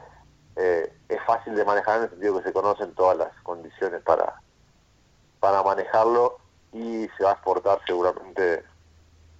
eh, 0.57 0.93
es 1.09 1.19
fácil 1.27 1.55
de 1.55 1.65
manejar 1.65 1.99
en 1.99 2.03
el 2.05 2.11
sentido 2.11 2.39
que 2.39 2.45
se 2.45 2.53
conocen 2.53 2.95
todas 2.95 3.17
las 3.17 3.33
condiciones 3.43 4.03
para, 4.03 4.41
para 5.39 5.63
manejarlo 5.63 6.39
y 6.73 7.09
se 7.17 7.25
va 7.25 7.31
a 7.31 7.35
exportar 7.35 7.81
seguramente 7.87 8.65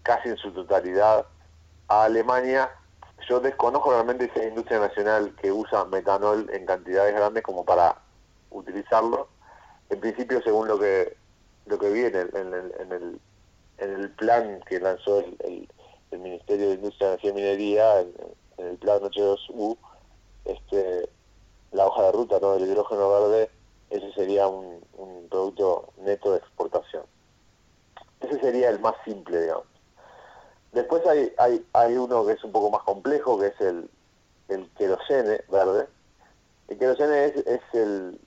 casi 0.03 0.29
en 0.31 0.37
su 0.37 0.53
totalidad 0.53 1.27
a 1.89 2.05
Alemania. 2.05 2.71
Yo 3.29 3.41
desconozco 3.41 3.93
realmente 3.93 4.31
hay 4.35 4.49
industria 4.49 4.81
nacional 4.81 5.35
que 5.41 5.53
usa 5.53 5.85
metanol 5.85 6.49
en 6.53 6.67
cantidades 6.67 7.15
grandes 7.15 7.43
como 7.43 7.65
para 7.65 7.97
utilizarlo. 8.51 9.29
En 9.91 10.01
principio, 10.01 10.41
según 10.43 10.69
lo 10.69 10.79
que 10.79 11.17
lo 11.67 11.79
que 11.79 11.91
vi 11.91 12.01
en 12.01 12.17
el, 12.17 12.37
en 12.37 12.55
el, 12.55 13.21
en 13.79 13.91
el, 13.93 14.11
plan 14.13 14.61
que 14.69 14.81
lanzó 14.81 15.21
el, 15.21 15.69
el, 16.11 16.19
Ministerio 16.19 16.69
de 16.69 16.75
Industria, 16.75 17.09
Energía 17.09 17.31
y 17.31 17.35
Minería, 17.35 18.01
en, 18.01 18.13
el 18.59 18.77
plan 18.79 19.01
H2U, 19.01 19.77
este, 20.45 21.09
la 21.73 21.87
hoja 21.87 22.05
de 22.05 22.13
ruta 22.13 22.39
¿no? 22.41 22.55
del 22.55 22.69
hidrógeno 22.69 23.11
verde 23.11 23.51
ese 23.91 24.13
sería 24.13 24.47
un, 24.47 24.81
producto 25.29 25.93
neto 25.99 26.33
de 26.33 26.39
exportación. 26.39 27.05
Ese 28.21 28.41
sería 28.41 28.71
el 28.71 28.81
más 28.81 28.95
simple, 29.05 29.43
digamos. 29.43 29.65
Después 30.73 31.07
hay, 31.07 31.33
hay, 31.39 31.65
hay 31.73 31.97
uno 31.97 32.27
que 32.27 32.33
es 32.33 32.43
un 32.43 32.51
poco 32.51 32.71
más 32.71 32.83
complejo, 32.83 33.39
que 33.39 33.47
es 33.47 33.61
el, 33.61 33.89
el 34.49 34.69
querosene 34.71 35.43
verde. 35.51 35.87
El 36.69 36.79
querosene 36.79 37.27
es 37.27 37.61
el... 37.73 38.21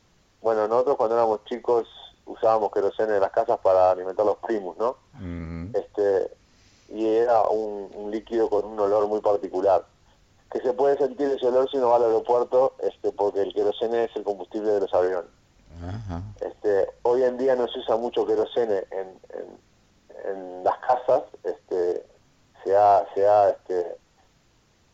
Bueno, 0.43 0.67
nosotros 0.67 0.97
cuando 0.97 1.15
éramos 1.15 1.45
chicos 1.45 1.87
usábamos 2.25 2.71
querosene 2.71 3.15
en 3.15 3.21
las 3.21 3.31
casas 3.31 3.59
para 3.63 3.91
alimentar 3.91 4.25
los 4.25 4.37
primos, 4.37 4.77
¿no? 4.77 4.97
este 5.73 6.29
Y 6.89 7.07
era 7.07 7.43
un, 7.43 7.89
un 7.95 8.11
líquido 8.11 8.49
con 8.49 8.65
un 8.65 8.79
olor 8.79 9.07
muy 9.07 9.21
particular 9.21 9.85
que 10.51 10.61
se 10.61 10.73
puede 10.73 10.97
sentir 10.97 11.29
ese 11.29 11.47
olor 11.47 11.69
si 11.71 11.77
uno 11.77 11.89
va 11.89 11.95
al 11.95 12.03
aeropuerto, 12.03 12.75
este, 12.79 13.11
porque 13.11 13.41
el 13.41 13.53
querosene 13.53 14.03
es 14.03 14.15
el 14.15 14.23
combustible 14.23 14.71
de 14.73 14.81
los 14.81 14.93
aviones. 14.93 15.31
Este, 16.39 16.89
hoy 17.01 17.23
en 17.23 17.37
día 17.37 17.55
no 17.55 17.67
se 17.67 17.79
usa 17.79 17.97
mucho 17.97 18.25
querosene 18.25 18.83
en, 18.91 19.19
en, 20.25 20.63
las 20.63 20.77
casas, 20.77 21.23
este, 21.43 22.05
se 22.63 22.77
ha, 22.77 23.05
se 23.15 23.27
ha, 23.27 23.49
este, 23.49 23.97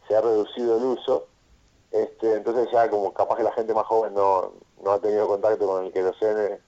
se 0.08 0.16
ha 0.16 0.22
reducido 0.22 0.78
el 0.78 0.84
uso, 0.84 1.28
este, 1.92 2.36
entonces 2.36 2.70
ya 2.72 2.90
como 2.90 3.14
capaz 3.14 3.36
que 3.36 3.44
la 3.44 3.52
gente 3.52 3.74
más 3.74 3.86
joven 3.86 4.14
no, 4.14 4.54
no 4.84 4.92
ha 4.92 5.00
tenido 5.00 5.28
contacto 5.28 5.68
con 5.68 5.86
el 5.86 5.92
querosene, 5.92 6.60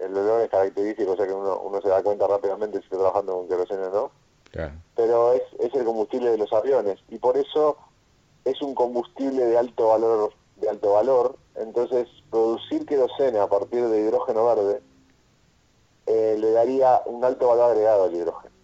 el, 0.00 0.16
olor 0.16 0.42
es 0.42 0.50
característico, 0.50 1.12
o 1.12 1.16
sea 1.16 1.26
que 1.26 1.32
uno, 1.32 1.60
uno 1.60 1.80
se 1.80 1.88
da 1.88 2.02
cuenta 2.02 2.26
rápidamente 2.26 2.78
si 2.78 2.84
está 2.84 2.96
trabajando 2.96 3.34
con 3.34 3.48
querosene 3.48 3.84
o 3.84 3.90
no. 3.90 4.10
Pero 4.94 5.34
es, 5.34 5.42
es 5.58 5.74
el 5.74 5.84
combustible 5.84 6.30
de 6.30 6.38
los 6.38 6.50
aviones 6.52 6.98
y 7.08 7.18
por 7.18 7.36
eso 7.36 7.76
es 8.44 8.62
un 8.62 8.74
combustible 8.74 9.44
de 9.44 9.58
alto 9.58 9.88
valor 9.88 10.32
de 10.56 10.68
alto 10.68 10.94
valor, 10.94 11.36
entonces 11.54 12.08
producir 12.30 12.86
querosene 12.86 13.38
a 13.38 13.46
partir 13.46 13.86
de 13.88 14.00
hidrógeno 14.00 14.46
verde 14.46 14.82
eh, 16.06 16.36
le 16.38 16.52
daría 16.52 17.02
un 17.06 17.24
alto 17.24 17.48
valor 17.48 17.72
agregado 17.72 18.04
al 18.04 18.14
hidrógeno. 18.14 18.54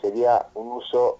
Sería 0.00 0.48
un 0.54 0.72
uso, 0.72 1.18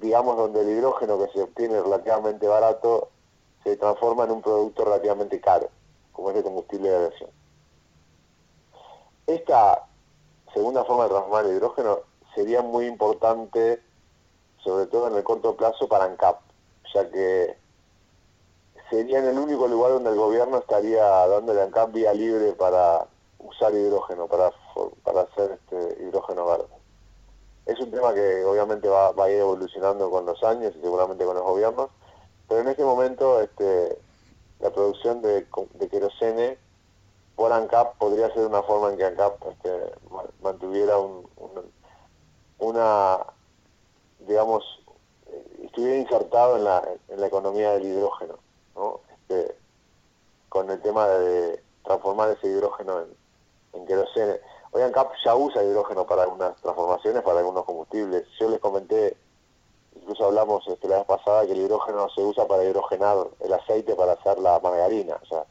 digamos, 0.00 0.36
donde 0.36 0.60
el 0.60 0.70
hidrógeno 0.70 1.18
que 1.18 1.32
se 1.32 1.42
obtiene 1.42 1.80
relativamente 1.80 2.46
barato 2.46 3.10
se 3.64 3.76
transforma 3.76 4.24
en 4.24 4.32
un 4.32 4.42
producto 4.42 4.84
relativamente 4.84 5.40
caro, 5.40 5.68
como 6.20 6.32
es 6.32 6.36
el 6.36 6.42
combustible 6.42 6.90
de 6.90 6.96
aviación. 6.96 7.30
Esta 9.26 9.86
segunda 10.52 10.84
forma 10.84 11.04
de 11.04 11.08
transformar 11.08 11.46
el 11.46 11.56
hidrógeno 11.56 12.00
sería 12.34 12.60
muy 12.60 12.86
importante, 12.86 13.80
sobre 14.62 14.86
todo 14.86 15.08
en 15.08 15.14
el 15.14 15.24
corto 15.24 15.56
plazo, 15.56 15.88
para 15.88 16.04
ANCAP, 16.04 16.38
ya 16.94 17.10
que 17.10 17.56
sería 18.90 19.20
en 19.20 19.28
el 19.28 19.38
único 19.38 19.66
lugar 19.66 19.92
donde 19.92 20.10
el 20.10 20.16
gobierno 20.16 20.58
estaría 20.58 21.02
dándole 21.02 21.62
a 21.62 21.86
vía 21.86 22.12
libre 22.12 22.52
para 22.52 23.06
usar 23.38 23.72
hidrógeno, 23.72 24.26
para, 24.26 24.52
para 25.02 25.22
hacer 25.22 25.52
este 25.52 26.02
hidrógeno 26.02 26.44
verde. 26.44 26.66
Es 27.64 27.80
un 27.80 27.90
tema 27.90 28.12
que 28.12 28.44
obviamente 28.44 28.88
va, 28.88 29.08
a 29.16 29.30
ir 29.30 29.38
evolucionando 29.38 30.10
con 30.10 30.26
los 30.26 30.42
años 30.44 30.74
y 30.76 30.82
seguramente 30.82 31.24
con 31.24 31.36
los 31.36 31.44
gobiernos, 31.44 31.88
pero 32.46 32.60
en 32.60 32.68
este 32.68 32.84
momento 32.84 33.40
este, 33.40 33.96
la 34.60 34.70
producción 34.70 35.22
de, 35.22 35.46
de 35.74 35.88
querosene 35.88 36.58
por 37.36 37.52
ANCAP 37.52 37.96
podría 37.96 38.32
ser 38.34 38.46
una 38.46 38.62
forma 38.62 38.90
en 38.90 38.98
que 38.98 39.04
ANCAP 39.04 39.46
este, 39.48 39.92
mantuviera 40.42 40.98
un, 40.98 41.28
una, 42.58 43.18
digamos, 44.20 44.64
estuviera 45.64 45.96
insertado 45.96 46.56
en 46.56 46.64
la, 46.64 46.86
en 47.08 47.20
la 47.20 47.26
economía 47.26 47.72
del 47.72 47.86
hidrógeno. 47.86 48.38
Este, 49.08 49.56
con 50.48 50.70
el 50.70 50.80
tema 50.82 51.06
de 51.06 51.62
transformar 51.84 52.30
ese 52.30 52.48
hidrógeno 52.48 53.00
en, 53.00 53.16
en 53.72 53.86
querosene. 53.86 54.40
Hoy 54.72 54.82
ANCAP 54.82 55.12
ya 55.24 55.34
usa 55.34 55.62
hidrógeno 55.62 56.06
para 56.06 56.24
algunas 56.24 56.56
transformaciones, 56.60 57.22
para 57.22 57.38
algunos 57.38 57.64
combustibles. 57.64 58.26
Yo 58.38 58.50
les 58.50 58.60
comenté, 58.60 59.16
incluso 60.00 60.26
hablamos 60.26 60.66
este, 60.68 60.88
la 60.88 60.98
vez 60.98 61.06
pasada, 61.06 61.46
que 61.46 61.52
el 61.52 61.58
hidrógeno 61.58 62.08
se 62.10 62.22
usa 62.22 62.46
para 62.46 62.64
hidrogenar 62.64 63.16
el 63.40 63.52
aceite 63.52 63.94
para 63.94 64.12
hacer 64.12 64.38
la 64.38 64.58
margarina, 64.60 65.16
o 65.22 65.26
sea, 65.26 65.44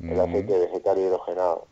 el 0.00 0.20
aceite 0.20 0.58
vegetal 0.58 0.98
hidrogenado. 0.98 1.66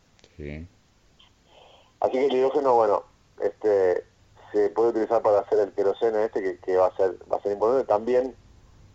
Así 1.99 2.11
que 2.13 2.25
el 2.25 2.33
hidrógeno, 2.33 2.75
bueno, 2.75 3.03
este 3.41 4.05
se 4.51 4.69
puede 4.69 4.89
utilizar 4.89 5.21
para 5.21 5.39
hacer 5.39 5.59
el 5.59 5.71
querosene 5.71 6.25
este, 6.25 6.59
que, 6.59 6.77
va 6.77 6.87
a 6.87 6.95
ser 6.97 7.17
va 7.31 7.37
a 7.37 7.41
ser 7.41 7.53
importante. 7.53 7.87
También 7.87 8.35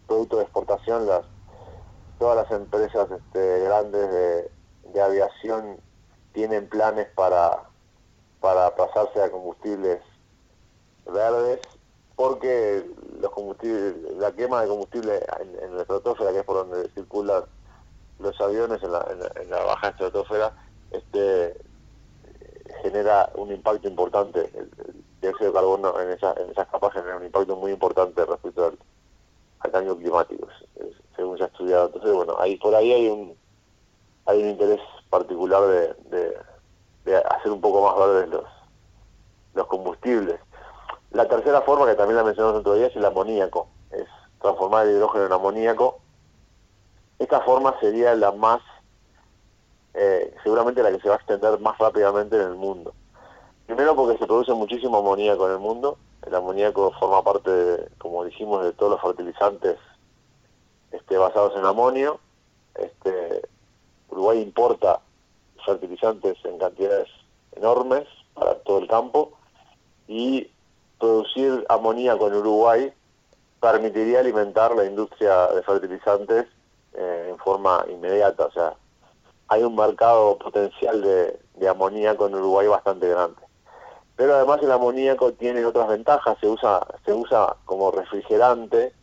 producto 0.07 0.37
de 0.37 0.43
exportación, 0.43 1.07
las 1.07 1.24
todas 2.18 2.37
las 2.37 2.51
empresas 2.51 3.11
este, 3.11 3.61
grandes 3.61 4.11
de, 4.11 4.51
aviación 5.01 5.78
tienen 6.32 6.66
planes 6.68 7.07
para, 7.14 7.64
para 8.41 8.74
pasarse 8.74 9.22
a 9.22 9.30
combustibles 9.30 10.01
verdes 11.05 11.61
porque 12.17 12.85
los 13.21 13.31
combustibles, 13.31 13.95
la 14.19 14.33
quema 14.33 14.62
de 14.62 14.69
combustible 14.69 15.21
en, 15.41 15.77
la 15.77 15.83
estratosfera, 15.83 16.33
que 16.33 16.39
es 16.39 16.45
por 16.45 16.67
donde 16.67 16.89
circulan 16.91 17.45
los 18.19 18.41
aviones 18.41 18.83
en 18.83 18.93
la, 18.93 19.07
en 19.41 19.51
la, 19.51 19.64
baja 19.64 19.89
estratosfera, 19.89 20.53
este, 20.91 21.55
genera 22.83 23.31
un 23.35 23.53
impacto 23.53 23.87
importante. 23.87 24.51
El, 24.55 24.71
dióxido 25.21 25.51
de 25.51 25.55
carbono 25.55 25.99
en, 26.01 26.11
esa, 26.11 26.35
en 26.35 26.51
esas 26.51 26.69
capas 26.69 26.93
genera 26.93 27.17
un 27.17 27.25
impacto 27.25 27.57
muy 27.57 27.73
importante 27.73 28.25
respecto 28.25 28.67
al, 28.67 28.79
al 29.61 29.71
cambio 29.71 29.97
climático, 29.97 30.47
según 31.17 31.39
se 31.39 31.45
ha 31.45 31.47
estudiado. 31.47 31.87
Entonces, 31.87 32.12
bueno, 32.12 32.37
ahí 32.39 32.57
por 32.57 32.75
ahí 32.75 32.93
hay 32.93 33.09
un 33.09 33.37
hay 34.27 34.43
un 34.43 34.51
interés 34.51 34.81
particular 35.09 35.62
de, 35.67 36.37
de, 37.05 37.17
hacer 37.17 37.53
un 37.53 37.61
poco 37.61 37.83
más 37.83 37.97
verdes 37.97 38.29
los, 38.29 38.45
los 39.55 39.67
combustibles. 39.69 40.41
La 41.11 41.29
tercera 41.29 41.63
forma, 41.63 41.87
que 41.87 41.95
también 41.95 42.17
la 42.17 42.25
mencionamos 42.25 42.61
otro 42.61 42.75
día, 42.75 42.89
es 42.89 42.97
el 42.97 43.05
amoníaco. 43.05 43.69
Es 43.91 44.07
transformar 44.41 44.87
el 44.87 44.97
hidrógeno 44.97 45.27
en 45.27 45.33
amoníaco. 45.33 46.01
Esta 47.19 47.41
forma 47.41 47.79
sería 47.81 48.15
la 48.15 48.33
más, 48.33 48.61
eh, 49.95 50.35
seguramente 50.43 50.83
la 50.83 50.91
que 50.91 51.01
se 51.01 51.09
va 51.09 51.15
a 51.15 51.19
extender 51.19 51.59
más 51.61 51.79
rápidamente 51.79 52.37
en 52.37 52.43
el 52.43 52.55
mundo. 52.55 52.93
Primero 53.67 53.97
porque 53.97 54.19
se 54.19 54.27
produce 54.27 54.53
muchísimo 54.53 54.99
amoníaco 54.99 55.47
en 55.47 55.53
el 55.53 55.59
mundo. 55.59 55.99
El 56.27 56.35
amoníaco 56.35 56.93
forma 56.99 57.23
parte, 57.23 57.89
como 57.99 58.25
dijimos, 58.25 58.65
de 58.65 58.73
todos 58.73 58.93
los 58.93 59.01
fertilizantes 59.01 59.79
este, 60.93 61.17
basados 61.17 61.57
en 61.57 61.65
amonio. 61.65 62.21
Este, 62.75 63.43
Uruguay 64.11 64.41
importa 64.41 65.01
fertilizantes 65.65 66.37
en 66.45 66.59
cantidades 66.59 67.09
enormes 67.53 68.07
para 68.35 68.55
todo 68.61 68.79
el 68.79 68.89
campo 68.89 69.33
y 70.07 70.51
producir 70.99 71.64
amoníaco 71.68 72.28
en 72.28 72.34
Uruguay 72.34 72.92
permitiría 73.61 74.20
alimentar 74.20 74.74
la 74.74 74.84
industria 74.84 75.49
de 75.49 75.62
fertilizantes 75.62 76.47
eh, 76.94 77.28
en 77.30 77.38
forma 77.38 77.84
inmediata. 77.88 78.47
O 78.47 78.53
sea, 78.53 78.74
hay 79.49 79.62
un 79.62 79.74
mercado 79.76 80.38
potencial 80.38 81.03
de, 81.03 81.38
de 81.55 81.68
amoníaco 81.68 82.26
en 82.26 82.34
Uruguay 82.34 82.66
bastante 82.66 83.09
grande. 83.09 83.40
Pero 84.16 84.34
además 84.34 84.62
el 84.62 84.72
amoníaco 84.72 85.32
tiene 85.32 85.64
otras 85.64 85.88
ventajas, 85.88 86.38
se 86.40 86.49
usa, 86.49 86.86
se 87.05 87.12
usa 87.12 87.57
como 87.66 87.90
refrigerante, 87.90 88.94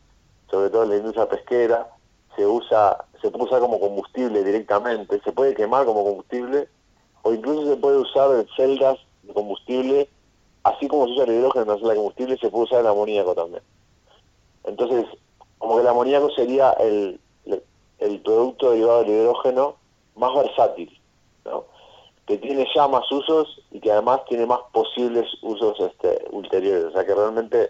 sobre 0.50 0.70
todo 0.70 0.84
en 0.84 0.90
la 0.90 0.98
industria 0.98 1.30
pesquera, 1.30 1.88
se 2.36 2.46
usa, 2.48 3.06
se 3.22 3.30
puede 3.30 3.60
como 3.60 3.80
combustible 3.80 4.44
directamente, 4.44 5.22
se 5.24 5.32
puede 5.32 5.54
quemar 5.54 5.86
como 5.86 6.04
combustible, 6.04 6.68
o 7.22 7.34
incluso 7.34 7.70
se 7.70 7.78
puede 7.78 7.98
usar 7.98 8.32
en 8.32 8.48
celdas 8.56 8.98
de 9.22 9.34
combustible, 9.34 10.10
así 10.64 10.88
como 10.88 11.06
se 11.06 11.12
usa 11.14 11.26
el 11.26 11.32
hidrógeno 11.32 11.74
en 11.74 11.82
de 11.82 11.96
combustible, 11.96 12.38
se 12.38 12.50
puede 12.50 12.66
usar 12.66 12.80
el 12.82 12.88
amoníaco 12.88 13.36
también. 13.36 13.64
Entonces, 14.64 15.06
como 15.58 15.76
que 15.76 15.82
el 15.82 15.88
amoníaco 15.88 16.30
sería 16.32 16.72
el, 16.74 17.20
el 18.00 18.22
producto 18.22 18.72
derivado 18.72 19.00
del 19.00 19.12
hidrógeno 19.12 19.76
más 20.16 20.34
versátil, 20.36 21.00
¿no? 21.46 21.66
que 22.26 22.38
tiene 22.38 22.66
ya 22.74 22.88
más 22.88 23.10
usos 23.12 23.62
y 23.72 23.80
que 23.80 23.92
además 23.92 24.22
tiene 24.28 24.46
más 24.46 24.60
posibles 24.72 25.26
usos 25.42 25.80
este, 25.80 26.26
ulteriores. 26.32 26.86
O 26.86 26.92
sea 26.92 27.06
que 27.06 27.14
realmente 27.14 27.70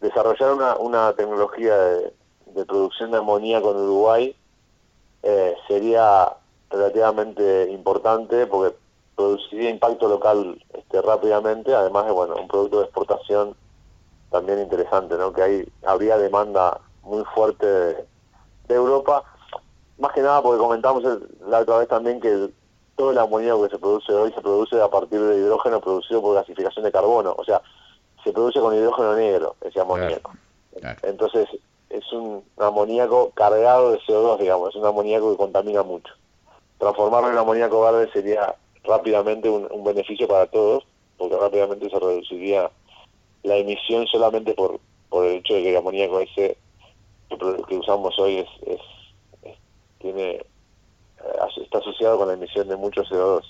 desarrollar 0.00 0.52
una, 0.52 0.76
una 0.76 1.12
tecnología 1.14 1.76
de, 1.76 2.12
producción 2.66 3.10
de 3.12 3.18
amoníaco 3.18 3.70
en 3.70 3.76
Uruguay 3.76 4.36
eh, 5.22 5.54
sería 5.68 6.36
relativamente 6.70 7.70
importante 7.70 8.46
porque 8.46 8.76
produciría 9.16 9.70
impacto 9.70 10.08
local 10.08 10.62
este, 10.74 11.02
rápidamente, 11.02 11.74
además 11.74 12.06
de 12.06 12.12
bueno 12.12 12.36
un 12.36 12.48
producto 12.48 12.78
de 12.78 12.84
exportación 12.84 13.54
también 14.30 14.60
interesante, 14.60 15.16
¿no? 15.16 15.32
que 15.32 15.42
hay 15.42 15.68
habría 15.84 16.16
demanda 16.16 16.80
muy 17.02 17.24
fuerte 17.34 17.66
de, 17.66 18.06
Europa, 18.68 19.22
más 19.98 20.12
que 20.12 20.22
nada 20.22 20.40
porque 20.40 20.58
comentamos 20.58 21.04
la 21.46 21.58
otra 21.58 21.78
vez 21.78 21.88
también 21.88 22.20
que 22.20 22.48
todo 22.96 23.10
el 23.10 23.18
amoníaco 23.18 23.64
que 23.64 23.70
se 23.70 23.78
produce 23.78 24.12
hoy 24.14 24.32
se 24.32 24.40
produce 24.40 24.80
a 24.80 24.88
partir 24.88 25.20
de 25.20 25.36
hidrógeno 25.36 25.78
producido 25.78 26.22
por 26.22 26.34
gasificación 26.34 26.84
de 26.84 26.92
carbono, 26.92 27.34
o 27.36 27.44
sea, 27.44 27.60
se 28.24 28.32
produce 28.32 28.60
con 28.60 28.74
hidrógeno 28.74 29.14
negro, 29.14 29.56
ese 29.60 29.78
amoníaco. 29.78 30.32
Entonces, 31.02 31.48
es 31.90 32.12
un 32.12 32.42
amoníaco 32.58 33.30
cargado 33.34 33.92
de 33.92 34.00
CO2, 34.00 34.38
digamos, 34.38 34.70
es 34.70 34.76
un 34.76 34.86
amoníaco 34.86 35.32
que 35.32 35.36
contamina 35.36 35.82
mucho. 35.82 36.14
Transformarlo 36.78 37.30
en 37.30 37.36
amoníaco 37.36 37.82
verde 37.82 38.10
sería 38.12 38.54
rápidamente 38.84 39.48
un, 39.48 39.84
beneficio 39.84 40.26
para 40.28 40.46
todos, 40.46 40.84
porque 41.16 41.36
rápidamente 41.36 41.88
se 41.88 41.98
reduciría 41.98 42.70
la 43.42 43.56
emisión 43.56 44.06
solamente 44.06 44.54
por, 44.54 44.80
por 45.08 45.26
el 45.26 45.36
hecho 45.36 45.54
de 45.54 45.62
que 45.62 45.70
el 45.70 45.76
amoníaco 45.76 46.20
ese 46.20 46.56
que, 47.68 47.76
usamos 47.76 48.18
hoy 48.18 48.38
es, 48.38 48.80
tiene 49.98 50.30
eh, 50.32 50.44
está 51.62 51.78
asociado 51.78 52.18
con 52.18 52.28
la 52.28 52.34
emisión 52.34 52.68
de 52.68 52.76
mucho 52.76 53.02
CO2. 53.04 53.42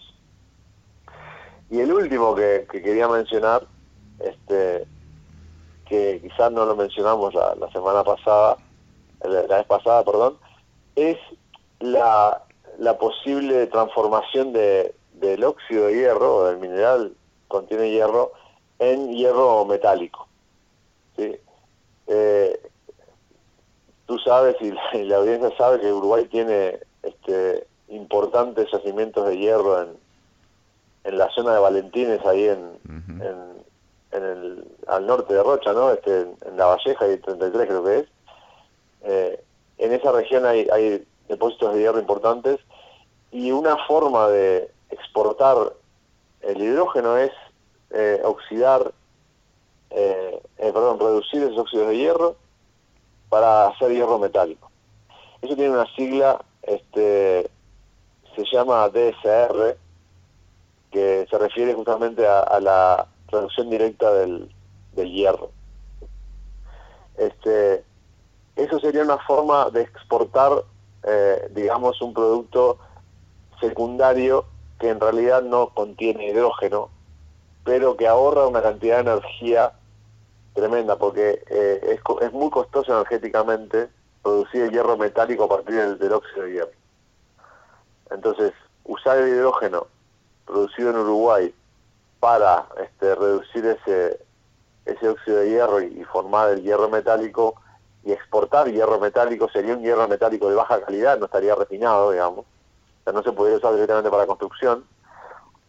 Y 1.70 1.80
el 1.80 1.92
último 1.92 2.34
que, 2.34 2.66
quería 2.70 3.08
mencionar, 3.08 3.66
este, 4.20 4.86
que 5.86 6.20
quizás 6.22 6.52
no 6.52 6.66
lo 6.66 6.76
mencionamos 6.76 7.34
la, 7.34 7.70
semana 7.72 8.04
pasada, 8.04 8.58
la 9.24 9.56
vez 9.56 9.66
pasada, 9.66 10.04
perdón, 10.04 10.36
es 10.96 11.16
la, 11.80 12.42
la 12.78 12.98
posible 12.98 13.66
transformación 13.68 14.52
de, 14.52 14.94
del 15.22 15.44
óxido 15.44 15.86
de 15.86 15.94
hierro, 15.94 16.36
o 16.36 16.44
del 16.46 16.58
mineral 16.58 17.14
contiene 17.46 17.90
hierro, 17.90 18.32
en 18.78 19.12
hierro 19.12 19.64
metálico. 19.64 20.26
¿sí? 21.16 21.36
Eh, 22.08 22.60
tú 24.06 24.18
sabes 24.18 24.56
y 24.60 24.72
la, 25.04 25.16
audiencia 25.16 25.56
sabe 25.56 25.80
que 25.80 25.92
Uruguay 25.92 26.26
tiene 26.26 26.80
este, 27.02 27.66
importantes 27.88 28.68
yacimientos 28.72 29.28
de 29.28 29.38
hierro 29.38 29.82
en, 29.82 29.90
en 31.04 31.18
la 31.18 31.30
zona 31.30 31.54
de 31.54 31.60
Valentines, 31.60 32.26
ahí 32.26 32.48
en, 32.48 32.78
en, 34.10 34.22
el, 34.22 34.64
al 34.88 35.06
norte 35.06 35.34
de 35.34 35.42
Rocha, 35.42 35.72
¿no? 35.72 35.92
Este, 35.92 36.22
en 36.22 36.56
La 36.56 36.66
Valleja 36.66 37.08
y 37.08 37.16
33 37.18 37.66
creo 37.66 37.84
que 37.84 37.98
es. 38.00 38.06
Eh, 39.04 39.44
en 39.78 39.92
esa 39.92 40.10
región 40.10 40.46
hay, 40.46 40.66
hay 40.72 41.06
depósitos 41.28 41.74
de 41.74 41.80
hierro 41.80 42.00
importantes 42.00 42.58
y 43.30 43.52
una 43.52 43.76
forma 43.86 44.28
de 44.28 44.70
exportar 44.93 45.72
el 46.40 46.61
hidrógeno 46.62 47.16
es 47.16 47.32
eh, 47.90 48.20
oxidar, 48.24 48.93
eh, 49.90 50.43
perdón, 50.57 51.01
reducir 51.01 51.43
esos 51.43 51.59
óxidos 51.59 51.88
de 51.88 51.97
hierro 51.97 52.36
para 53.28 53.68
hacer 53.68 53.93
hierro 53.93 54.18
metálico. 54.18 54.70
Eso 55.40 55.57
tiene 55.57 55.70
una 55.70 55.86
sigla 55.95 56.40
este, 56.62 57.51
se 58.34 58.45
llama 58.53 58.88
DSR, 58.88 59.76
que 60.90 61.26
se 61.28 61.38
refiere 61.38 61.74
justamente 61.74 62.26
a, 62.26 62.61
la 62.61 63.07
reducción 63.28 63.70
directa 63.70 64.12
del, 64.12 64.49
hierro. 64.95 65.51
Este, 67.16 67.84
eso 68.57 68.78
sería 68.78 69.03
una 69.03 69.18
forma 69.18 69.70
de 69.70 69.82
exportar, 69.82 70.64
eh, 71.03 71.51
digamos, 71.55 72.01
un 72.03 72.12
producto 72.12 72.78
secundario 73.61 74.45
que 74.82 74.88
en 74.88 74.98
realidad 74.98 75.42
no 75.42 75.68
contiene 75.68 76.26
hidrógeno, 76.26 76.90
pero 77.62 77.96
que 77.96 78.08
ahorra 78.08 78.48
una 78.48 78.60
cantidad 78.60 78.96
de 78.96 79.12
energía 79.12 79.74
tremenda, 80.54 80.96
porque 80.96 81.44
eh, 81.48 81.80
es, 81.82 82.00
es 82.20 82.32
muy 82.32 82.50
costoso 82.50 82.92
energéticamente 82.92 83.88
producir 84.24 84.62
el 84.62 84.72
hierro 84.72 84.96
metálico 84.96 85.44
a 85.44 85.48
partir 85.48 85.96
del, 85.98 86.12
óxido 86.12 86.42
de 86.42 86.52
hierro. 86.52 86.72
Entonces, 88.10 88.52
usar 88.82 89.18
el 89.18 89.28
hidrógeno 89.28 89.86
producido 90.46 90.90
en 90.90 90.96
Uruguay 90.96 91.54
para 92.18 92.66
este, 92.82 93.14
reducir 93.14 93.64
ese, 93.64 94.18
ese 94.84 95.08
óxido 95.08 95.36
de 95.36 95.48
hierro 95.48 95.80
y, 95.80 96.02
formar 96.06 96.50
el 96.50 96.62
hierro 96.64 96.88
metálico 96.88 97.54
y 98.02 98.10
exportar 98.10 98.68
hierro 98.68 98.98
metálico 98.98 99.48
sería 99.48 99.76
un 99.76 99.82
hierro 99.82 100.08
metálico 100.08 100.50
de 100.50 100.56
baja 100.56 100.80
calidad, 100.84 101.20
no 101.20 101.26
estaría 101.26 101.54
refinado, 101.54 102.10
digamos. 102.10 102.46
No 103.07 103.22
se 103.22 103.32
podría 103.32 103.57
usar 103.57 103.72
directamente 103.74 104.11
para 104.11 104.26
construcción. 104.26 104.84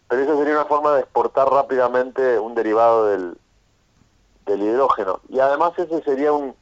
Pero 0.08 0.22
eso 0.22 0.38
sería 0.38 0.54
una 0.54 0.66
forma 0.66 0.94
de 0.94 1.02
exportar 1.02 1.50
rápidamente 1.50 2.38
un 2.38 2.54
derivado 2.54 3.08
del, 3.08 3.38
del 4.46 4.62
hidrógeno. 4.62 5.20
Y 5.30 5.40
además 5.40 5.74
ese 5.78 6.02
sería 6.04 6.32
un, 6.32 6.56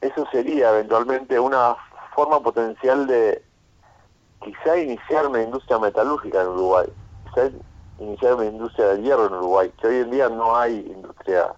eso 0.00 0.26
sería 0.30 0.70
eventualmente 0.70 1.38
una 1.40 1.76
forma 2.14 2.40
potencial 2.40 3.06
de 3.06 3.42
quizá 4.42 4.76
iniciar 4.76 5.26
una 5.26 5.42
industria 5.42 5.78
metalúrgica 5.78 6.42
en 6.42 6.48
Uruguay, 6.48 6.86
quizá 7.28 7.50
iniciar 7.98 8.34
una 8.34 8.46
industria 8.46 8.88
del 8.88 9.02
hierro 9.02 9.26
en 9.26 9.34
Uruguay, 9.34 9.72
que 9.80 9.86
hoy 9.86 9.96
en 9.96 10.10
día 10.10 10.28
no 10.28 10.56
hay 10.56 10.78
industria 10.78 11.54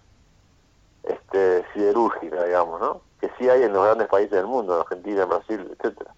este, 1.03 1.65
siderúrgica, 1.73 2.45
digamos, 2.45 2.81
¿no? 2.81 3.01
Que 3.21 3.31
sí 3.39 3.49
hay 3.49 3.63
en 3.63 3.73
los 3.73 3.85
grandes 3.85 4.09
países 4.09 4.33
del 4.33 4.47
mundo, 4.47 4.75
en 4.75 4.81
Argentina, 4.81 5.23
en 5.23 5.29
Brasil, 5.29 5.77
etcétera. 5.79 6.15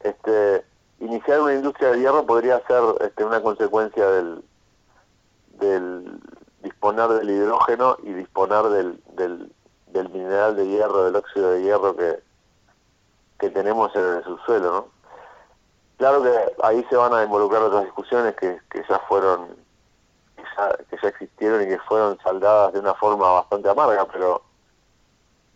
Este, 0.00 0.64
iniciar 1.04 1.40
una 1.40 1.54
industria 1.54 1.90
del 1.90 2.00
hierro 2.00 2.24
podría 2.24 2.60
ser 2.66 2.82
este, 3.00 3.24
una 3.24 3.42
consecuencia 3.42 4.06
del, 4.08 4.44
del 5.58 6.20
disponer 6.62 7.08
del 7.08 7.30
hidrógeno 7.30 7.96
y 8.02 8.12
disponer 8.12 8.62
del, 8.64 9.02
del 9.14 9.52
del 9.92 10.08
mineral 10.08 10.56
de 10.56 10.66
hierro, 10.66 11.04
del 11.04 11.16
óxido 11.16 11.50
de 11.50 11.62
hierro 11.62 11.94
que, 11.96 12.22
que 13.38 13.50
tenemos 13.50 13.94
en 13.94 14.04
el 14.04 14.24
subsuelo, 14.24 14.72
¿no? 14.72 14.86
Claro 15.98 16.22
que 16.22 16.32
ahí 16.62 16.84
se 16.88 16.96
van 16.96 17.14
a 17.14 17.22
involucrar 17.22 17.62
otras 17.62 17.84
discusiones 17.84 18.34
que, 18.36 18.58
que 18.70 18.82
ya 18.88 18.98
fueron, 19.00 19.48
que 20.36 20.42
ya, 20.56 20.76
que 20.90 20.96
ya 21.00 21.08
existieron 21.08 21.62
y 21.62 21.66
que 21.66 21.78
fueron 21.80 22.18
saldadas 22.24 22.72
de 22.72 22.80
una 22.80 22.94
forma 22.94 23.30
bastante 23.32 23.68
amarga, 23.68 24.06
pero, 24.06 24.42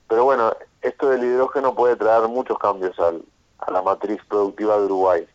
pero 0.07 0.25
bueno, 0.25 0.53
esto 0.83 1.09
del 1.09 1.25
hidrógeno 1.25 1.75
puede 1.75 1.97
traer 1.97 2.29
muchos 2.29 2.59
cambios 2.59 2.97
al, 3.01 3.25
a 3.59 3.71
la 3.71 3.83
matriz 3.83 4.21
productiva 4.29 4.79
de 4.79 4.85
Uruguay 4.85 5.29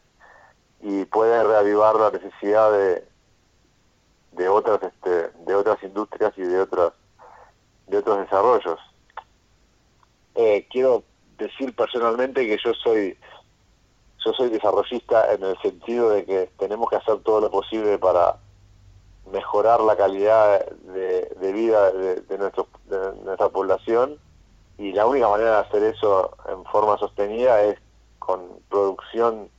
y 0.81 1.05
puede 1.05 1.43
reavivar 1.43 1.95
la 1.95 2.11
necesidad 2.11 2.71
de, 2.71 3.03
de 4.31 4.49
otras 4.49 4.81
este, 4.83 5.29
de 5.45 5.55
otras 5.55 5.81
industrias 5.83 6.33
y 6.37 6.41
de 6.41 6.61
otras 6.61 6.93
de 7.87 7.97
otros 7.97 8.19
desarrollos. 8.19 8.79
Eh, 10.35 10.67
quiero 10.69 11.03
decir 11.37 11.75
personalmente 11.75 12.47
que 12.47 12.57
yo 12.63 12.73
soy 12.73 13.17
yo 14.23 14.33
soy 14.33 14.49
desarrollista 14.49 15.33
en 15.33 15.43
el 15.43 15.57
sentido 15.61 16.09
de 16.11 16.25
que 16.25 16.49
tenemos 16.57 16.89
que 16.89 16.95
hacer 16.97 17.19
todo 17.19 17.41
lo 17.41 17.49
posible 17.49 17.97
para 17.97 18.37
mejorar 19.31 19.81
la 19.81 19.95
calidad 19.95 20.65
de, 20.69 21.51
vida 21.53 21.91
de, 21.91 22.37
nuestro, 22.37 22.67
de 22.85 23.13
nuestra 23.23 23.49
población 23.49 24.19
y 24.77 24.93
la 24.93 25.05
única 25.05 25.27
manera 25.27 25.51
de 25.51 25.67
hacer 25.67 25.83
eso 25.83 26.35
en 26.49 26.63
forma 26.65 26.97
sostenida 26.97 27.63
es 27.63 27.79
con 28.19 28.59
producción 28.69 29.49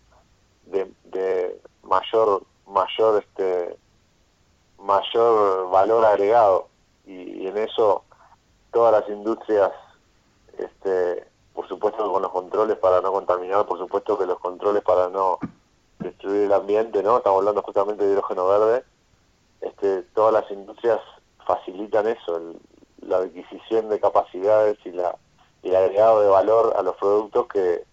de, 0.72 1.60
mayor 1.82 2.42
mayor 2.66 3.22
este 3.22 3.76
mayor 4.78 5.70
valor 5.70 6.04
agregado. 6.04 6.68
Y, 7.04 7.46
en 7.46 7.58
eso 7.58 8.04
todas 8.72 8.92
las 8.92 9.08
industrias 9.10 9.70
este 10.58 11.26
por 11.52 11.68
supuesto 11.68 12.10
con 12.10 12.22
los 12.22 12.30
controles 12.30 12.78
para 12.78 13.00
no 13.00 13.12
contaminar 13.12 13.66
por 13.66 13.78
supuesto 13.78 14.18
que 14.18 14.26
los 14.26 14.38
controles 14.38 14.82
para 14.82 15.08
no 15.08 15.38
destruir 15.98 16.44
el 16.44 16.52
ambiente 16.52 17.02
no 17.02 17.18
estamos 17.18 17.40
hablando 17.40 17.62
justamente 17.62 18.04
de 18.04 18.12
hidrógeno 18.12 18.48
verde. 18.48 18.84
Este 19.60 20.02
todas 20.14 20.32
las 20.32 20.50
industrias 20.50 21.00
facilitan 21.46 22.06
eso 22.06 22.54
la 23.00 23.18
adquisición 23.18 23.88
de 23.88 24.00
capacidades 24.00 24.78
y 24.84 24.92
la 24.92 25.16
y 25.62 25.68
el 25.68 25.76
agregado 25.76 26.22
de 26.22 26.28
valor 26.28 26.74
a 26.76 26.82
los 26.82 26.96
productos 26.96 27.46
que, 27.46 27.84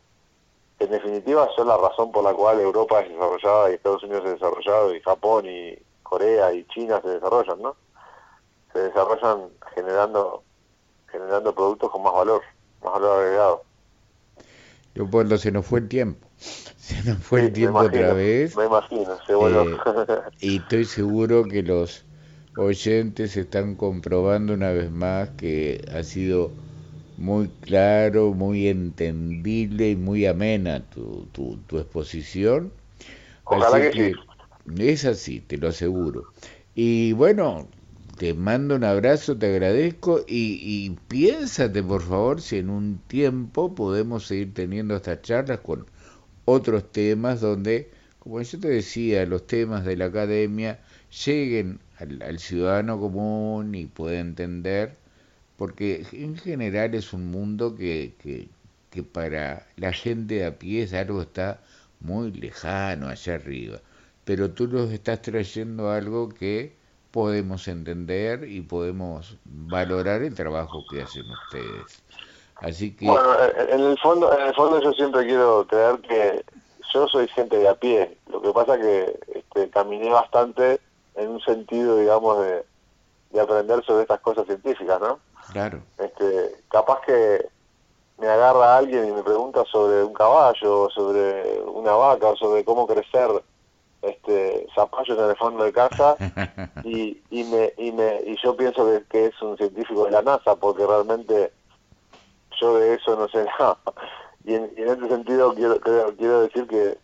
en 0.79 0.91
definitiva 0.91 1.47
son 1.55 1.67
la 1.67 1.77
razón 1.77 2.11
por 2.11 2.23
la 2.23 2.33
cual 2.33 2.59
Europa 2.59 3.01
es 3.01 3.09
desarrollada 3.09 3.69
y 3.69 3.73
Estados 3.75 4.03
Unidos 4.03 4.23
es 4.25 4.33
desarrollado 4.33 4.95
y 4.95 5.01
Japón 5.01 5.45
y 5.45 5.77
Corea 6.03 6.53
y 6.53 6.65
China 6.67 7.01
se 7.01 7.09
desarrollan, 7.09 7.61
¿no? 7.61 7.75
Se 8.73 8.79
desarrollan 8.79 9.49
generando 9.75 10.43
generando 11.11 11.53
productos 11.53 11.91
con 11.91 12.03
más 12.03 12.13
valor, 12.13 12.41
más 12.83 12.93
valor 12.93 13.19
agregado. 13.19 13.63
Leopoldo, 14.93 15.37
se 15.37 15.51
nos 15.51 15.65
fue 15.65 15.79
el 15.79 15.87
tiempo. 15.87 16.27
Se 16.79 17.03
nos 17.03 17.19
fue 17.19 17.41
el 17.41 17.53
tiempo 17.53 17.79
otra 17.79 18.13
vez. 18.13 18.57
Me 18.57 18.65
imagino, 18.65 19.15
se 19.27 19.33
eh, 19.33 19.77
y 20.39 20.57
estoy 20.57 20.85
seguro 20.85 21.43
que 21.43 21.61
los 21.61 22.03
oyentes 22.57 23.37
están 23.37 23.75
comprobando 23.75 24.55
una 24.55 24.71
vez 24.71 24.89
más 24.89 25.29
que 25.37 25.85
ha 25.93 26.01
sido 26.01 26.51
muy 27.19 27.49
claro, 27.61 28.33
muy 28.33 28.67
entendible 28.67 29.91
y 29.91 29.95
muy 29.95 30.25
amena 30.25 30.89
tu, 30.89 31.27
tu, 31.31 31.57
tu 31.67 31.77
exposición. 31.79 32.71
Ojalá 33.45 33.89
que, 33.91 34.15
Es 34.77 35.05
así, 35.05 35.41
te 35.41 35.57
lo 35.57 35.69
aseguro. 35.69 36.27
Y 36.75 37.13
bueno, 37.13 37.67
te 38.17 38.33
mando 38.33 38.75
un 38.75 38.83
abrazo, 38.83 39.37
te 39.37 39.47
agradezco 39.47 40.21
y, 40.27 40.59
y 40.63 40.91
piénsate 41.07 41.83
por 41.83 42.01
favor 42.03 42.41
si 42.41 42.57
en 42.59 42.69
un 42.69 42.99
tiempo 43.07 43.75
podemos 43.75 44.27
seguir 44.27 44.53
teniendo 44.53 44.95
estas 44.95 45.21
charlas 45.21 45.59
con 45.61 45.85
otros 46.45 46.91
temas 46.91 47.41
donde, 47.41 47.91
como 48.19 48.41
yo 48.41 48.59
te 48.59 48.69
decía, 48.69 49.25
los 49.25 49.47
temas 49.47 49.85
de 49.85 49.97
la 49.97 50.05
academia 50.05 50.79
lleguen 51.25 51.79
al, 51.97 52.21
al 52.21 52.39
ciudadano 52.39 52.99
común 52.99 53.75
y 53.75 53.85
pueda 53.87 54.19
entender 54.19 54.97
porque 55.59 56.05
en 56.13 56.37
general 56.37 56.95
es 56.95 57.11
un 57.11 57.29
mundo 57.29 57.75
que, 57.75 58.13
que, 58.23 58.47
para 59.03 59.67
la 59.75 59.91
gente 59.91 60.45
a 60.45 60.57
pie 60.57 60.83
es 60.83 60.93
algo 60.93 61.17
que 61.17 61.25
está 61.25 61.59
muy 61.99 62.31
lejano 62.31 63.09
allá 63.09 63.35
arriba, 63.35 63.79
pero 64.23 64.49
tú 64.51 64.67
nos 64.67 64.89
estás 64.89 65.21
trayendo 65.21 65.91
algo 65.91 66.29
que 66.29 66.73
podemos 67.11 67.67
entender 67.67 68.45
y 68.49 68.61
podemos 68.61 69.37
valorar 69.43 70.21
el 70.21 70.33
trabajo 70.33 70.83
que 70.89 71.01
hacen 71.01 71.25
ustedes. 71.29 72.03
Así 72.55 72.95
que 72.95 73.05
bueno, 73.05 73.35
en 73.69 73.81
el 73.81 73.97
fondo, 73.99 74.33
en 74.37 74.47
el 74.47 74.53
fondo 74.53 74.81
yo 74.81 74.93
siempre 74.93 75.25
quiero 75.25 75.67
creer 75.67 75.99
que 75.99 76.45
yo 76.93 77.07
soy 77.09 77.27
gente 77.27 77.57
de 77.57 77.67
a 77.67 77.75
pie. 77.75 78.17
Lo 78.31 78.41
que 78.41 78.51
pasa 78.51 78.79
que 78.79 79.19
este, 79.35 79.69
caminé 79.69 80.09
bastante 80.09 80.79
en 81.15 81.29
un 81.29 81.41
sentido, 81.41 81.97
digamos, 81.97 82.41
de, 82.43 82.63
de 83.31 83.41
aprender 83.41 83.83
sobre 83.83 84.03
estas 84.03 84.21
cosas 84.21 84.45
científicas, 84.45 84.99
¿no? 85.01 85.19
Claro. 85.51 85.81
Este, 85.97 86.63
capaz 86.69 87.01
que 87.01 87.47
me 88.19 88.27
agarra 88.27 88.77
alguien 88.77 89.07
y 89.07 89.11
me 89.11 89.23
pregunta 89.23 89.63
sobre 89.71 90.03
un 90.03 90.13
caballo, 90.13 90.89
sobre 90.89 91.61
una 91.61 91.93
vaca, 91.93 92.35
sobre 92.35 92.63
cómo 92.63 92.85
crecer 92.85 93.29
este 94.01 94.67
zapallos 94.73 95.17
en 95.17 95.29
el 95.29 95.35
fondo 95.35 95.63
de 95.63 95.73
casa 95.73 96.15
y, 96.83 97.21
y 97.29 97.43
me 97.43 97.73
y 97.77 97.91
me 97.91 98.21
y 98.25 98.37
yo 98.41 98.55
pienso 98.55 98.87
que, 99.09 99.25
es 99.25 99.41
un 99.41 99.57
científico 99.57 100.05
de 100.05 100.11
la 100.11 100.21
NASA 100.21 100.55
porque 100.55 100.85
realmente 100.85 101.51
yo 102.61 102.77
de 102.77 102.93
eso 102.93 103.17
no 103.17 103.27
sé 103.27 103.45
nada 103.59 103.77
y 104.45 104.53
en, 104.53 104.71
en 104.77 104.87
ese 104.87 105.07
sentido 105.09 105.53
quiero 105.53 105.79
quiero 105.81 106.41
decir 106.41 106.65
que 106.67 106.97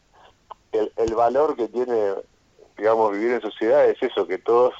el, 0.71 0.91
el 0.95 1.15
valor 1.15 1.57
que 1.57 1.67
tiene 1.67 2.13
digamos 2.77 3.11
vivir 3.11 3.31
en 3.33 3.41
sociedad 3.41 3.85
es 3.85 4.01
eso 4.01 4.25
que 4.25 4.37
todos 4.37 4.73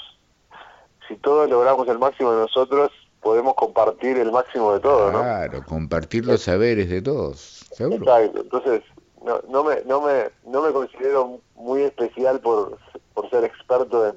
si 1.09 1.17
todos 1.17 1.49
logramos 1.49 1.87
el 1.89 1.99
máximo 1.99 2.31
de 2.31 2.41
nosotros 2.43 2.91
podemos 3.25 3.55
compartir 3.55 4.19
el 4.19 4.31
máximo 4.31 4.73
de 4.73 4.81
todo, 4.81 5.11
¿no? 5.11 5.23
Claro, 5.23 5.63
compartir 5.67 6.27
los 6.27 6.43
saberes 6.43 6.91
de 6.91 7.01
todos, 7.01 7.65
seguro. 7.71 8.03
Exacto, 8.03 8.41
entonces 8.41 8.83
no, 9.25 9.41
no, 9.49 9.63
me, 9.63 9.81
no, 9.87 9.99
me, 9.99 10.29
no 10.45 10.61
me 10.61 10.71
considero 10.71 11.39
muy 11.55 11.81
especial 11.81 12.39
por, 12.39 12.77
por 13.15 13.27
ser 13.31 13.43
experto 13.43 14.07
en, 14.07 14.15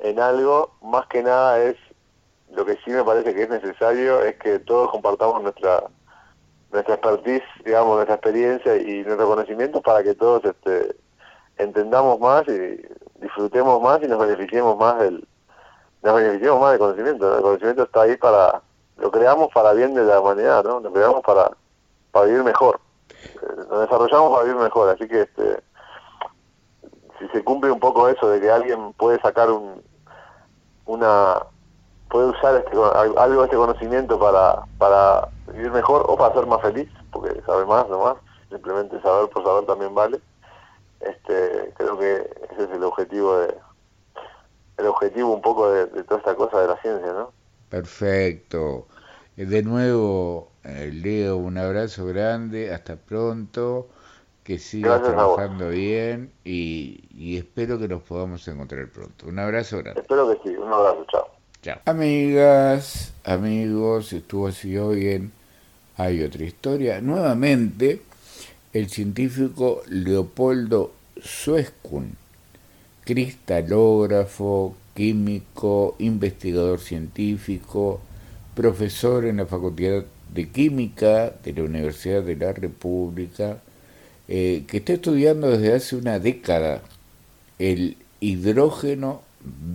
en 0.00 0.18
algo, 0.18 0.74
más 0.82 1.06
que 1.06 1.22
nada 1.22 1.62
es, 1.62 1.76
lo 2.52 2.66
que 2.66 2.76
sí 2.84 2.90
me 2.90 3.04
parece 3.04 3.32
que 3.36 3.44
es 3.44 3.50
necesario 3.50 4.20
es 4.24 4.34
que 4.40 4.58
todos 4.58 4.90
compartamos 4.90 5.40
nuestra 5.40 5.84
nuestra 6.72 6.94
expertise, 6.94 7.44
digamos, 7.64 7.94
nuestra 7.94 8.16
experiencia 8.16 8.76
y 8.76 9.04
nuestro 9.04 9.28
conocimiento 9.28 9.80
para 9.80 10.02
que 10.02 10.16
todos 10.16 10.44
este, 10.44 10.96
entendamos 11.56 12.18
más 12.18 12.42
y 12.48 12.82
disfrutemos 13.20 13.80
más 13.80 14.02
y 14.02 14.08
nos 14.08 14.18
beneficiemos 14.18 14.76
más 14.76 14.98
del, 14.98 15.24
nos 16.04 16.14
beneficiamos 16.14 16.60
más 16.60 16.70
del 16.72 16.78
conocimiento. 16.78 17.36
El 17.36 17.42
conocimiento 17.42 17.82
está 17.84 18.02
ahí 18.02 18.16
para, 18.16 18.60
lo 18.98 19.10
creamos 19.10 19.48
para 19.52 19.72
bien 19.72 19.94
de 19.94 20.04
la 20.04 20.20
humanidad, 20.20 20.62
¿no? 20.62 20.80
Lo 20.80 20.92
creamos 20.92 21.22
para, 21.22 21.50
para 22.12 22.26
vivir 22.26 22.44
mejor. 22.44 22.78
Eh, 23.08 23.64
nos 23.70 23.80
desarrollamos 23.80 24.30
para 24.30 24.44
vivir 24.44 24.60
mejor, 24.60 24.90
así 24.90 25.08
que 25.08 25.22
este 25.22 25.62
si 27.18 27.28
se 27.28 27.44
cumple 27.44 27.70
un 27.70 27.80
poco 27.80 28.08
eso 28.08 28.28
de 28.28 28.40
que 28.40 28.50
alguien 28.50 28.92
puede 28.94 29.18
sacar 29.20 29.50
un 29.50 29.82
una 30.84 31.40
puede 32.10 32.26
usar 32.26 32.56
este, 32.56 32.76
algo 32.76 33.40
de 33.40 33.44
este 33.44 33.56
conocimiento 33.56 34.18
para 34.18 34.66
para 34.78 35.28
vivir 35.46 35.70
mejor 35.70 36.04
o 36.08 36.16
para 36.16 36.34
ser 36.34 36.46
más 36.46 36.60
feliz 36.60 36.90
porque 37.12 37.40
sabe 37.46 37.64
más 37.66 37.88
nomás 37.88 38.16
simplemente 38.50 39.00
saber 39.00 39.30
por 39.30 39.44
saber 39.44 39.64
también 39.64 39.94
vale 39.94 40.20
este 41.00 41.72
creo 41.76 41.96
que 41.98 42.14
ese 42.50 42.64
es 42.64 42.70
el 42.70 42.82
objetivo 42.82 43.38
de, 43.38 43.56
el 44.76 44.86
objetivo 44.86 45.34
un 45.34 45.42
poco 45.42 45.70
de, 45.70 45.86
toda 46.04 46.18
esta 46.18 46.34
cosa 46.34 46.60
de 46.60 46.68
la 46.68 46.80
ciencia, 46.80 47.12
¿no? 47.12 47.32
Perfecto. 47.68 48.86
Eh, 49.36 49.46
de 49.46 49.62
nuevo, 49.62 50.48
eh, 50.64 50.90
Leo, 50.92 51.36
un 51.36 51.58
abrazo 51.58 52.06
grande, 52.06 52.72
hasta 52.72 52.96
pronto, 52.96 53.88
que 54.42 54.58
sigas 54.58 55.02
trabajando 55.02 55.70
bien 55.70 56.30
y, 56.44 57.04
y, 57.14 57.38
espero 57.38 57.78
que 57.78 57.88
nos 57.88 58.02
podamos 58.02 58.46
encontrar 58.46 58.86
pronto. 58.88 59.26
Un 59.26 59.38
abrazo 59.38 59.78
grande. 59.78 60.00
Espero 60.00 60.28
que 60.28 60.48
sí, 60.48 60.56
un 60.56 60.72
abrazo, 60.72 61.06
chao. 61.10 61.28
Chao. 61.62 61.80
Amigas, 61.86 63.14
amigos, 63.24 64.12
estuvo 64.12 64.48
así 64.48 64.76
hoy 64.76 65.08
en 65.08 65.32
Hay 65.96 66.22
otra 66.22 66.44
historia. 66.44 67.00
Nuevamente, 67.00 68.02
el 68.74 68.90
científico 68.90 69.80
Leopoldo 69.88 70.90
Suescun 71.22 72.23
cristalógrafo, 73.04 74.74
químico, 74.94 75.96
investigador 75.98 76.80
científico, 76.80 78.00
profesor 78.54 79.24
en 79.26 79.38
la 79.38 79.46
Facultad 79.46 80.04
de 80.32 80.48
Química 80.48 81.34
de 81.44 81.52
la 81.52 81.62
Universidad 81.64 82.22
de 82.22 82.36
la 82.36 82.52
República, 82.52 83.58
eh, 84.28 84.64
que 84.66 84.78
está 84.78 84.94
estudiando 84.94 85.50
desde 85.50 85.74
hace 85.74 85.96
una 85.96 86.18
década 86.18 86.82
el 87.58 87.96
hidrógeno 88.20 89.22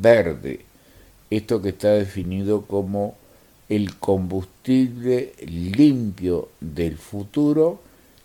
verde, 0.02 0.62
esto 1.30 1.62
que 1.62 1.70
está 1.70 1.90
definido 1.90 2.64
como 2.64 3.16
el 3.70 3.96
combustible 3.98 5.34
limpio 5.46 6.50
del 6.60 6.98
futuro 6.98 7.80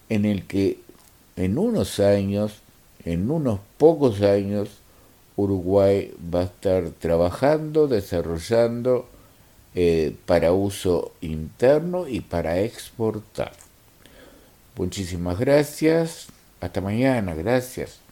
en 0.09 0.25
el 0.25 0.45
que 0.47 0.79
en 1.37 1.59
unos 1.59 2.01
años, 2.01 2.61
en 3.05 3.31
unos 3.31 3.61
pocos 3.77 4.23
años, 4.23 4.71
Uruguay 5.37 6.13
va 6.33 6.41
a 6.41 6.45
estar 6.45 6.91
trabajando, 6.91 7.89
desarrollando 7.89 9.09
eh, 9.75 10.15
para 10.27 10.53
uso 10.53 11.13
interno 11.21 12.07
y 12.07 12.21
para 12.21 12.61
exportar. 12.61 13.53
Muchísimas 14.77 15.39
gracias. 15.39 16.29
Hasta 16.61 16.81
mañana. 16.81 17.35
Gracias. 17.35 18.04